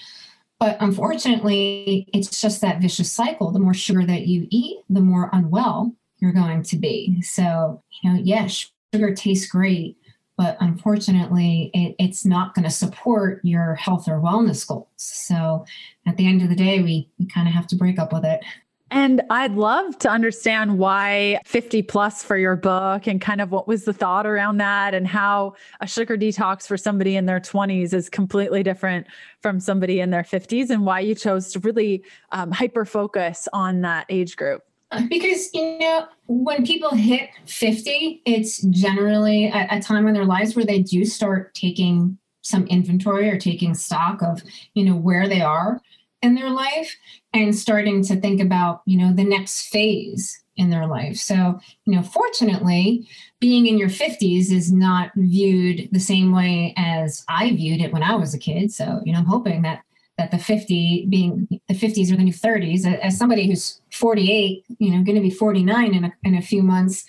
But 0.59 0.77
unfortunately 0.79 2.07
it's 2.13 2.41
just 2.41 2.61
that 2.61 2.81
vicious 2.81 3.11
cycle. 3.11 3.51
The 3.51 3.59
more 3.59 3.73
sugar 3.73 4.05
that 4.05 4.27
you 4.27 4.47
eat 4.49 4.79
the 4.89 5.01
more 5.01 5.29
unwell 5.33 5.93
you're 6.19 6.33
going 6.33 6.63
to 6.63 6.77
be. 6.77 7.21
So 7.21 7.83
you 8.01 8.11
know 8.11 8.19
yes 8.23 8.71
sugar 8.93 9.13
tastes 9.13 9.47
great 9.47 9.97
but 10.37 10.55
unfortunately 10.59 11.71
it, 11.73 11.95
it's 11.97 12.23
not 12.23 12.53
going 12.53 12.63
to 12.63 12.69
support 12.69 13.41
your 13.43 13.73
health 13.75 14.07
or 14.07 14.21
wellness 14.21 14.65
goals. 14.67 14.87
So 14.95 15.65
at 16.05 16.15
the 16.17 16.27
end 16.27 16.43
of 16.43 16.49
the 16.49 16.55
day 16.55 16.81
we, 16.81 17.09
we 17.17 17.25
kind 17.25 17.47
of 17.47 17.53
have 17.53 17.67
to 17.67 17.75
break 17.75 17.99
up 17.99 18.13
with 18.13 18.23
it 18.23 18.43
and 18.89 19.21
I'd 19.29 19.55
love 19.55 19.97
to 19.99 20.09
understand 20.09 20.77
why 20.77 21.39
50 21.45 21.81
plus 21.83 22.23
for 22.23 22.37
your 22.37 22.55
book 22.55 23.07
and 23.07 23.19
kind 23.19 23.41
of 23.41 23.51
what 23.51 23.67
was 23.67 23.83
the 23.83 23.93
thought 23.93 24.25
around 24.25 24.57
that 24.57 24.93
and 24.93 25.05
how 25.05 25.55
a 25.81 25.87
sugar 25.87 26.17
detox 26.17 26.65
for 26.65 26.77
somebody 26.77 27.17
in 27.17 27.25
their 27.25 27.39
20s 27.39 27.93
is 27.93 28.09
completely 28.09 28.63
different 28.63 29.07
from 29.41 29.59
somebody 29.59 29.99
in 29.99 30.11
their 30.11 30.23
50s 30.23 30.69
and 30.69 30.85
why 30.85 31.01
you 31.01 31.15
chose 31.15 31.51
to 31.51 31.59
really 31.59 32.03
um, 32.31 32.51
hyper 32.51 32.85
focus 32.85 33.47
on 33.51 33.81
that 33.81 34.05
age 34.09 34.37
group. 34.37 34.63
Because, 35.09 35.53
you 35.53 35.79
know, 35.79 36.07
when 36.27 36.65
people 36.65 36.91
hit 36.91 37.29
50, 37.45 38.21
it's 38.25 38.61
generally 38.61 39.47
a, 39.47 39.67
a 39.71 39.81
time 39.81 40.07
in 40.07 40.13
their 40.13 40.23
lives 40.23 40.55
where 40.55 40.65
they 40.65 40.81
do 40.81 41.03
start 41.03 41.53
taking 41.53 42.17
some 42.41 42.65
inventory 42.67 43.29
or 43.29 43.37
taking 43.37 43.73
stock 43.73 44.21
of, 44.21 44.41
you 44.75 44.85
know, 44.85 44.95
where 44.95 45.27
they 45.27 45.41
are 45.41 45.81
in 46.27 46.35
their 46.35 46.51
life 46.51 46.95
and 47.33 47.55
starting 47.55 48.03
to 48.03 48.15
think 48.19 48.39
about, 48.39 48.81
you 48.85 48.97
know, 48.97 49.13
the 49.13 49.23
next 49.23 49.69
phase 49.69 50.43
in 50.57 50.69
their 50.69 50.85
life. 50.85 51.17
So, 51.17 51.59
you 51.85 51.95
know, 51.95 52.03
fortunately, 52.03 53.07
being 53.39 53.67
in 53.67 53.77
your 53.77 53.89
50s 53.89 54.51
is 54.51 54.71
not 54.71 55.11
viewed 55.15 55.89
the 55.91 55.99
same 55.99 56.31
way 56.31 56.73
as 56.77 57.23
I 57.29 57.51
viewed 57.51 57.81
it 57.81 57.93
when 57.93 58.03
I 58.03 58.15
was 58.15 58.33
a 58.33 58.39
kid. 58.39 58.71
So, 58.71 59.01
you 59.05 59.13
know, 59.13 59.19
I'm 59.19 59.25
hoping 59.25 59.61
that 59.63 59.81
that 60.17 60.31
the 60.31 60.37
50 60.39 61.05
being 61.09 61.47
the 61.67 61.75
50s 61.75 62.11
or 62.11 62.17
the 62.17 62.23
new 62.23 62.33
30s 62.33 62.85
as 63.01 63.15
somebody 63.17 63.47
who's 63.47 63.81
48 63.91 64.65
you 64.79 64.91
know 64.91 65.03
going 65.03 65.15
to 65.15 65.21
be 65.21 65.29
49 65.29 65.93
in 65.93 66.05
a, 66.05 66.13
in 66.23 66.35
a 66.35 66.41
few 66.41 66.63
months 66.63 67.05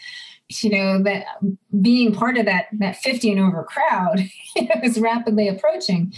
you 0.51 0.71
know 0.71 1.03
that 1.03 1.27
being 1.83 2.13
part 2.13 2.39
of 2.39 2.47
that 2.47 2.67
that 2.73 2.97
50 2.97 3.33
and 3.33 3.41
over 3.41 3.65
crowd 3.65 4.21
you 4.57 4.63
know, 4.63 4.81
is 4.83 4.99
rapidly 4.99 5.49
approaching. 5.49 6.13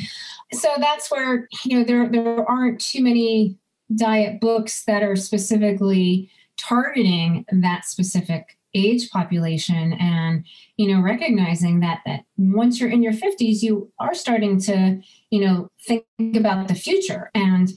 So 0.53 0.69
that's 0.79 1.11
where 1.11 1.49
you 1.65 1.79
know 1.79 1.85
there 1.85 2.09
there 2.09 2.49
aren't 2.49 2.81
too 2.81 3.03
many 3.03 3.57
diet 3.95 4.41
books 4.41 4.85
that 4.85 5.03
are 5.03 5.17
specifically 5.17 6.31
targeting 6.57 7.45
that 7.51 7.85
specific 7.85 8.57
age 8.75 9.11
population 9.11 9.95
and 9.95 10.45
you 10.77 10.87
know 10.87 11.01
recognizing 11.01 11.81
that 11.81 12.01
that 12.07 12.21
once 12.37 12.79
you're 12.79 12.91
in 12.91 13.03
your 13.03 13.13
50s 13.13 13.63
you 13.63 13.91
are 13.99 14.15
starting 14.15 14.61
to 14.61 15.01
you 15.31 15.45
know 15.45 15.69
think 15.87 16.05
about 16.37 16.69
the 16.69 16.75
future. 16.75 17.31
And 17.35 17.73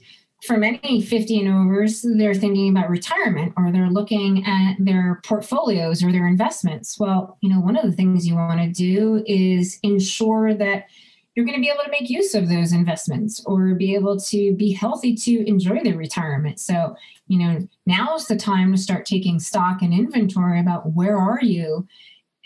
for 0.46 0.56
many 0.58 1.00
50 1.02 1.40
and 1.40 1.48
overs 1.48 2.04
they're 2.16 2.34
thinking 2.34 2.70
about 2.70 2.90
retirement 2.90 3.52
or 3.56 3.72
they're 3.72 3.90
looking 3.90 4.44
at 4.46 4.76
their 4.78 5.20
portfolios 5.24 6.04
or 6.04 6.12
their 6.12 6.26
investments 6.26 6.98
well 6.98 7.38
you 7.40 7.48
know 7.48 7.60
one 7.60 7.76
of 7.76 7.84
the 7.84 7.96
things 7.96 8.26
you 8.26 8.34
want 8.34 8.60
to 8.60 8.68
do 8.68 9.22
is 9.26 9.78
ensure 9.82 10.52
that 10.54 10.86
you're 11.34 11.44
going 11.44 11.56
to 11.56 11.60
be 11.60 11.70
able 11.70 11.82
to 11.82 11.90
make 11.90 12.08
use 12.08 12.34
of 12.34 12.48
those 12.48 12.72
investments 12.72 13.42
or 13.44 13.74
be 13.74 13.94
able 13.94 14.18
to 14.18 14.54
be 14.54 14.72
healthy 14.72 15.14
to 15.14 15.48
enjoy 15.48 15.82
their 15.82 15.96
retirement. 15.96 16.60
So, 16.60 16.96
you 17.26 17.38
know, 17.38 17.68
now 17.86 18.14
is 18.14 18.26
the 18.26 18.36
time 18.36 18.70
to 18.72 18.78
start 18.78 19.04
taking 19.04 19.40
stock 19.40 19.82
and 19.82 19.92
inventory 19.92 20.60
about 20.60 20.92
where 20.92 21.16
are 21.16 21.40
you? 21.42 21.88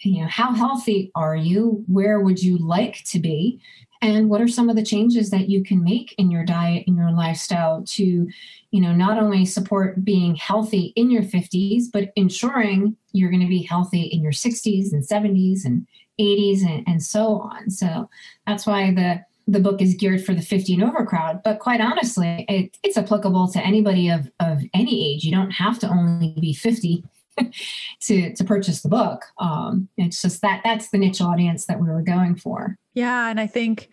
You 0.01 0.22
know, 0.22 0.28
how 0.28 0.55
healthy 0.55 1.11
are 1.14 1.36
you? 1.36 1.84
Where 1.86 2.20
would 2.20 2.42
you 2.42 2.57
like 2.57 3.05
to 3.07 3.18
be? 3.18 3.61
And 4.01 4.30
what 4.30 4.40
are 4.40 4.49
some 4.49 4.68
of 4.68 4.76
the 4.76 4.84
changes 4.84 5.30
that 5.30 5.49
you 5.49 5.62
can 5.62 5.82
make 5.82 6.14
in 6.18 6.30
your 6.30 6.44
diet 6.44 6.84
in 6.86 6.96
your 6.96 7.11
lifestyle 7.11 7.82
to, 7.82 8.28
you 8.70 8.80
know, 8.80 8.92
not 8.94 9.18
only 9.18 9.44
support 9.44 10.05
being 10.05 10.36
healthy 10.36 10.92
in 10.94 11.11
your 11.11 11.22
50s, 11.22 11.84
but 11.92 12.12
ensuring 12.14 12.96
you're 13.12 13.30
going 13.30 13.42
to 13.42 13.49
be 13.49 13.62
healthy 13.62 14.03
in 14.03 14.22
your 14.22 14.32
60s 14.32 14.92
and 14.92 15.03
70s 15.03 15.64
and 15.64 15.86
80s 16.20 16.64
and, 16.64 16.84
and 16.86 17.03
so 17.03 17.40
on. 17.40 17.70
So 17.70 18.09
that's 18.46 18.66
why 18.66 18.92
the 18.92 19.24
the 19.51 19.61
book 19.61 19.80
is 19.80 19.94
geared 19.94 20.22
for 20.22 20.34
the 20.34 20.42
50 20.42 20.74
and 20.74 20.84
over 20.84 21.07
crowd. 21.07 21.42
But 21.42 21.59
quite 21.59 21.80
honestly, 21.80 22.44
it, 22.51 22.76
it's 22.82 22.99
applicable 22.99 23.49
to 23.53 23.66
anybody 23.66 24.11
of, 24.11 24.30
of 24.40 24.62
any 24.74 25.14
age. 25.14 25.24
You 25.24 25.32
don't 25.32 25.53
have 25.53 25.78
to 25.78 25.88
only 25.88 26.36
be 26.38 26.53
50 26.53 27.03
to 28.03 28.34
to 28.34 28.45
purchase 28.45 28.82
the 28.82 28.89
book. 28.89 29.24
Um, 29.39 29.89
it's 29.97 30.22
just 30.22 30.43
that 30.43 30.61
that's 30.64 30.91
the 30.91 30.99
niche 30.99 31.20
audience 31.20 31.66
that 31.66 31.80
we 31.80 31.89
were 31.89 32.03
going 32.03 32.36
for. 32.36 32.76
Yeah, 32.95 33.28
and 33.28 33.41
I 33.41 33.47
think 33.47 33.91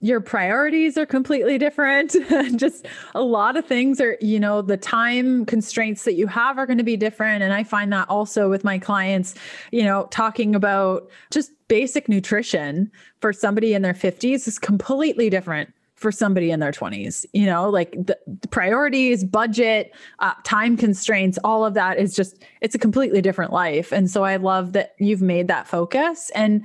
your 0.00 0.20
priorities 0.20 0.96
are 0.96 1.06
completely 1.06 1.58
different. 1.58 2.14
Just 2.56 2.86
a 3.14 3.22
lot 3.22 3.56
of 3.56 3.66
things 3.66 4.00
are, 4.00 4.16
you 4.20 4.38
know, 4.38 4.62
the 4.62 4.76
time 4.76 5.44
constraints 5.44 6.04
that 6.04 6.14
you 6.14 6.28
have 6.28 6.56
are 6.56 6.66
going 6.66 6.78
to 6.78 6.84
be 6.84 6.96
different. 6.96 7.42
And 7.42 7.52
I 7.52 7.64
find 7.64 7.92
that 7.92 8.08
also 8.08 8.48
with 8.48 8.62
my 8.62 8.78
clients, 8.78 9.34
you 9.72 9.82
know, 9.82 10.06
talking 10.10 10.54
about 10.54 11.10
just 11.30 11.50
basic 11.66 12.08
nutrition 12.08 12.92
for 13.20 13.32
somebody 13.32 13.74
in 13.74 13.82
their 13.82 13.94
50s 13.94 14.46
is 14.46 14.58
completely 14.58 15.30
different 15.30 15.72
for 15.98 16.12
somebody 16.12 16.50
in 16.50 16.60
their 16.60 16.72
20s 16.72 17.26
you 17.32 17.44
know 17.44 17.68
like 17.68 17.92
the, 17.92 18.16
the 18.40 18.48
priorities 18.48 19.24
budget 19.24 19.92
uh, 20.20 20.32
time 20.44 20.76
constraints 20.76 21.38
all 21.44 21.64
of 21.64 21.74
that 21.74 21.98
is 21.98 22.14
just 22.14 22.42
it's 22.60 22.74
a 22.74 22.78
completely 22.78 23.20
different 23.20 23.52
life. 23.52 23.92
And 23.92 24.10
so 24.10 24.24
i 24.24 24.36
love 24.36 24.72
that 24.72 24.94
you've 24.98 25.22
made 25.22 25.48
that 25.48 25.66
focus. 25.66 26.30
And 26.34 26.64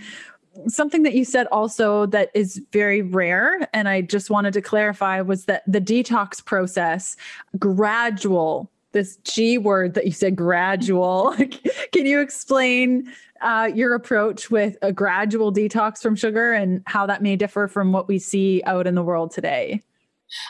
something 0.67 1.03
that 1.03 1.13
you 1.13 1.25
said 1.25 1.47
also 1.47 2.05
that 2.07 2.29
is 2.35 2.61
very 2.71 3.01
rare 3.01 3.67
and 3.73 3.89
i 3.89 4.01
just 4.01 4.29
wanted 4.29 4.53
to 4.53 4.61
clarify 4.61 5.19
was 5.19 5.45
that 5.45 5.63
the 5.65 5.81
detox 5.81 6.45
process 6.45 7.15
gradual 7.57 8.71
this 8.93 9.17
g 9.23 9.57
word 9.57 9.93
that 9.95 10.05
you 10.05 10.11
said 10.11 10.35
gradual. 10.35 11.35
Can 11.91 12.05
you 12.05 12.21
explain 12.21 13.11
uh, 13.41 13.69
your 13.73 13.93
approach 13.93 14.49
with 14.49 14.77
a 14.81 14.93
gradual 14.93 15.51
detox 15.51 16.01
from 16.01 16.15
sugar 16.15 16.53
and 16.53 16.81
how 16.85 17.05
that 17.05 17.21
may 17.21 17.35
differ 17.35 17.67
from 17.67 17.91
what 17.91 18.07
we 18.07 18.17
see 18.17 18.63
out 18.65 18.87
in 18.87 18.95
the 18.95 19.03
world 19.03 19.31
today? 19.31 19.81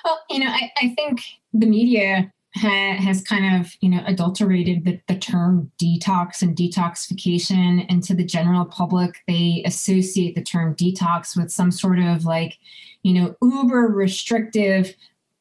Well 0.06 0.20
you 0.30 0.40
know 0.40 0.48
i, 0.48 0.72
I 0.82 0.94
think 0.96 1.22
the 1.54 1.66
media 1.66 2.32
ha- 2.56 2.96
has 2.96 3.22
kind 3.22 3.60
of 3.60 3.74
you 3.82 3.90
know 3.90 4.04
adulterated 4.06 4.86
the, 4.86 5.00
the 5.08 5.18
term 5.18 5.72
detox 5.82 6.42
and 6.42 6.56
detoxification 6.56 7.86
and 7.90 8.04
to 8.04 8.14
the 8.14 8.26
general 8.26 8.66
public 8.66 9.22
they 9.28 9.64
associate 9.66 10.36
the 10.36 10.44
term 10.44 10.76
detox 10.76 11.38
with 11.38 11.52
some 11.52 11.72
sort 11.72 12.00
of 12.00 12.26
like 12.26 12.58
you 13.04 13.14
know 13.14 13.36
uber 13.42 13.88
restrictive 13.88 14.96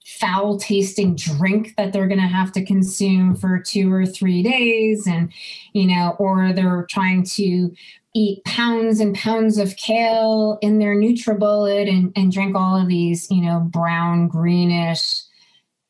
foul 0.04 0.58
tasting 0.58 1.14
drink 1.14 1.74
that 1.76 1.92
they're 1.92 2.08
going 2.08 2.20
to 2.20 2.26
have 2.26 2.52
to 2.52 2.64
consume 2.64 3.34
for 3.34 3.58
two 3.58 3.92
or 3.92 4.06
three 4.06 4.42
days 4.42 5.06
and 5.06 5.32
you 5.72 5.86
know 5.86 6.16
or 6.18 6.52
they're 6.52 6.86
trying 6.90 7.22
to 7.22 7.72
eat 8.14 8.44
pounds 8.44 9.00
and 9.00 9.14
pounds 9.14 9.58
of 9.58 9.76
kale 9.76 10.58
in 10.60 10.78
their 10.78 10.94
nutribullet 10.94 11.88
and, 11.88 12.12
and 12.14 12.32
drink 12.32 12.54
all 12.54 12.76
of 12.76 12.88
these 12.88 13.30
you 13.30 13.40
know 13.40 13.60
brown 13.60 14.28
greenish 14.28 15.22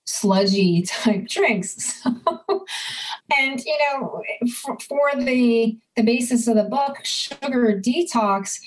sludgy 0.04 0.82
type 0.86 1.26
drinks. 1.26 2.02
So, 2.52 2.66
and 3.38 3.60
you 3.64 3.78
know, 3.78 4.22
for, 4.52 4.78
for, 4.80 5.10
the 5.16 5.78
the 5.96 6.02
basis 6.02 6.46
of 6.48 6.56
the 6.56 6.64
book, 6.64 6.98
sugar 7.04 7.80
detox, 7.80 8.60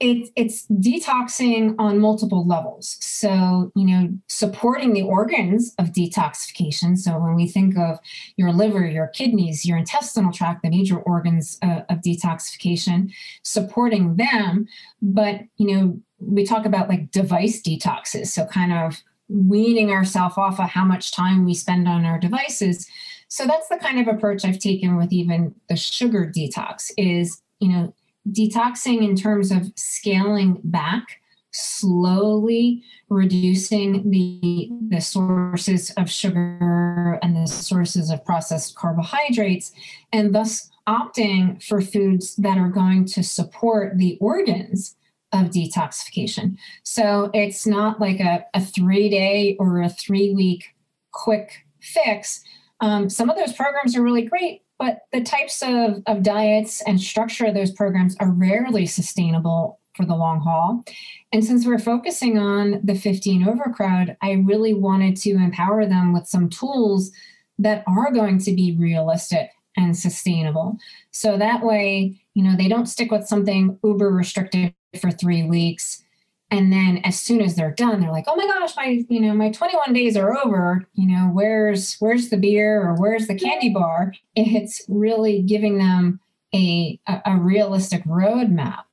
it, 0.00 0.30
it's 0.36 0.66
detoxing 0.66 1.74
on 1.78 1.98
multiple 1.98 2.46
levels. 2.46 2.96
So, 3.00 3.72
you 3.74 3.86
know, 3.86 4.10
supporting 4.28 4.92
the 4.92 5.02
organs 5.02 5.74
of 5.78 5.92
detoxification. 5.92 6.96
So, 6.98 7.18
when 7.18 7.34
we 7.34 7.48
think 7.48 7.76
of 7.78 7.98
your 8.36 8.52
liver, 8.52 8.86
your 8.86 9.08
kidneys, 9.08 9.64
your 9.64 9.78
intestinal 9.78 10.32
tract, 10.32 10.62
the 10.62 10.70
major 10.70 10.98
organs 10.98 11.58
uh, 11.62 11.82
of 11.88 11.98
detoxification, 11.98 13.12
supporting 13.42 14.16
them. 14.16 14.66
But, 15.00 15.40
you 15.56 15.74
know, 15.74 16.00
we 16.18 16.44
talk 16.44 16.66
about 16.66 16.88
like 16.88 17.10
device 17.10 17.62
detoxes. 17.62 18.28
So, 18.28 18.46
kind 18.46 18.72
of 18.72 19.02
weaning 19.28 19.90
ourselves 19.90 20.38
off 20.38 20.60
of 20.60 20.68
how 20.68 20.84
much 20.84 21.12
time 21.12 21.44
we 21.44 21.54
spend 21.54 21.88
on 21.88 22.04
our 22.04 22.18
devices. 22.18 22.86
So 23.28 23.46
that's 23.46 23.68
the 23.68 23.76
kind 23.78 23.98
of 23.98 24.14
approach 24.14 24.44
I've 24.44 24.58
taken 24.58 24.96
with 24.96 25.12
even 25.12 25.54
the 25.68 25.76
sugar 25.76 26.30
detox 26.34 26.92
is, 26.96 27.42
you 27.60 27.68
know, 27.68 27.94
detoxing 28.32 29.02
in 29.02 29.16
terms 29.16 29.50
of 29.50 29.72
scaling 29.76 30.60
back, 30.64 31.20
slowly 31.52 32.82
reducing 33.08 34.10
the 34.10 34.68
the 34.88 35.00
sources 35.00 35.90
of 35.92 36.10
sugar 36.10 37.18
and 37.22 37.36
the 37.36 37.46
sources 37.46 38.10
of 38.10 38.24
processed 38.24 38.74
carbohydrates 38.74 39.72
and 40.12 40.34
thus 40.34 40.70
opting 40.88 41.62
for 41.62 41.80
foods 41.80 42.36
that 42.36 42.58
are 42.58 42.68
going 42.68 43.04
to 43.04 43.22
support 43.22 43.98
the 43.98 44.16
organs 44.20 44.96
of 45.32 45.50
detoxification. 45.50 46.56
So 46.82 47.30
it's 47.34 47.66
not 47.66 48.00
like 48.00 48.20
a, 48.20 48.44
a 48.54 48.60
three 48.60 49.08
day 49.08 49.56
or 49.58 49.82
a 49.82 49.88
three 49.88 50.32
week 50.32 50.64
quick 51.12 51.66
fix. 51.80 52.42
Um, 52.80 53.08
some 53.08 53.30
of 53.30 53.36
those 53.36 53.52
programs 53.52 53.96
are 53.96 54.02
really 54.02 54.22
great, 54.22 54.62
but 54.78 55.00
the 55.12 55.22
types 55.22 55.62
of, 55.62 56.02
of 56.06 56.22
diets 56.22 56.82
and 56.82 57.00
structure 57.00 57.46
of 57.46 57.54
those 57.54 57.70
programs 57.70 58.16
are 58.20 58.30
rarely 58.30 58.86
sustainable 58.86 59.80
for 59.94 60.04
the 60.04 60.14
long 60.14 60.40
haul. 60.40 60.84
And 61.32 61.44
since 61.44 61.66
we're 61.66 61.78
focusing 61.78 62.38
on 62.38 62.80
the 62.84 62.94
15 62.94 63.48
overcrowd, 63.48 64.16
I 64.22 64.32
really 64.32 64.74
wanted 64.74 65.16
to 65.18 65.30
empower 65.32 65.86
them 65.86 66.12
with 66.12 66.26
some 66.26 66.50
tools 66.50 67.10
that 67.58 67.82
are 67.86 68.12
going 68.12 68.38
to 68.40 68.52
be 68.52 68.76
realistic 68.78 69.50
and 69.76 69.96
sustainable. 69.96 70.76
So 71.10 71.38
that 71.38 71.62
way, 71.62 72.20
you 72.34 72.42
know, 72.42 72.56
they 72.56 72.68
don't 72.68 72.86
stick 72.86 73.10
with 73.10 73.26
something 73.26 73.78
uber 73.82 74.10
restrictive 74.10 74.72
for 75.00 75.10
three 75.10 75.44
weeks 75.44 76.02
and 76.50 76.72
then 76.72 76.98
as 77.04 77.20
soon 77.20 77.40
as 77.40 77.54
they're 77.54 77.72
done 77.72 78.00
they're 78.00 78.12
like 78.12 78.24
oh 78.28 78.36
my 78.36 78.46
gosh 78.46 78.76
my 78.76 79.04
you 79.08 79.20
know 79.20 79.34
my 79.34 79.50
21 79.50 79.92
days 79.92 80.16
are 80.16 80.36
over 80.44 80.86
you 80.94 81.06
know 81.06 81.28
where's 81.32 81.96
where's 81.96 82.28
the 82.28 82.36
beer 82.36 82.82
or 82.82 82.94
where's 82.94 83.26
the 83.26 83.34
candy 83.34 83.70
bar 83.70 84.12
it's 84.34 84.82
really 84.88 85.42
giving 85.42 85.78
them 85.78 86.20
a 86.54 86.98
a, 87.08 87.20
a 87.26 87.36
realistic 87.36 88.04
roadmap 88.04 88.84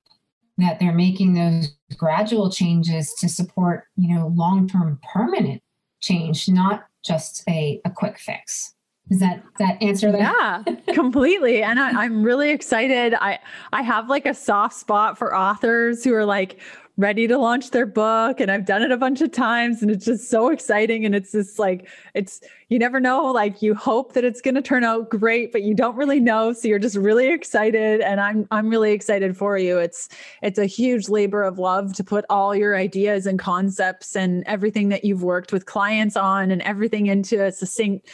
that 0.58 0.80
they're 0.80 0.94
making 0.94 1.34
those 1.34 1.76
gradual 1.98 2.50
changes 2.50 3.14
to 3.14 3.30
support 3.30 3.86
you 3.96 4.14
know 4.14 4.34
long-term 4.36 5.00
permanent 5.14 5.62
change 6.02 6.50
not 6.50 6.86
just 7.04 7.44
a, 7.48 7.82
a 7.86 7.90
quick 7.90 8.18
fix 8.18 8.74
does 9.10 9.20
that 9.20 9.44
that 9.60 9.82
answer 9.82 10.12
that? 10.12 10.20
Yeah, 10.20 10.76
completely. 10.94 11.62
And 11.62 11.80
I, 11.80 12.04
I'm 12.04 12.24
really 12.24 12.52
excited. 12.52 13.14
I 13.14 13.40
I 13.74 13.82
have 13.82 14.10
like 14.10 14.26
a 14.26 14.34
soft 14.34 14.76
spot 14.76 15.18
for 15.18 15.36
authors 15.36 16.04
who 16.04 16.14
are 16.14 16.26
like 16.26 16.60
ready 16.96 17.28
to 17.28 17.40
launch 17.40 17.72
their 17.72 17.88
book 17.88 18.40
and 18.40 18.52
I've 18.52 18.66
done 18.66 18.84
it 18.84 18.92
a 18.92 18.98
bunch 18.98 19.22
of 19.22 19.32
times 19.32 19.82
and 19.82 19.90
it's 19.90 20.06
just 20.06 20.30
so 20.30 20.50
exciting 20.50 21.06
and 21.06 21.16
it's 21.16 21.32
just 21.32 21.58
like 21.58 21.88
it's 22.14 22.40
you 22.70 22.78
never 22.78 23.00
know 23.00 23.32
like 23.32 23.64
you 23.64 23.74
hope 23.74 24.14
that 24.14 24.24
it's 24.24 24.42
going 24.42 24.54
to 24.54 24.62
turn 24.62 24.84
out 24.84 25.10
great 25.10 25.52
but 25.52 25.64
you 25.64 25.74
don't 25.74 25.96
really 25.96 26.20
know 26.20 26.54
so 26.54 26.68
you're 26.68 26.78
just 26.78 26.96
really 26.96 27.30
excited 27.30 28.02
and 28.02 28.22
I'm 28.22 28.48
I'm 28.52 28.70
really 28.70 28.92
excited 28.92 29.36
for 29.36 29.58
you. 29.58 29.80
It's 29.80 30.08
it's 30.44 30.60
a 30.60 30.68
huge 30.68 31.10
labor 31.10 31.42
of 31.42 31.58
love 31.58 31.94
to 31.96 32.04
put 32.04 32.26
all 32.30 32.56
your 32.56 32.76
ideas 32.76 33.26
and 33.26 33.40
concepts 33.40 34.16
and 34.16 34.44
everything 34.46 34.90
that 34.90 35.04
you've 35.04 35.24
worked 35.24 35.52
with 35.52 35.66
clients 35.66 36.16
on 36.16 36.52
and 36.52 36.62
everything 36.62 37.08
into 37.08 37.44
a 37.44 37.52
succinct 37.52 38.08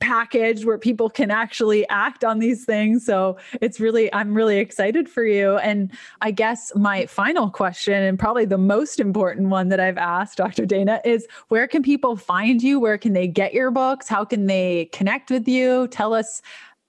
package 0.00 0.64
where 0.64 0.78
people 0.78 1.08
can 1.08 1.30
actually 1.30 1.88
act 1.88 2.24
on 2.24 2.38
these 2.38 2.64
things. 2.64 3.04
So 3.04 3.36
it's 3.60 3.80
really, 3.80 4.12
I'm 4.12 4.34
really 4.34 4.58
excited 4.58 5.08
for 5.08 5.24
you. 5.24 5.56
And 5.58 5.90
I 6.20 6.30
guess 6.30 6.72
my 6.74 7.06
final 7.06 7.50
question, 7.50 8.02
and 8.02 8.18
probably 8.18 8.44
the 8.44 8.58
most 8.58 9.00
important 9.00 9.48
one 9.48 9.68
that 9.68 9.80
I've 9.80 9.98
asked 9.98 10.38
Dr. 10.38 10.66
Dana, 10.66 11.00
is 11.04 11.26
where 11.48 11.66
can 11.66 11.82
people 11.82 12.16
find 12.16 12.62
you? 12.62 12.78
Where 12.80 12.98
can 12.98 13.12
they 13.12 13.26
get 13.26 13.54
your 13.54 13.70
books? 13.70 14.08
How 14.08 14.24
can 14.24 14.46
they 14.46 14.90
connect 14.92 15.30
with 15.30 15.48
you? 15.48 15.88
Tell 15.88 16.14
us 16.14 16.42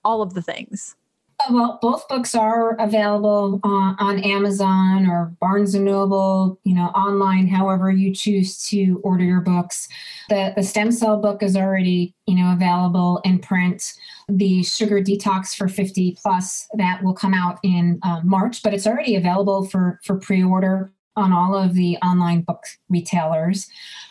all 0.04 0.22
of 0.22 0.34
the 0.34 0.42
things. 0.42 0.96
Uh, 1.40 1.52
well, 1.52 1.78
both 1.82 2.08
books 2.08 2.34
are 2.34 2.76
available 2.80 3.60
on, 3.62 3.96
on 3.98 4.18
Amazon 4.20 5.06
or 5.06 5.34
Barnes 5.38 5.74
and 5.74 5.84
Noble, 5.84 6.58
you 6.64 6.74
know, 6.74 6.86
online, 6.86 7.46
however 7.46 7.90
you 7.90 8.14
choose 8.14 8.62
to 8.68 9.00
order 9.04 9.24
your 9.24 9.42
books. 9.42 9.86
The, 10.30 10.52
the 10.56 10.62
stem 10.62 10.90
cell 10.90 11.20
book 11.20 11.42
is 11.42 11.56
already, 11.56 12.14
you 12.26 12.36
know, 12.36 12.52
available 12.52 13.20
in 13.24 13.38
print. 13.38 13.92
The 14.28 14.62
sugar 14.62 15.02
detox 15.02 15.54
for 15.54 15.68
50 15.68 16.16
plus 16.22 16.66
that 16.74 17.02
will 17.02 17.14
come 17.14 17.34
out 17.34 17.58
in 17.62 17.98
uh, 18.02 18.20
March, 18.24 18.62
but 18.62 18.72
it's 18.72 18.86
already 18.86 19.16
available 19.16 19.66
for 19.66 20.00
for 20.04 20.16
pre-order 20.16 20.90
on 21.16 21.32
all 21.32 21.54
of 21.54 21.74
the 21.74 21.96
online 21.98 22.42
book 22.42 22.64
retailers. 22.88 23.68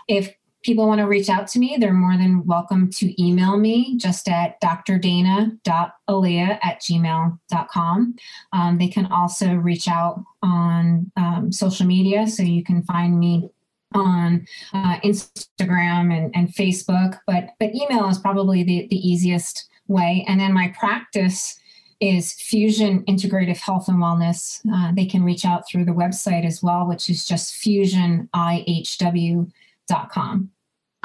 If 0.07 0.33
people 0.65 0.87
want 0.87 0.99
to 0.99 1.05
reach 1.05 1.29
out 1.29 1.47
to 1.47 1.59
me, 1.59 1.77
they're 1.79 1.93
more 1.93 2.17
than 2.17 2.43
welcome 2.47 2.89
to 2.89 3.23
email 3.23 3.55
me 3.55 3.95
just 3.97 4.27
at 4.27 4.59
drdana.elia 4.61 5.59
at 6.63 6.81
gmail.com. 6.81 8.15
Um, 8.51 8.77
they 8.79 8.87
can 8.87 9.05
also 9.05 9.53
reach 9.53 9.87
out 9.87 10.23
on 10.41 11.11
um, 11.17 11.51
social 11.51 11.85
media. 11.85 12.25
So 12.25 12.41
you 12.41 12.63
can 12.63 12.81
find 12.81 13.19
me 13.19 13.51
on 13.93 14.47
uh, 14.73 14.99
Instagram 15.01 16.11
and, 16.11 16.35
and 16.35 16.49
Facebook, 16.49 17.19
but, 17.27 17.49
but 17.59 17.75
email 17.75 18.09
is 18.09 18.17
probably 18.17 18.63
the, 18.63 18.87
the 18.89 18.97
easiest 18.97 19.69
way. 19.87 20.25
And 20.27 20.39
then 20.39 20.51
my 20.51 20.73
practice 20.77 21.59
is 21.99 22.33
Fusion 22.33 23.05
Integrative 23.05 23.57
Health 23.57 23.87
and 23.87 23.99
Wellness. 23.99 24.61
Uh, 24.73 24.91
they 24.95 25.05
can 25.05 25.23
reach 25.23 25.45
out 25.45 25.69
through 25.69 25.85
the 25.85 25.91
website 25.91 26.43
as 26.43 26.63
well, 26.63 26.87
which 26.87 27.07
is 27.07 27.23
just 27.23 27.53
fusionihw.com. 27.53 30.51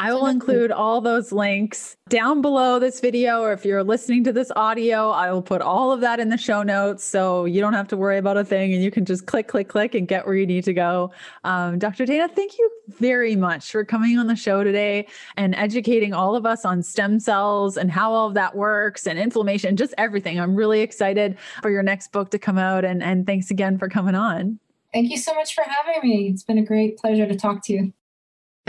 I 0.00 0.14
will 0.14 0.28
include 0.28 0.72
all 0.72 1.02
those 1.02 1.30
links 1.30 1.94
down 2.08 2.40
below 2.40 2.78
this 2.78 3.00
video, 3.00 3.42
or 3.42 3.52
if 3.52 3.66
you're 3.66 3.84
listening 3.84 4.24
to 4.24 4.32
this 4.32 4.50
audio, 4.56 5.10
I 5.10 5.30
will 5.30 5.42
put 5.42 5.60
all 5.60 5.92
of 5.92 6.00
that 6.00 6.18
in 6.18 6.30
the 6.30 6.38
show 6.38 6.62
notes 6.62 7.04
so 7.04 7.44
you 7.44 7.60
don't 7.60 7.74
have 7.74 7.86
to 7.88 7.98
worry 7.98 8.16
about 8.16 8.38
a 8.38 8.44
thing 8.44 8.72
and 8.72 8.82
you 8.82 8.90
can 8.90 9.04
just 9.04 9.26
click, 9.26 9.46
click, 9.46 9.68
click 9.68 9.94
and 9.94 10.08
get 10.08 10.24
where 10.24 10.34
you 10.34 10.46
need 10.46 10.64
to 10.64 10.72
go. 10.72 11.12
Um, 11.44 11.78
Dr. 11.78 12.06
Dana, 12.06 12.28
thank 12.28 12.56
you 12.58 12.70
very 12.88 13.36
much 13.36 13.70
for 13.70 13.84
coming 13.84 14.18
on 14.18 14.26
the 14.26 14.36
show 14.36 14.64
today 14.64 15.06
and 15.36 15.54
educating 15.56 16.14
all 16.14 16.34
of 16.34 16.46
us 16.46 16.64
on 16.64 16.82
stem 16.82 17.20
cells 17.20 17.76
and 17.76 17.90
how 17.90 18.10
all 18.10 18.28
of 18.28 18.32
that 18.32 18.56
works 18.56 19.06
and 19.06 19.18
inflammation, 19.18 19.76
just 19.76 19.92
everything. 19.98 20.40
I'm 20.40 20.54
really 20.54 20.80
excited 20.80 21.36
for 21.60 21.68
your 21.68 21.82
next 21.82 22.10
book 22.10 22.30
to 22.30 22.38
come 22.38 22.56
out. 22.56 22.86
And, 22.86 23.02
and 23.02 23.26
thanks 23.26 23.50
again 23.50 23.76
for 23.76 23.90
coming 23.90 24.14
on. 24.14 24.60
Thank 24.94 25.10
you 25.10 25.18
so 25.18 25.34
much 25.34 25.54
for 25.54 25.62
having 25.62 26.08
me. 26.08 26.30
It's 26.30 26.42
been 26.42 26.56
a 26.56 26.64
great 26.64 26.96
pleasure 26.96 27.26
to 27.26 27.36
talk 27.36 27.62
to 27.66 27.74
you. 27.74 27.92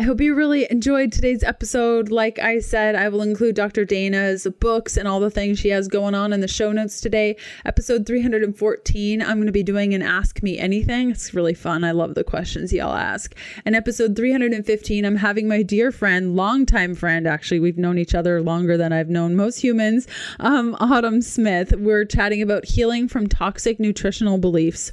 I 0.02 0.04
hope 0.04 0.20
you 0.20 0.34
really 0.34 0.66
enjoyed 0.72 1.12
today's 1.12 1.44
episode. 1.44 2.10
Like 2.10 2.40
I 2.40 2.58
said, 2.58 2.96
I 2.96 3.08
will 3.10 3.22
include 3.22 3.54
Dr. 3.54 3.86
Dana's 3.86 4.48
books 4.60 4.98
and 4.98 5.08
all 5.08 5.20
the 5.20 5.30
things 5.30 5.60
she 5.60 5.70
has 5.70 5.88
going 5.88 6.16
on 6.16 6.34
in 6.34 6.42
the 6.42 6.48
show 6.48 6.72
notes 6.72 7.02
today. 7.02 7.36
Episode 7.66 8.08
314, 8.08 9.22
I'm 9.22 9.38
going 9.38 9.46
to 9.46 9.52
be 9.52 9.62
doing 9.62 9.94
an 9.94 10.02
Ask 10.02 10.42
Me 10.42 10.58
Anything. 10.58 11.12
It's 11.12 11.36
really 11.36 11.54
fun. 11.54 11.84
I 11.84 11.92
love 11.92 12.16
the 12.16 12.24
questions 12.24 12.74
y'all 12.74 12.96
ask. 12.96 13.36
And 13.64 13.76
episode 13.76 14.16
315, 14.16 15.06
I'm 15.06 15.18
having 15.18 15.48
my 15.48 15.62
dear 15.62 15.92
friend, 15.92 16.36
longtime 16.36 16.96
friend, 16.96 17.28
actually, 17.28 17.60
we've 17.60 17.78
known 17.78 18.00
each 18.00 18.16
other 18.16 18.42
longer 18.42 18.78
than 18.78 18.92
I've 18.92 19.10
known 19.10 19.36
most 19.36 19.58
humans, 19.58 20.08
um, 20.40 20.76
Autumn 20.80 21.22
Smith. 21.22 21.76
We're 21.78 22.06
chatting 22.06 22.42
about 22.42 22.66
healing 22.66 23.08
from 23.08 23.28
toxic 23.28 23.80
nutritional 23.80 24.40
beliefs. 24.40 24.92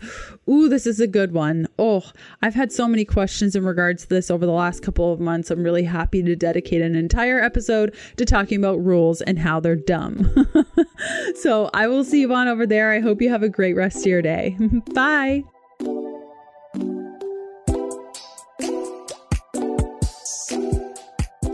Ooh, 0.49 0.68
this 0.68 0.86
is 0.86 1.01
a 1.01 1.07
good 1.07 1.32
one. 1.32 1.66
Oh, 1.78 2.05
I've 2.42 2.55
had 2.55 2.72
so 2.72 2.88
many 2.88 3.05
questions 3.05 3.55
in 3.55 3.64
regards 3.64 4.03
to 4.03 4.09
this 4.09 4.30
over 4.30 4.46
the 4.46 4.53
last 4.53 4.82
couple 4.82 5.12
of 5.12 5.20
months. 5.20 5.51
I'm 5.51 5.62
really 5.62 5.84
happy 5.84 6.22
to 6.22 6.36
dedicate 6.36 6.80
an 6.80 6.94
entire 6.96 7.40
episode 7.40 7.94
to 8.16 8.24
talking 8.24 8.59
about 8.59 8.82
rules 8.84 9.20
and 9.20 9.38
how 9.38 9.61
they're 9.61 9.76
dumb. 9.76 10.46
so 11.34 11.70
I 11.74 11.86
will 11.86 12.05
see 12.05 12.20
you 12.20 12.32
on 12.32 12.49
over 12.49 12.66
there. 12.66 12.92
I 12.92 13.01
hope 13.01 13.20
you 13.20 13.28
have 13.30 13.42
a 13.42 13.49
great 13.49 13.74
rest 13.74 13.99
of 13.99 14.07
your 14.07 14.22
day. 14.22 14.57
Bye. 14.94 15.44